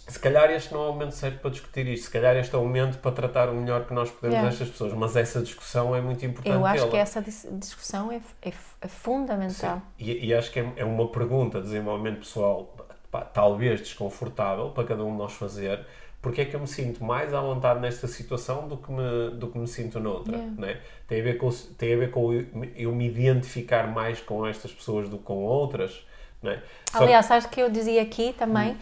se 0.07 0.19
calhar 0.19 0.49
este 0.51 0.73
não 0.73 0.83
é 0.85 0.89
o 0.89 0.93
momento 0.93 1.11
certo 1.15 1.39
para 1.39 1.49
discutir 1.51 1.87
isto, 1.87 2.05
se 2.05 2.11
calhar 2.11 2.35
este 2.35 2.53
é 2.53 2.57
o 2.57 2.61
momento 2.61 2.97
para 2.99 3.11
tratar 3.11 3.49
o 3.49 3.53
melhor 3.53 3.85
que 3.85 3.93
nós 3.93 4.09
podemos 4.09 4.33
Yeah. 4.35 4.49
destas 4.49 4.69
pessoas, 4.69 4.93
mas 4.93 5.15
essa 5.15 5.41
discussão 5.41 5.95
é 5.95 6.01
muito 6.01 6.25
importante. 6.25 6.55
Eu 6.55 6.65
acho 6.65 6.89
que 6.89 6.97
essa 6.97 7.21
dis- 7.21 7.47
discussão 7.53 8.11
é, 8.11 8.19
é, 8.41 8.51
é 8.81 8.87
fundamental. 8.87 9.81
E, 9.99 10.27
e 10.27 10.33
acho 10.33 10.51
que 10.51 10.59
é, 10.59 10.73
é 10.77 10.85
uma 10.85 11.07
pergunta 11.09 11.59
de 11.59 11.65
desenvolvimento 11.65 12.19
pessoal, 12.19 12.75
pá, 13.11 13.21
talvez 13.21 13.79
desconfortável 13.81 14.69
para 14.71 14.83
cada 14.85 15.03
um 15.03 15.11
de 15.11 15.17
nós 15.17 15.33
fazer. 15.33 15.85
Porque 16.23 16.39
é 16.41 16.45
que 16.45 16.55
eu 16.55 16.59
me 16.61 16.67
sinto 16.67 17.03
mais 17.03 17.33
à 17.33 17.41
vontade 17.41 17.81
nesta 17.81 18.07
situação 18.07 18.65
do 18.67 18.77
que 18.77 18.89
me, 18.91 19.31
do 19.37 19.49
que 19.49 19.57
me 19.59 19.67
sinto 19.67 19.99
noutra? 19.99 20.37
Yeah. 20.37 20.53
Né? 20.57 20.77
Tem, 21.05 21.19
a 21.19 21.23
ver 21.23 21.37
com, 21.37 21.49
tem 21.77 21.93
a 21.93 21.97
ver 21.97 22.11
com 22.11 22.31
eu, 22.33 22.45
eu 22.77 22.95
me 22.95 23.05
identificar 23.07 23.87
mais 23.87 24.21
com 24.21 24.47
estas 24.47 24.71
pessoas 24.71 25.09
do 25.09 25.17
que 25.17 25.23
com 25.25 25.43
outras. 25.43 26.07
Né? 26.41 26.63
Só 26.89 26.99
que- 26.99 27.03
Aliás, 27.03 27.29
acho 27.29 27.49
que 27.49 27.61
eu 27.61 27.69
dizia 27.69 28.01
aqui 28.01 28.29
Hum. 28.29 28.33
também 28.37 28.77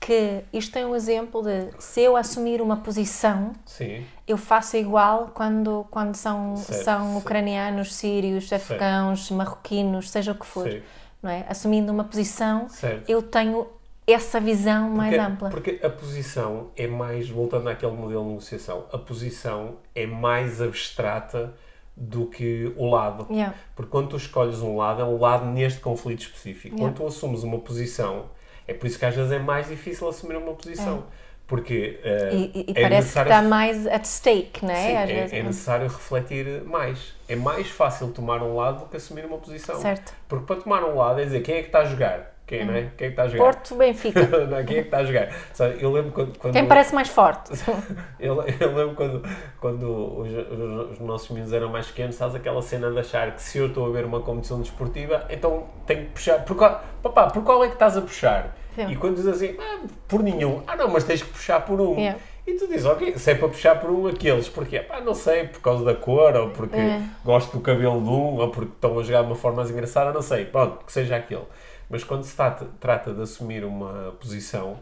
que 0.00 0.40
isto 0.52 0.76
é 0.78 0.84
um 0.84 0.96
exemplo 0.96 1.42
de 1.42 1.68
se 1.78 2.00
eu 2.00 2.16
assumir 2.16 2.60
uma 2.60 2.78
posição, 2.78 3.52
sim, 3.66 4.04
eu 4.26 4.36
faço 4.36 4.76
igual 4.76 5.30
quando, 5.32 5.86
quando 5.92 6.16
são, 6.16 6.56
Certo, 6.56 6.84
são 6.84 7.12
sim. 7.12 7.18
ucranianos, 7.18 7.94
sírios, 7.94 8.52
afegãos, 8.52 9.30
marroquinos, 9.30 10.10
seja 10.10 10.32
o 10.32 10.34
que 10.34 10.46
for. 10.46 10.82
Não 11.22 11.30
é? 11.30 11.44
Assumindo 11.48 11.92
uma 11.92 12.02
posição, 12.04 12.68
certo. 12.68 13.08
eu 13.08 13.22
tenho 13.22 13.66
essa 14.12 14.40
visão 14.40 14.90
mais 14.90 15.10
Porque- 15.14 15.26
ampla. 15.32 15.50
Porque 15.50 15.80
a 15.82 15.90
posição 15.90 16.70
é 16.76 16.86
mais, 16.86 17.28
voltando 17.28 17.68
àquele 17.68 17.92
modelo 17.92 18.22
de 18.24 18.28
negociação, 18.30 18.86
a 18.92 18.98
posição 18.98 19.76
é 19.94 20.06
mais 20.06 20.60
abstrata 20.62 21.54
do 21.96 22.26
que 22.26 22.72
o 22.76 22.88
lado. 22.90 23.26
Yeah. 23.30 23.54
Porque 23.76 23.90
quando 23.90 24.08
tu 24.08 24.16
escolhes 24.16 24.60
um 24.60 24.76
lado, 24.76 25.02
é 25.02 25.04
um 25.04 25.18
lado 25.18 25.44
neste 25.46 25.80
conflito 25.80 26.20
específico. 26.22 26.74
Yeah. 26.76 26.82
Quando 26.94 26.96
tu 26.96 27.06
assumes 27.06 27.42
uma 27.42 27.58
posição, 27.58 28.26
é 28.66 28.72
por 28.72 28.86
isso 28.86 28.98
que 28.98 29.04
às 29.04 29.14
vezes 29.14 29.30
é 29.32 29.38
mais 29.38 29.68
difícil 29.68 30.08
assumir 30.08 30.36
uma 30.36 30.54
posição. 30.54 31.04
Porque 31.46 31.98
eh, 32.04 32.30
E, 32.32 32.36
e- 32.38 32.70
é 32.70 32.74
parece 32.82 32.86
que 32.86 32.88
necessário- 32.94 33.28
está 33.32 33.42
mais 33.42 33.84
at 33.88 34.04
stake, 34.06 34.64
não 34.64 34.70
é? 34.72 34.76
Sim, 34.76 34.96
Às 34.96 35.10
é, 35.10 35.14
vezes. 35.14 35.32
é 35.32 35.42
necessário 35.42 35.88
refletir 35.88 36.62
mais. 36.64 37.12
É 37.28 37.34
mais 37.34 37.68
fácil 37.68 38.08
tomar 38.12 38.40
um 38.40 38.54
lado 38.54 38.84
do 38.84 38.86
que 38.86 38.96
assumir 38.96 39.24
uma 39.24 39.36
posição. 39.36 39.74
Certo. 39.80 40.14
Porque 40.28 40.46
para 40.46 40.60
tomar 40.62 40.84
um 40.84 40.94
lado 40.96 41.20
é 41.20 41.24
dizer 41.24 41.40
quem 41.42 41.56
é 41.56 41.60
que 41.62 41.66
está 41.66 41.80
a 41.80 41.84
jogar. 41.86 42.36
Quem, 42.50 42.64
não 42.66 42.74
é? 42.74 42.88
Quem 42.96 43.06
é 43.06 43.10
que 43.10 43.12
está 43.12 43.22
a 43.22 43.28
jogar? 43.28 43.44
Porto, 43.44 43.74
Benfica. 43.76 44.26
Não, 44.46 44.64
quem 44.64 44.78
é 44.78 44.80
que 44.80 44.88
está 44.88 44.98
a 44.98 45.04
jogar? 45.04 45.28
Sabe, 45.54 45.76
eu 45.80 45.92
lembro 45.92 46.10
quando. 46.10 46.36
quando 46.36 46.52
Quem 46.52 46.66
parece 46.66 46.92
mais 46.92 47.08
forte? 47.08 47.52
eu, 48.18 48.42
eu 48.58 48.74
lembro 48.74 48.94
quando, 48.96 49.22
quando 49.60 50.18
os, 50.20 50.28
os- 50.28 50.90
os 50.92 50.98
nossos 50.98 51.28
meninos 51.30 51.52
eram 51.52 51.68
mais 51.68 51.86
pequenos, 51.86 52.16
sabes 52.16 52.34
aquela 52.34 52.60
cena 52.60 52.90
de 52.90 52.98
achar 52.98 53.30
que 53.36 53.40
se 53.40 53.56
eu 53.58 53.66
estou 53.68 53.86
a 53.86 53.90
ver 53.90 54.04
uma 54.04 54.20
competição 54.20 54.60
desportiva, 54.60 55.24
então 55.30 55.68
tenho 55.86 56.06
que 56.06 56.10
puxar. 56.12 56.44
Por 56.44 56.56
qual, 56.56 56.82
papá, 57.00 57.28
por 57.30 57.44
qual 57.44 57.62
é 57.62 57.68
que 57.68 57.74
estás 57.74 57.96
a 57.96 58.00
puxar? 58.00 58.56
Sim. 58.74 58.88
E 58.90 58.96
quando 58.96 59.14
diz 59.14 59.28
assim, 59.28 59.56
ah, 59.60 59.78
por 60.08 60.20
nenhum. 60.20 60.62
Ah, 60.66 60.74
não, 60.74 60.88
mas 60.88 61.04
tens 61.04 61.22
que 61.22 61.28
puxar 61.30 61.60
por 61.64 61.80
um. 61.80 61.96
Yeah. 61.98 62.18
E 62.46 62.54
tu 62.54 62.66
dizes, 62.66 62.84
ok, 62.86 63.16
se 63.16 63.30
é 63.30 63.34
para 63.36 63.48
puxar 63.48 63.78
por 63.78 63.90
um, 63.90 64.08
aqueles, 64.08 64.48
porquê? 64.48 64.80
Pá, 64.80 65.00
não 65.00 65.14
sei, 65.14 65.44
por 65.46 65.60
causa 65.60 65.84
da 65.84 65.94
cor, 65.94 66.34
ou 66.34 66.50
porque 66.50 66.76
É. 66.76 67.00
gosto 67.24 67.52
do 67.56 67.60
cabelo 67.60 68.00
de 68.00 68.08
um, 68.08 68.38
ou 68.38 68.48
porque 68.50 68.72
estão 68.74 68.98
a 68.98 69.02
jogar 69.04 69.20
de 69.22 69.26
uma 69.28 69.36
forma 69.36 69.58
mais 69.58 69.70
engraçada, 69.70 70.12
não 70.12 70.22
sei, 70.22 70.46
pronto, 70.46 70.84
que 70.84 70.90
seja 70.92 71.14
aquele. 71.16 71.44
Mas 71.90 72.04
quando 72.04 72.22
se 72.22 72.34
trata, 72.36 72.66
trata 72.78 73.12
de 73.12 73.20
assumir 73.20 73.64
uma 73.64 74.14
posição, 74.20 74.78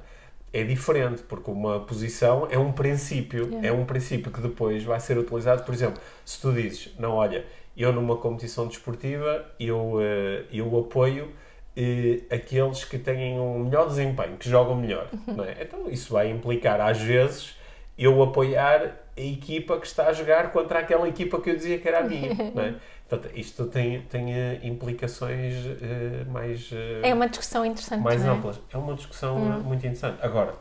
é 0.53 0.63
diferente, 0.63 1.23
porque 1.23 1.51
uma 1.51 1.81
posição 1.81 2.47
é 2.51 2.59
um 2.59 2.71
princípio, 2.71 3.47
Yeah. 3.49 3.69
é 3.69 3.73
um 3.73 3.85
princípio 3.85 4.31
que 4.31 4.41
depois 4.41 4.85
vai 4.85 5.01
ser 5.01 5.17
utilizado. 5.19 5.63
Por 5.65 5.75
exemplo, 5.75 6.01
se 6.25 6.41
tu 6.41 6.53
dizes, 6.53 6.95
não, 6.99 7.15
olha, 7.15 7.45
eu 7.77 7.93
numa 7.93 8.17
competição 8.17 8.67
desportiva, 8.67 9.45
eu, 9.59 9.99
eh, 10.01 10.45
eu 10.53 10.79
apoio 10.79 11.33
eh, 11.77 12.21
aqueles 12.31 12.85
que 12.85 12.99
têm 12.99 13.39
um 13.39 13.61
melhor 13.65 13.87
desempenho, 13.89 14.37
que 14.37 14.49
jogam 14.49 14.75
melhor. 14.77 15.09
Não 15.27 15.45
é? 15.45 15.63
Então 15.63 15.89
isso 15.91 16.13
vai 16.13 16.31
implicar, 16.31 16.81
às 16.81 16.99
vezes, 17.01 17.57
eu 17.97 18.23
apoiar 18.23 18.97
a 19.17 19.21
equipa 19.21 19.79
que 19.79 19.87
está 19.87 20.09
a 20.09 20.13
jogar 20.13 20.51
contra 20.53 20.79
aquela 20.81 21.09
equipa 21.09 21.41
que 21.41 21.51
eu 21.51 21.57
dizia 21.57 21.79
que 21.79 21.89
era 21.89 22.01
a 22.01 22.03
minha. 22.03 22.31
É? 23.09 23.17
Portanto, 23.17 23.33
isto 23.39 23.67
tem, 23.67 24.03
tem 24.03 24.35
eh, 24.35 24.61
implicações 24.63 25.55
eh, 25.81 26.25
mais, 26.31 26.71
eh, 26.73 27.01
É 27.09 27.15
uma 27.15 27.29
discussão 27.29 27.65
interessante. 27.65 28.03
mais 28.03 28.23
é? 28.25 28.29
amplas. 28.29 28.61
É 28.73 28.77
uma 28.77 28.95
discussão 28.95 29.37
Hum. 29.37 29.61
muito 29.63 29.81
interessante. 29.81 30.19
Agora, 30.23 30.55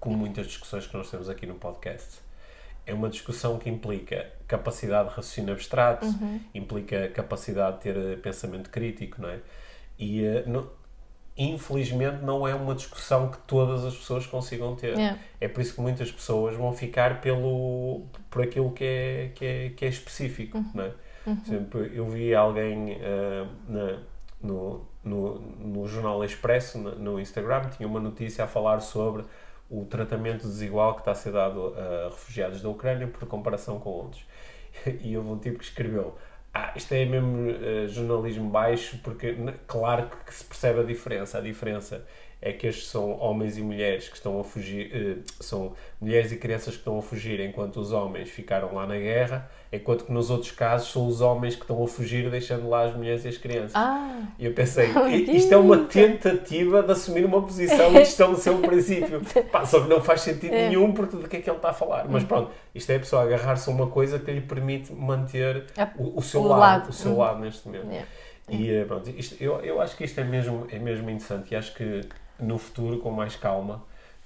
como 0.00 0.16
muitas 0.16 0.46
discussões 0.46 0.86
que 0.86 0.96
nós 0.96 1.10
temos 1.10 1.28
aqui 1.28 1.46
no 1.46 1.54
podcast, 1.54 2.18
é 2.84 2.92
uma 2.94 3.08
discussão 3.08 3.58
que 3.58 3.68
implica 3.68 4.30
capacidade 4.46 5.08
de 5.08 5.14
raciocínio 5.16 5.52
abstrato, 5.52 6.06
Uhum. 6.06 6.40
implica 6.54 7.08
capacidade 7.08 7.76
de 7.78 7.82
ter 7.82 8.18
pensamento 8.20 8.70
crítico, 8.70 9.20
não 9.22 9.28
é? 9.28 9.38
E, 9.98 10.24
eh, 10.24 10.44
não- 10.46 10.68
infelizmente, 11.36 12.24
não 12.24 12.46
é 12.46 12.54
uma 12.54 12.74
discussão 12.74 13.30
que 13.30 13.38
todas 13.46 13.84
as 13.84 13.94
pessoas 13.94 14.26
consigam 14.26 14.74
ter. 14.74 14.94
Yeah. 14.96 15.18
É 15.40 15.48
por 15.48 15.60
isso 15.60 15.74
que 15.74 15.80
muitas 15.80 16.10
pessoas 16.10 16.56
vão 16.56 16.72
ficar 16.72 17.20
pelo, 17.20 18.02
por 18.30 18.42
aquilo 18.42 18.70
que 18.72 18.84
é, 18.84 19.30
que 19.34 19.44
é, 19.44 19.68
que 19.70 19.84
é 19.84 19.88
específico, 19.88 20.58
Uhum. 20.58 20.70
não 20.74 20.84
é? 20.84 20.92
Por 21.34 21.54
exemplo, 21.54 21.84
eu 21.84 22.06
vi 22.06 22.34
alguém 22.34 22.98
ah, 23.02 23.48
na, 23.68 23.98
no, 24.40 24.86
no, 25.02 25.38
no 25.40 25.86
Jornal 25.86 26.24
Expresso, 26.24 26.78
no, 26.78 26.94
no 26.96 27.20
Instagram, 27.20 27.68
tinha 27.70 27.88
uma 27.88 28.00
notícia 28.00 28.44
a 28.44 28.46
falar 28.46 28.80
sobre 28.80 29.24
o 29.68 29.84
tratamento 29.84 30.46
desigual 30.46 30.94
que 30.94 31.00
está 31.00 31.12
a 31.12 31.14
ser 31.14 31.32
dado 31.32 31.74
a 31.76 32.08
refugiados 32.10 32.62
da 32.62 32.68
Ucrânia 32.68 33.06
por 33.06 33.26
comparação 33.26 33.78
com 33.78 33.90
outros. 33.90 34.24
E 35.00 35.16
houve 35.16 35.30
um 35.30 35.38
tipo 35.38 35.58
que 35.58 35.64
escreveu: 35.64 36.16
Ah, 36.52 36.72
isto 36.76 36.92
é 36.92 37.04
mesmo 37.06 37.50
uh, 37.50 37.88
jornalismo 37.88 38.50
baixo, 38.50 39.00
porque 39.02 39.34
claro 39.66 40.10
que 40.24 40.34
se 40.34 40.44
percebe 40.44 40.80
a 40.80 40.82
diferença. 40.82 41.38
A 41.38 41.40
diferença 41.40 42.04
é 42.40 42.52
que 42.52 42.66
estes 42.66 42.88
são 42.88 43.18
homens 43.18 43.56
e 43.56 43.62
mulheres 43.62 44.08
que 44.08 44.16
estão 44.16 44.38
a 44.38 44.44
fugir, 44.44 44.92
uh, 44.94 45.42
são 45.42 45.72
mulheres 46.00 46.32
e 46.32 46.36
crianças 46.36 46.74
que 46.74 46.80
estão 46.80 46.98
a 46.98 47.02
fugir 47.02 47.40
enquanto 47.40 47.80
os 47.80 47.92
homens 47.92 48.28
ficaram 48.28 48.74
lá 48.74 48.86
na 48.86 48.96
guerra, 48.96 49.50
enquanto 49.72 50.04
que 50.04 50.12
nos 50.12 50.30
outros 50.30 50.50
casos 50.50 50.92
são 50.92 51.06
os 51.06 51.20
homens 51.20 51.54
que 51.54 51.62
estão 51.62 51.82
a 51.82 51.88
fugir 51.88 52.30
deixando 52.30 52.68
lá 52.68 52.84
as 52.84 52.94
mulheres 52.94 53.24
e 53.24 53.28
as 53.28 53.38
crianças. 53.38 53.72
Ah, 53.74 54.22
e 54.38 54.44
eu 54.44 54.52
pensei, 54.52 54.90
isto 55.32 55.52
é 55.52 55.56
uma 55.56 55.78
tentativa 55.78 56.82
de 56.82 56.92
assumir 56.92 57.24
uma 57.24 57.42
posição 57.42 57.92
e 57.92 58.02
estabelecer 58.02 58.52
um 58.52 58.60
princípio. 58.60 59.22
Pá, 59.50 59.64
só 59.64 59.80
que 59.80 59.88
não 59.88 60.02
faz 60.02 60.20
sentido 60.20 60.54
é. 60.54 60.68
nenhum 60.68 60.92
porque 60.92 61.16
de 61.16 61.28
que 61.28 61.36
é 61.38 61.40
que 61.40 61.48
ele 61.48 61.56
está 61.56 61.70
a 61.70 61.74
falar. 61.74 62.06
Mas 62.08 62.22
uhum. 62.22 62.28
pronto, 62.28 62.50
isto 62.74 62.90
é 62.90 62.96
a 62.96 63.00
pessoa 63.00 63.22
agarrar-se 63.22 63.68
a 63.68 63.72
uma 63.72 63.86
coisa 63.86 64.18
que 64.18 64.30
lhe 64.30 64.42
permite 64.42 64.92
manter 64.92 65.66
o, 65.96 66.18
o 66.18 66.22
seu 66.22 66.42
o 66.42 66.48
lado, 66.48 66.60
lado, 66.60 66.90
o 66.90 66.92
seu 66.92 67.16
lado 67.16 67.40
neste 67.40 67.66
momento. 67.66 67.86
Yeah. 67.86 68.06
E 68.48 68.70
eh, 68.70 68.84
pronto, 68.84 69.10
isto, 69.10 69.42
eu, 69.42 69.60
eu 69.60 69.80
acho 69.80 69.96
que 69.96 70.04
isto 70.04 70.20
é 70.20 70.24
mesmo, 70.24 70.66
é 70.70 70.78
mesmo 70.78 71.10
interessante 71.10 71.52
e 71.52 71.56
acho 71.56 71.74
que 71.74 72.02
no 72.38 72.58
futuro, 72.58 72.98
com 72.98 73.10
mais 73.10 73.36
calma, 73.36 73.82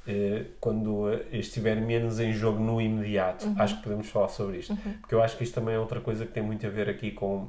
eh, 0.06 0.44
quando 0.60 1.12
estiver 1.32 1.80
menos 1.80 2.18
em 2.18 2.32
jogo 2.32 2.58
no 2.58 2.80
imediato, 2.80 3.46
uhum. 3.46 3.54
acho 3.58 3.76
que 3.76 3.82
podemos 3.82 4.08
falar 4.08 4.28
sobre 4.28 4.58
isto. 4.58 4.72
Uhum. 4.72 4.94
Porque 5.00 5.14
eu 5.14 5.22
acho 5.22 5.36
que 5.36 5.44
isto 5.44 5.54
também 5.54 5.74
é 5.74 5.78
outra 5.78 6.00
coisa 6.00 6.24
que 6.26 6.32
tem 6.32 6.42
muito 6.42 6.66
a 6.66 6.70
ver 6.70 6.88
aqui 6.88 7.10
com, 7.10 7.48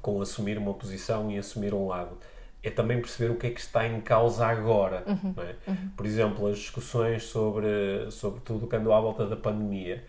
com 0.00 0.20
assumir 0.20 0.58
uma 0.58 0.74
posição 0.74 1.30
e 1.30 1.38
assumir 1.38 1.74
um 1.74 1.86
lado. 1.86 2.16
É 2.62 2.70
também 2.70 2.98
perceber 3.00 3.32
o 3.32 3.36
que 3.36 3.46
é 3.46 3.50
que 3.50 3.60
está 3.60 3.86
em 3.86 4.00
causa 4.00 4.46
agora. 4.46 5.04
Uhum. 5.06 5.34
É? 5.38 5.70
Uhum. 5.70 5.90
Por 5.96 6.06
exemplo, 6.06 6.46
as 6.46 6.58
discussões 6.58 7.24
sobre, 7.24 8.10
sobre 8.10 8.40
tudo 8.40 8.66
o 8.66 8.68
que 8.68 8.76
andou 8.76 8.92
à 8.92 9.00
volta 9.00 9.26
da 9.26 9.36
pandemia 9.36 10.04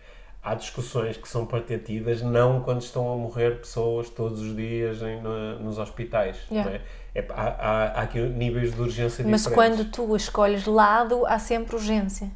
há 0.46 0.54
discussões 0.54 1.16
que 1.16 1.28
são 1.28 1.44
para 1.44 1.60
ter 1.60 1.80
tidas 1.80 2.22
não 2.22 2.60
quando 2.60 2.80
estão 2.80 3.12
a 3.12 3.16
morrer 3.16 3.58
pessoas 3.58 4.08
todos 4.08 4.40
os 4.40 4.54
dias 4.54 5.02
em, 5.02 5.20
no, 5.20 5.58
nos 5.58 5.76
hospitais. 5.76 6.38
Yeah. 6.48 6.70
É? 6.70 6.80
É, 7.16 7.24
há, 7.30 7.42
há, 7.42 7.84
há, 7.84 8.02
aqui 8.02 8.20
níveis 8.20 8.74
de 8.74 8.80
urgência 8.82 9.24
Mas 9.26 9.44
diferentes. 9.44 9.76
quando 9.78 9.90
tu 9.90 10.14
escolhes 10.14 10.66
lado, 10.66 11.24
há 11.24 11.38
sempre 11.38 11.74
urgência. 11.74 12.30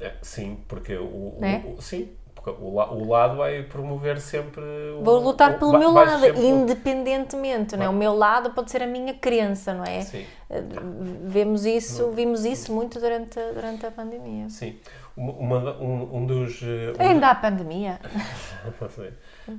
É, 0.00 0.12
sim, 0.20 0.58
porque 0.66 0.96
o, 0.96 1.38
é? 1.40 1.62
o, 1.64 1.80
sim, 1.80 2.10
porque 2.34 2.50
o, 2.50 2.74
o 2.74 3.08
lado 3.08 3.36
vai 3.36 3.62
promover 3.62 4.20
sempre. 4.20 4.60
Vou 5.00 5.20
lutar 5.20 5.56
pelo 5.56 5.78
meu 5.78 5.92
lado, 5.92 6.20
sempre... 6.20 6.44
independentemente, 6.44 7.76
não 7.76 7.84
é? 7.84 7.88
O 7.88 7.92
meu 7.92 8.12
lado 8.12 8.50
pode 8.50 8.72
ser 8.72 8.82
a 8.82 8.88
minha 8.88 9.14
crença, 9.14 9.72
não 9.72 9.84
é? 9.84 10.00
Sim. 10.00 10.26
Eh, 10.50 10.62
vemos 11.22 11.64
isso, 11.64 12.10
vimos 12.10 12.44
isso 12.44 12.72
muito 12.72 12.98
durante, 12.98 13.38
durante 13.54 13.86
a 13.86 13.90
pandemia. 13.92 14.48
Sim. 14.50 14.76
Uma, 15.16 15.80
um, 15.80 16.16
um 16.16 16.26
dos. 16.26 16.60
Eh, 16.60 16.92
um 16.98 17.08
Ainda 17.08 17.28
há 17.28 17.34
pandemia. 17.36 18.00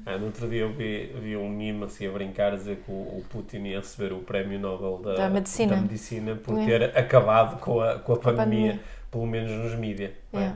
ah, 0.06 0.18
no 0.18 0.28
outro 0.28 0.50
dia 0.50 0.62
eu 0.62 0.74
vi, 0.74 1.14
vi 1.22 1.38
um 1.38 1.50
mimo 1.50 1.86
assim 1.86 2.08
a 2.08 2.12
brincar 2.12 2.54
a 2.54 2.56
dizer 2.56 2.78
que 2.78 2.92
o, 2.92 2.94
o 2.94 3.26
Putin 3.30 3.64
ia 3.66 3.80
receber 3.80 4.14
o 4.14 4.20
Prémio 4.20 4.60
Nobel 4.60 4.98
da, 4.98 5.16
da, 5.16 5.30
medicina. 5.30 5.76
da 5.76 5.82
medicina 5.82 6.36
por 6.36 6.60
é. 6.60 6.66
ter 6.66 6.98
acabado 6.98 7.60
com 7.60 7.82
a, 7.82 8.00
com 8.00 8.14
a, 8.14 8.18
pandemia, 8.18 8.72
pandemia, 8.72 8.80
pelo 9.12 9.26
menos 9.28 9.52
nos 9.52 9.76
mídias. 9.76 10.12
É? 10.34 10.54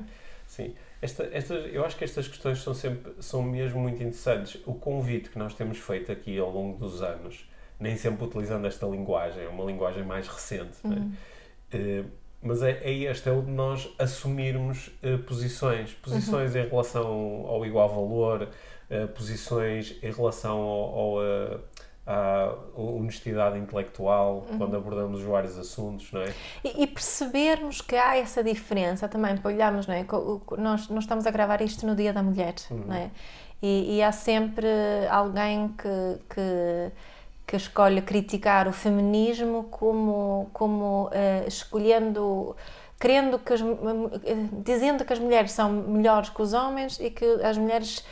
Sim. 0.48 0.74
Esta, 1.02 1.30
estas, 1.32 1.74
eu 1.74 1.86
acho 1.86 1.96
que 1.96 2.04
estas 2.04 2.28
questões 2.28 2.62
são, 2.62 2.74
sempre, 2.74 3.14
são 3.20 3.42
mesmo 3.42 3.80
muito 3.80 4.02
interessantes. 4.02 4.62
O 4.66 4.74
convite 4.74 5.30
que 5.30 5.40
nós 5.40 5.54
temos 5.54 5.78
feito 5.78 6.12
aqui 6.12 6.38
ao 6.38 6.50
longo 6.50 6.78
dos 6.78 7.02
anos, 7.02 7.50
nem 7.80 7.96
sempre 7.96 8.26
utilizando 8.26 8.66
esta 8.68 8.86
linguagem, 8.86 9.44
é 9.44 9.48
uma 9.48 9.64
linguagem 9.64 10.04
mais 10.04 10.28
recente, 10.28 10.78
é? 10.84 10.88
uhum. 10.88 10.96
né? 11.74 12.02
uh, 12.02 12.06
mas 12.42 12.64
é, 12.64 12.72
é 12.84 12.92
este, 12.92 13.28
é 13.28 13.32
o 13.34 13.42
de 13.42 13.52
nós 13.52 13.90
assumirmos 13.98 14.88
uh, 15.04 15.20
posições. 15.20 15.94
Posições 15.94 16.56
uhum. 16.56 16.62
em 16.62 16.70
relação 16.70 17.08
ao 17.48 17.66
igual 17.66 17.90
valor, 17.90 18.50
uh, 18.90 19.08
posições 19.10 19.96
em 20.02 20.12
relação 20.12 20.58
ao, 20.58 21.00
ao 21.00 21.18
uh, 21.18 21.60
à 22.06 22.56
honestidade 22.76 23.60
intelectual 23.60 24.48
uhum. 24.50 24.58
quando 24.58 24.76
abordamos 24.76 25.22
vários 25.22 25.56
assuntos, 25.60 26.12
não 26.12 26.22
é? 26.22 26.34
E, 26.64 26.84
e, 26.84 26.88
percebermos 26.88 27.82
que 27.82 27.96
há 27.96 28.18
essa 28.18 28.44
diferença 28.44 29.08
também, 29.08 29.38
para 29.38 29.52
olharmos, 29.52 29.86
não 29.86 29.94
é? 29.94 30.04
Nós, 30.58 30.90
nós 30.90 31.04
estamos 31.04 31.28
a 31.28 31.32
gravar 31.32 31.62
isto 31.62 31.86
no 31.86 31.96
Dia 31.96 32.12
da 32.12 32.24
Mulher, 32.24 32.56
uhum. 32.72 32.84
não 32.88 32.96
é? 32.96 33.12
E, 33.62 33.98
e, 33.98 34.02
há 34.02 34.12
sempre 34.12 34.68
alguém 35.10 35.68
que, 35.68 36.34
que 36.34 36.92
que 37.50 37.56
escolhe 37.56 38.00
criticar 38.04 38.68
o 38.68 38.72
feminismo 38.72 39.64
como, 39.72 40.52
como 40.54 41.08
uh, 41.08 41.48
escolhendo 41.48 42.56
querendo 43.00 43.40
que 43.40 43.54
as, 43.54 43.62
dizendo 44.64 45.04
que 45.04 45.14
as 45.14 45.18
mulheres 45.18 45.54
são 45.54 45.72
melhores 45.72 46.30
que 46.30 46.42
os 46.42 46.54
homens 46.54 47.00
e 47.00 47.10
que 47.10 47.26
as 47.42 47.58
mulheres 47.58 48.06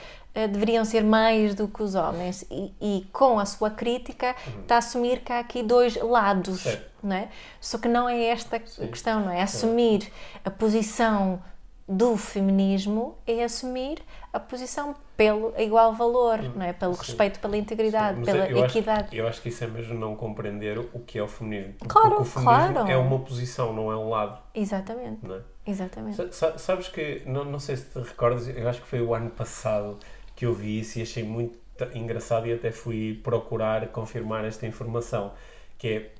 deveriam 0.45 0.85
ser 0.85 1.03
mais 1.03 1.55
do 1.55 1.67
que 1.67 1.81
os 1.81 1.95
homens 1.95 2.45
e, 2.51 2.73
e 2.79 3.07
com 3.11 3.39
a 3.39 3.45
sua 3.45 3.71
crítica 3.71 4.35
uhum. 4.45 4.61
está 4.61 4.75
a 4.75 4.77
assumir 4.79 5.21
que 5.21 5.31
há 5.31 5.39
aqui 5.39 5.63
dois 5.63 5.95
lados 5.95 6.65
não 7.01 7.15
é? 7.15 7.29
só 7.61 7.77
que 7.77 7.87
não 7.87 8.07
é 8.07 8.25
esta 8.25 8.61
Sim. 8.65 8.83
a 8.83 8.87
questão 8.87 9.21
não 9.21 9.31
é 9.31 9.41
assumir 9.41 10.11
a 10.43 10.51
posição 10.51 11.41
do 11.87 12.17
feminismo 12.17 13.17
é 13.25 13.43
assumir 13.43 13.99
a 14.33 14.39
posição 14.39 14.95
pelo 15.15 15.53
igual 15.57 15.93
valor, 15.93 16.39
hum, 16.39 16.51
não 16.55 16.65
é? 16.65 16.71
Pelo 16.71 16.93
sim. 16.93 17.01
respeito 17.01 17.39
pela 17.39 17.57
integridade, 17.57 18.21
pela 18.21 18.47
eu 18.47 18.63
equidade. 18.65 19.07
Acho, 19.07 19.15
eu 19.15 19.27
acho 19.27 19.41
que 19.41 19.49
isso 19.49 19.63
é 19.63 19.67
mesmo 19.67 19.97
não 19.97 20.15
compreender 20.15 20.77
o 20.77 20.99
que 20.99 21.17
é 21.17 21.23
o 21.23 21.27
feminismo. 21.27 21.73
Claro, 21.87 22.09
Porque 22.09 22.21
o 22.21 22.25
feminismo 22.25 22.73
claro. 22.73 22.91
é 22.91 22.97
uma 22.97 23.19
posição, 23.19 23.73
não 23.73 23.91
é 23.91 23.97
um 23.97 24.09
lado. 24.09 24.37
Exatamente. 24.53 25.25
Não 25.25 25.35
é? 25.35 25.41
Exatamente. 25.65 26.21
sabes 26.57 26.87
que, 26.87 27.23
não, 27.25 27.43
não 27.43 27.59
sei 27.59 27.77
se 27.77 27.85
te 27.89 27.99
recordas, 27.99 28.47
eu 28.47 28.69
acho 28.69 28.81
que 28.81 28.87
foi 28.87 29.01
o 29.01 29.13
ano 29.13 29.31
passado 29.31 29.97
que 30.37 30.45
eu 30.45 30.53
vi 30.53 30.79
isso 30.79 30.99
e 30.99 31.01
achei 31.01 31.23
muito 31.23 31.57
engraçado 31.95 32.47
e 32.47 32.53
até 32.53 32.71
fui 32.71 33.19
procurar 33.23 33.87
confirmar 33.87 34.45
esta 34.45 34.67
informação, 34.67 35.33
que 35.79 35.87
é 35.87 36.11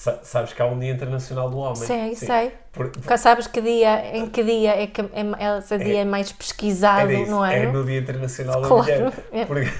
Sabes 0.00 0.52
que 0.52 0.60
há 0.60 0.66
um 0.66 0.78
Dia 0.78 0.92
Internacional 0.92 1.48
do 1.48 1.58
Homem. 1.58 1.76
Sei, 1.76 2.14
Sim. 2.14 2.26
sei. 2.26 2.52
Por, 2.72 2.90
por... 2.90 3.18
Sabes 3.18 3.46
que 3.46 3.60
dia, 3.60 4.16
em 4.16 4.28
que 4.28 4.42
dia 4.42 4.82
é 4.82 4.88
que 4.88 5.00
é, 5.00 5.58
esse 5.58 5.78
dia 5.78 5.98
é, 5.98 6.00
é 6.00 6.04
mais 6.04 6.32
pesquisado 6.32 7.10
é 7.10 7.24
no 7.24 7.38
ano? 7.40 7.52
É 7.52 7.66
no 7.66 7.84
Dia 7.84 8.00
Internacional 8.00 8.60
da 8.60 8.68
Mulher. 8.68 9.12
É. 9.32 9.44
Porque, 9.44 9.70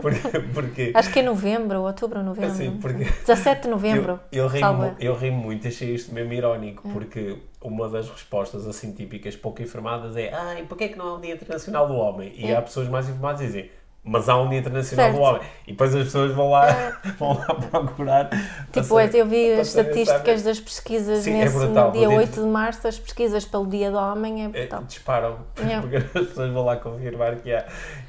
porque, 0.00 0.40
porque, 0.52 0.92
Acho 0.94 1.12
que 1.12 1.20
é 1.20 1.22
novembro, 1.22 1.82
outubro, 1.82 2.22
novembro. 2.22 2.50
Assim, 2.50 2.78
porque, 2.80 3.04
17 3.04 3.62
de 3.62 3.68
novembro. 3.68 4.20
Eu, 4.30 4.44
eu, 4.44 4.48
ri, 4.48 4.60
eu 5.00 5.14
ri 5.14 5.30
muito, 5.30 5.66
achei 5.66 5.94
isto 5.94 6.12
mesmo 6.12 6.32
irónico, 6.32 6.88
é. 6.88 6.92
porque 6.92 7.38
uma 7.62 7.88
das 7.88 8.08
respostas 8.08 8.66
assim 8.66 8.92
típicas, 8.92 9.36
pouco 9.36 9.62
informadas, 9.62 10.16
é 10.16 10.32
ai, 10.32 10.64
porquê 10.68 10.84
é 10.84 10.88
que 10.88 10.98
não 10.98 11.08
há 11.08 11.14
um 11.16 11.20
Dia 11.20 11.34
Internacional 11.34 11.86
do 11.86 11.94
Homem? 11.94 12.32
E 12.36 12.50
é. 12.50 12.56
há 12.56 12.62
pessoas 12.62 12.88
mais 12.88 13.08
informadas 13.08 13.40
que 13.40 13.46
dizem 13.46 13.70
mas 14.02 14.28
há 14.28 14.40
um 14.40 14.48
Dia 14.48 14.60
Internacional 14.60 15.06
certo. 15.06 15.16
do 15.16 15.22
Homem. 15.22 15.42
E 15.66 15.72
depois 15.72 15.94
as 15.94 16.04
pessoas 16.04 16.32
vão 16.32 16.50
lá, 16.50 16.70
é. 16.70 16.92
vão 17.18 17.38
lá 17.38 17.54
procurar. 17.54 18.30
Tipo, 18.72 18.86
ser, 18.86 19.14
eu 19.14 19.26
vi 19.26 19.52
as 19.52 19.68
estatísticas 19.68 20.42
das 20.42 20.58
pesquisas 20.58 21.24
Sim, 21.24 21.32
é 21.32 21.44
nesse, 21.44 21.62
é 21.62 21.68
no 21.68 21.92
dia 21.92 22.08
8 22.08 22.40
de 22.40 22.46
março, 22.46 22.88
as 22.88 22.98
pesquisas 22.98 23.44
pelo 23.44 23.66
Dia 23.66 23.90
do 23.90 23.98
Homem 23.98 24.42
é, 24.42 24.44
é 24.46 24.48
brutal. 24.48 24.80
É, 24.80 24.84
disparam, 24.84 25.38
porque 25.54 25.96
as 25.96 26.04
pessoas 26.04 26.50
vão 26.50 26.64
lá 26.64 26.76
confirmar 26.76 27.36
que 27.36 27.52
há. 27.52 27.66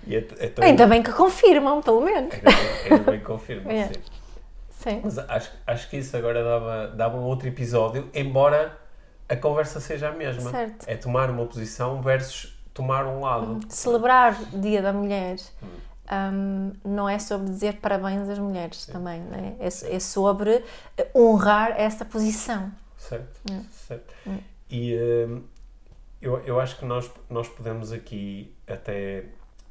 É, 0.09 0.21
tão... 0.47 0.63
Ainda 0.63 0.87
bem 0.87 1.03
que 1.03 1.11
confirmam, 1.11 1.81
pelo 1.81 2.01
menos. 2.01 2.33
Ainda 2.33 2.51
bem, 2.51 2.91
ainda 2.91 3.11
bem 3.11 3.19
que 3.19 3.25
confirmam, 3.25 3.71
sim. 3.91 3.99
sim. 4.69 5.01
Mas 5.03 5.17
acho, 5.17 5.51
acho 5.67 5.89
que 5.89 5.97
isso 5.97 6.15
agora 6.15 6.41
dava, 6.41 6.87
dava 6.95 7.17
um 7.17 7.23
outro 7.23 7.49
episódio, 7.49 8.09
embora 8.13 8.77
a 9.27 9.35
conversa 9.35 9.81
seja 9.81 10.07
a 10.07 10.11
mesma. 10.13 10.51
Certo. 10.51 10.85
É 10.87 10.95
tomar 10.95 11.29
uma 11.29 11.45
posição 11.45 12.01
versus 12.01 12.60
tomar 12.81 13.05
um 13.05 13.21
lado. 13.21 13.59
Celebrar 13.69 14.35
Dia 14.53 14.81
da 14.81 14.91
Mulher 14.91 15.37
um, 16.11 16.73
não 16.83 17.07
é 17.07 17.17
sobre 17.19 17.47
dizer 17.47 17.77
parabéns 17.77 18.27
às 18.27 18.39
mulheres 18.39 18.81
Sim. 18.81 18.91
também, 18.91 19.21
né? 19.21 19.55
é, 19.59 19.67
é 19.67 19.99
sobre 19.99 20.63
honrar 21.15 21.73
essa 21.77 22.03
posição. 22.03 22.71
Certo, 22.97 23.39
é. 23.49 23.61
certo. 23.71 24.13
É. 24.27 24.37
E 24.69 24.95
um, 24.97 25.41
eu, 26.21 26.37
eu 26.39 26.59
acho 26.59 26.77
que 26.77 26.85
nós, 26.85 27.09
nós 27.29 27.47
podemos 27.47 27.91
aqui 27.91 28.53
até 28.67 29.25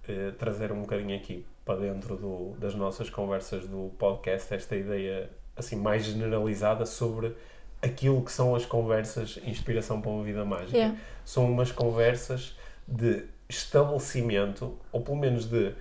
uh, 0.08 0.32
trazer 0.38 0.72
um 0.72 0.80
bocadinho 0.80 1.16
aqui 1.16 1.44
para 1.64 1.80
dentro 1.80 2.16
do, 2.16 2.56
das 2.58 2.74
nossas 2.74 3.10
conversas 3.10 3.66
do 3.66 3.92
podcast 3.98 4.52
esta 4.54 4.74
ideia 4.74 5.30
assim 5.56 5.76
mais 5.76 6.04
generalizada 6.04 6.86
sobre 6.86 7.36
aquilo 7.82 8.22
que 8.24 8.32
são 8.32 8.54
as 8.54 8.64
conversas 8.64 9.38
Inspiração 9.44 10.00
para 10.00 10.10
uma 10.10 10.24
Vida 10.24 10.44
Mágica. 10.44 10.76
Yeah. 10.76 10.96
São 11.24 11.44
umas 11.50 11.70
conversas 11.70 12.56
de 12.90 13.24
estabelecimento, 13.48 14.76
ou 14.92 15.00
pelo 15.00 15.16
menos 15.16 15.46
de 15.46 15.72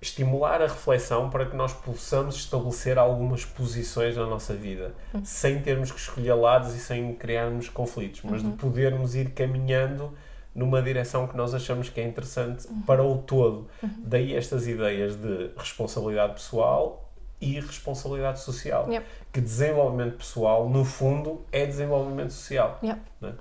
estimular 0.00 0.60
a 0.60 0.66
reflexão 0.66 1.30
para 1.30 1.46
que 1.46 1.56
nós 1.56 1.72
possamos 1.72 2.36
estabelecer 2.36 2.98
algumas 2.98 3.44
posições 3.44 4.16
na 4.16 4.26
nossa 4.26 4.54
vida, 4.54 4.94
uhum. 5.14 5.24
sem 5.24 5.60
termos 5.62 5.90
que 5.90 5.98
escolher 5.98 6.34
lados 6.34 6.74
e 6.74 6.78
sem 6.78 7.14
criarmos 7.14 7.68
conflitos, 7.68 8.20
mas 8.22 8.42
uhum. 8.42 8.50
de 8.50 8.56
podermos 8.56 9.14
ir 9.14 9.30
caminhando 9.30 10.12
numa 10.54 10.80
direção 10.82 11.26
que 11.26 11.36
nós 11.36 11.54
achamos 11.54 11.88
que 11.88 12.00
é 12.00 12.04
interessante 12.06 12.68
uhum. 12.68 12.82
para 12.82 13.02
o 13.02 13.18
todo. 13.18 13.66
Uhum. 13.82 13.90
Daí 14.04 14.34
estas 14.34 14.68
ideias 14.68 15.16
de 15.16 15.50
responsabilidade 15.56 16.34
pessoal 16.34 17.10
e 17.40 17.58
responsabilidade 17.60 18.40
social. 18.40 18.90
Yep. 18.90 19.06
Que 19.32 19.40
desenvolvimento 19.40 20.18
pessoal, 20.18 20.68
no 20.68 20.84
fundo, 20.84 21.44
é 21.50 21.66
desenvolvimento 21.66 22.32
social. 22.32 22.78
Yep. 22.82 23.00
né? 23.20 23.32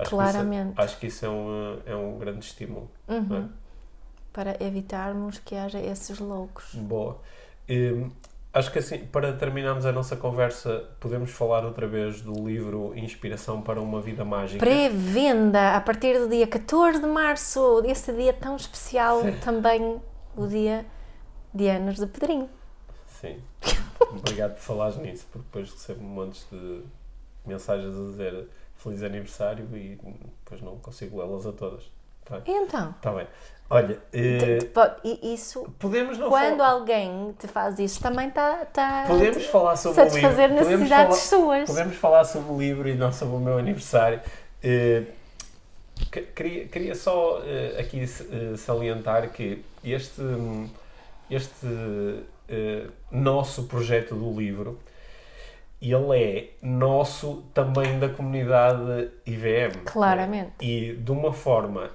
Acho 0.00 0.10
Claramente. 0.10 0.66
Que 0.68 0.72
isso, 0.72 0.80
é- 0.80 0.84
acho 0.84 0.98
que 0.98 1.06
isso 1.06 1.26
é 1.26 1.28
um, 1.28 1.78
é 1.86 1.96
um 1.96 2.18
grande 2.18 2.44
estímulo. 2.44 2.90
não 3.06 3.36
é? 3.36 3.44
Para 4.32 4.62
evitarmos 4.62 5.38
que 5.38 5.54
haja 5.54 5.80
esses 5.80 6.18
loucos. 6.18 6.74
Boa. 6.74 7.18
Hum, 7.68 8.10
acho 8.52 8.70
que 8.70 8.78
assim, 8.78 8.98
para 9.06 9.32
terminarmos 9.32 9.84
a 9.84 9.92
nossa 9.92 10.16
conversa, 10.16 10.84
podemos 11.00 11.30
falar 11.30 11.64
outra 11.64 11.86
vez 11.88 12.20
do 12.22 12.32
livro 12.46 12.92
Inspiração 12.96 13.60
para 13.62 13.80
uma 13.80 14.00
Vida 14.00 14.24
Mágica. 14.24 14.60
Pré-venda 14.64 15.74
a 15.76 15.80
partir 15.80 16.18
do 16.18 16.28
dia 16.28 16.46
14 16.46 17.00
de 17.00 17.06
março, 17.06 17.82
esse 17.86 18.12
dia 18.12 18.32
tão 18.32 18.54
especial, 18.56 19.22
Sim. 19.22 19.32
também 19.40 20.00
o 20.36 20.46
dia 20.46 20.86
de 21.52 21.68
anos 21.68 21.96
de 21.96 22.06
Pedrinho. 22.06 22.48
Sim. 23.20 23.40
Obrigado 24.00 24.52
por 24.54 24.60
falares 24.60 24.96
nisso, 24.98 25.26
porque 25.32 25.44
depois 25.46 25.70
recebo 25.72 26.02
montes 26.04 26.46
de 26.52 26.82
mensagens 27.48 27.96
a 27.96 28.10
dizer 28.10 28.46
feliz 28.76 29.02
aniversário 29.02 29.64
e 29.74 29.98
depois 30.44 30.60
não 30.62 30.76
consigo 30.78 31.20
lê-las 31.20 31.46
a 31.46 31.52
todas. 31.52 31.90
Tá, 32.24 32.40
então? 32.46 32.94
tá 33.00 33.10
bem. 33.12 33.26
Olha, 33.70 33.98
e 34.12 35.34
isso, 35.34 35.62
podemos 35.78 36.16
quando 36.18 36.56
falar- 36.58 36.70
alguém 36.70 37.34
te 37.38 37.46
faz 37.48 37.78
isso, 37.78 38.00
também 38.00 38.28
está 38.28 38.64
tá, 38.66 39.04
Podemos 39.06 39.44
falar 39.46 39.76
sobre 39.76 40.00
o 40.00 40.04
livro. 40.04 40.20
satisfazer 40.20 40.48
Podemos 40.50 40.68
necessidades 40.70 41.28
falar- 41.28 41.42
suas. 41.44 41.68
Podemos 41.68 41.96
falar 41.96 42.24
sobre 42.24 42.52
o 42.52 42.58
livro 42.58 42.88
e 42.88 42.94
não 42.94 43.12
sobre 43.12 43.36
o 43.36 43.40
meu 43.40 43.58
aniversário. 43.58 44.20
Que- 46.10 46.22
queria, 46.22 46.68
queria 46.68 46.94
só 46.94 47.42
eh, 47.44 47.76
aqui 47.80 48.06
salientar 48.56 49.30
que 49.30 49.64
este, 49.84 50.22
este 51.30 51.66
nosso 53.10 53.64
projeto 53.64 54.14
do 54.14 54.32
livro 54.38 54.78
ele 55.80 56.16
é 56.22 56.50
nosso 56.62 57.44
também 57.54 57.98
da 57.98 58.08
comunidade 58.08 59.10
IVM. 59.26 59.84
Claramente. 59.84 60.52
E 60.60 60.92
de 60.94 61.10
uma 61.12 61.32
forma 61.32 61.90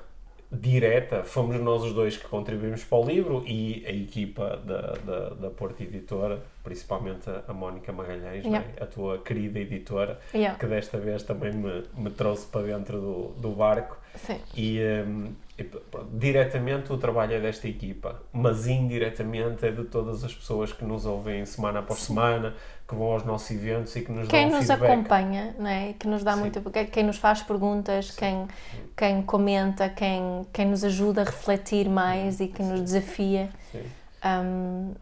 direta, 0.52 1.24
fomos 1.24 1.60
nós 1.60 1.84
os 1.84 1.94
dois 1.94 2.16
que 2.16 2.28
contribuímos 2.28 2.84
para 2.84 2.98
o 3.00 3.06
livro 3.06 3.44
e 3.46 3.84
a 3.88 3.92
equipa 3.92 4.62
da, 4.64 4.94
da, 5.04 5.30
da 5.30 5.50
Porta 5.50 5.82
Editora, 5.84 6.40
principalmente 6.64 7.28
a, 7.48 7.52
Mónica 7.54 7.92
Magalhães, 7.92 8.46
Yeah. 8.46 8.50
não 8.50 8.58
é? 8.58 8.84
a 8.84 8.86
tua 8.86 9.18
querida 9.18 9.60
editora, 9.60 10.20
Yeah. 10.34 10.58
que 10.60 10.68
desta 10.68 10.98
vez 11.00 11.24
também 11.24 11.52
me, 11.52 11.84
me 11.98 12.10
trouxe 12.12 12.46
para 12.48 12.62
dentro 12.68 13.00
do, 13.02 13.28
do 13.42 13.50
barco. 13.50 13.98
Sim. 14.16 14.40
E, 14.56 14.80
hum, 15.08 15.34
e 15.58 15.64
pronto, 15.64 16.08
diretamente 16.14 16.94
o 16.94 16.98
trabalho 17.00 17.34
é 17.34 17.40
desta 17.40 17.68
equipa, 17.68 18.22
mas 18.32 18.68
indiretamente 18.68 19.66
é 19.66 19.72
de 19.72 19.84
todas 19.86 20.24
as 20.24 20.34
pessoas 20.34 20.72
que 20.72 20.86
nos 20.86 21.06
ouvem 21.08 21.44
semana 21.48 21.80
após 21.80 22.00
semana, 22.00 22.54
que 22.88 22.96
vão 22.96 23.12
aos 23.14 23.24
nossos 23.24 23.50
eventos 23.52 23.96
e 23.96 24.02
que 24.02 24.12
nos 24.12 24.28
Quem 24.28 24.50
dão 24.50 24.58
nos 24.60 24.68
feedback. 24.68 24.92
acompanha, 24.92 25.56
não 25.58 25.68
é? 25.70 25.94
que 25.94 26.08
nos 26.08 26.24
dá 26.24 26.34
Sim. 26.34 26.40
muito. 26.42 26.62
quem- 26.72 26.86
Quem 26.88 27.04
nos 27.04 27.18
faz 27.18 27.42
perguntas, 27.42 28.12
quem, 28.12 28.48
quem 28.96 29.22
comenta, 29.24 29.90
quem, 29.90 30.46
quem 30.52 30.66
nos 30.68 30.84
ajuda 30.84 31.22
a 31.22 31.26
refletir 31.26 31.88
mais 31.90 32.40
e 32.40 32.48
que 32.48 32.62
nos 32.62 32.82
desafia. 32.82 33.50
Sim. 33.72 33.84
hum, 34.26 34.94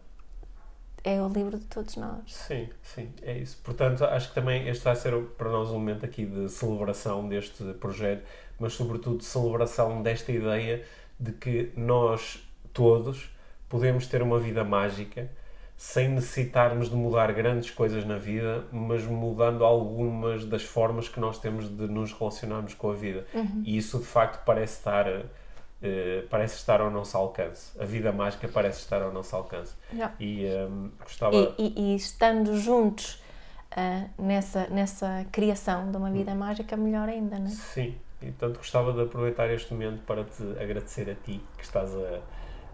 é 1.03 1.19
o 1.19 1.27
livro 1.29 1.57
de 1.57 1.65
todos 1.65 1.95
nós. 1.95 2.19
Sim, 2.27 2.69
sim, 2.83 3.09
é 3.23 3.35
isso. 3.37 3.57
Portanto, 3.63 4.05
acho 4.05 4.29
que 4.29 4.35
também 4.35 4.67
este 4.67 4.83
vai 4.83 4.95
ser 4.95 5.19
para 5.37 5.49
nós 5.49 5.69
um 5.69 5.73
momento 5.73 6.05
aqui 6.05 6.25
de 6.25 6.47
celebração 6.49 7.27
deste 7.27 7.63
projeto, 7.73 8.23
mas 8.59 8.73
sobretudo 8.73 9.17
de 9.17 9.25
celebração 9.25 10.03
desta 10.03 10.31
ideia 10.31 10.83
de 11.19 11.31
que 11.31 11.71
nós 11.75 12.47
todos 12.71 13.31
podemos 13.67 14.05
ter 14.05 14.21
uma 14.21 14.39
vida 14.39 14.63
mágica 14.63 15.27
sem 15.83 16.09
necessitarmos 16.09 16.91
de 16.91 16.95
mudar 16.95 17.33
grandes 17.33 17.71
coisas 17.71 18.05
na 18.05 18.15
vida, 18.15 18.63
mas 18.71 19.03
mudando 19.03 19.65
algumas 19.65 20.45
das 20.45 20.61
formas 20.61 21.09
que 21.09 21.19
nós 21.19 21.39
temos 21.39 21.67
de 21.67 21.87
nos 21.87 22.13
relacionarmos 22.13 22.75
com 22.75 22.91
a 22.91 22.93
vida. 22.93 23.25
E 23.65 23.75
isso 23.77 23.97
de 23.97 24.05
facto 24.05 24.45
parece 24.45 24.77
estar 24.77 25.07
eh, 25.81 26.23
parece 26.29 26.57
estar 26.57 26.81
ao 26.81 26.91
nosso 26.91 27.17
alcance. 27.17 27.71
A 27.81 27.83
vida 27.85 28.11
mágica 28.11 28.47
parece 28.47 28.81
estar 28.81 29.01
ao 29.01 29.11
nosso 29.11 29.35
alcance. 29.35 29.73
Yeah. 29.91 30.13
E 30.19 30.45
hum, 30.69 30.91
gostava. 30.99 31.35
E, 31.35 31.55
e- 31.57 31.73
e 31.93 31.95
estando 31.95 32.55
juntos 32.59 33.19
ah, 33.71 34.05
nessa, 34.19 34.67
nessa 34.67 35.25
criação 35.31 35.89
de 35.89 35.97
uma 35.97 36.11
vida 36.11 36.35
mágica, 36.35 36.77
melhor 36.77 37.09
ainda, 37.09 37.39
não 37.39 37.47
é? 37.47 37.49
Sim, 37.49 37.95
e 38.21 38.27
portanto 38.27 38.57
gostava 38.57 38.93
de 38.93 39.01
aproveitar 39.01 39.49
este 39.49 39.73
momento 39.73 40.03
para 40.05 40.23
te 40.25 40.43
agradecer 40.61 41.09
a 41.09 41.15
ti 41.15 41.41
que 41.57 41.63
estás 41.63 41.89
a. 41.95 42.19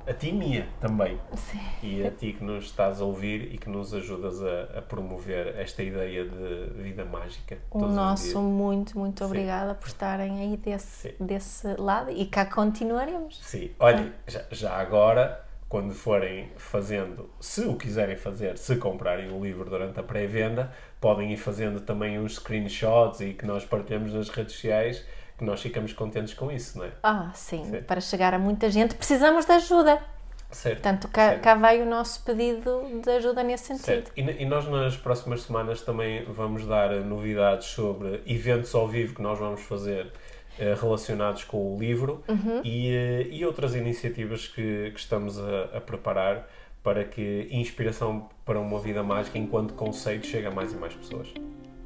a 0.07 0.13
ti, 0.13 0.31
Mia, 0.31 0.67
também. 0.79 1.19
Sim. 1.35 1.59
E 1.83 2.07
a 2.07 2.11
ti 2.11 2.33
que 2.33 2.43
nos 2.43 2.65
estás 2.65 3.01
a 3.01 3.05
ouvir 3.05 3.53
e 3.53 3.57
que 3.57 3.69
nos 3.69 3.93
ajudas 3.93 4.41
a, 4.41 4.79
a 4.79 4.81
promover 4.81 5.55
esta 5.59 5.83
ideia 5.83 6.23
de 6.23 6.81
vida 6.81 7.03
mágica. 7.03 7.57
O 7.69 7.85
nosso 7.85 8.41
muito, 8.41 8.97
muito 8.97 9.19
Sim. 9.19 9.25
obrigada 9.25 9.75
por 9.75 9.87
estarem 9.87 10.39
aí 10.39 10.57
desse, 10.57 11.09
Sim. 11.09 11.25
desse 11.25 11.75
lado 11.77 12.09
e 12.09 12.25
cá 12.25 12.45
continuaremos. 12.45 13.39
Sim, 13.43 13.71
olha, 13.79 14.13
já, 14.25 14.43
já 14.49 14.73
agora, 14.77 15.45
quando 15.67 15.93
forem 15.93 16.49
fazendo, 16.55 17.29
se 17.41 17.61
o 17.61 17.75
quiserem 17.75 18.15
fazer, 18.15 18.57
se 18.57 18.77
comprarem 18.77 19.29
o 19.29 19.43
livro 19.43 19.69
durante 19.69 19.99
a 19.99 20.03
pré-venda, 20.03 20.71
podem 21.01 21.33
ir 21.33 21.37
fazendo 21.37 21.81
também 21.81 22.17
uns 22.17 22.35
screenshots 22.35 23.19
e 23.19 23.33
que 23.33 23.45
nós 23.45 23.65
partilhamos 23.65 24.13
nas 24.13 24.29
redes 24.29 24.53
sociais, 24.53 25.05
que 25.37 25.43
nós 25.43 25.61
ficamos 25.61 25.93
contentes 25.93 26.33
com 26.33 26.51
isso, 26.51 26.77
não 26.79 26.85
é? 26.85 26.91
Ah, 27.03 27.31
sim, 27.33 27.63
Sim. 27.65 27.81
para 27.83 28.01
chegar 28.01 28.33
a 28.33 28.39
muita 28.39 28.69
gente 28.71 28.95
precisamos 28.95 29.45
de 29.45 29.51
ajuda. 29.51 30.01
Certo. 30.49 30.81
Portanto, 30.81 31.07
cá, 31.09 31.29
certo. 31.29 31.41
cá 31.41 31.55
vai 31.55 31.81
o 31.81 31.85
nosso 31.85 32.23
pedido 32.23 32.81
de 33.03 33.09
ajuda 33.11 33.43
nesse 33.43 33.65
sentido. 33.65 33.85
Certo. 33.85 34.11
E, 34.15 34.21
e 34.21 34.45
nós 34.45 34.65
nas 34.67 34.95
próximas 34.95 35.41
semanas 35.41 35.81
também 35.81 36.23
vamos 36.23 36.65
dar 36.65 36.91
eh, 36.93 37.01
novidades 37.01 37.67
sobre 37.67 38.21
eventos 38.25 38.73
ao 38.73 38.87
vivo 38.87 39.13
que 39.13 39.21
nós 39.21 39.37
vamos 39.37 39.61
fazer 39.63 40.09
eh, 40.57 40.73
relacionados 40.79 41.43
com 41.43 41.75
o 41.75 41.77
livro 41.77 42.23
Uhum. 42.29 42.61
e, 42.63 42.89
eh, 42.95 43.27
e 43.29 43.45
outras 43.45 43.75
iniciativas 43.75 44.47
que, 44.47 44.89
que 44.91 44.99
estamos 44.99 45.37
a, 45.37 45.63
a 45.77 45.81
preparar 45.81 46.47
para 46.81 47.03
que 47.03 47.49
inspiração 47.51 48.29
para 48.45 48.57
uma 48.57 48.79
vida 48.79 49.03
mágica 49.03 49.37
enquanto 49.37 49.73
conceito 49.73 50.25
chegue 50.25 50.47
a 50.47 50.51
mais 50.51 50.71
e 50.71 50.77
mais 50.77 50.93
pessoas. 50.95 51.27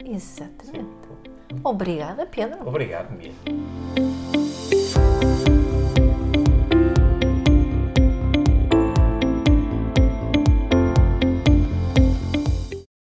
Exatamente. 0.06 1.31
Obrigada, 1.64 2.26
Pedro. 2.26 2.68
Obrigado, 2.68 3.12
Mia. 3.12 3.32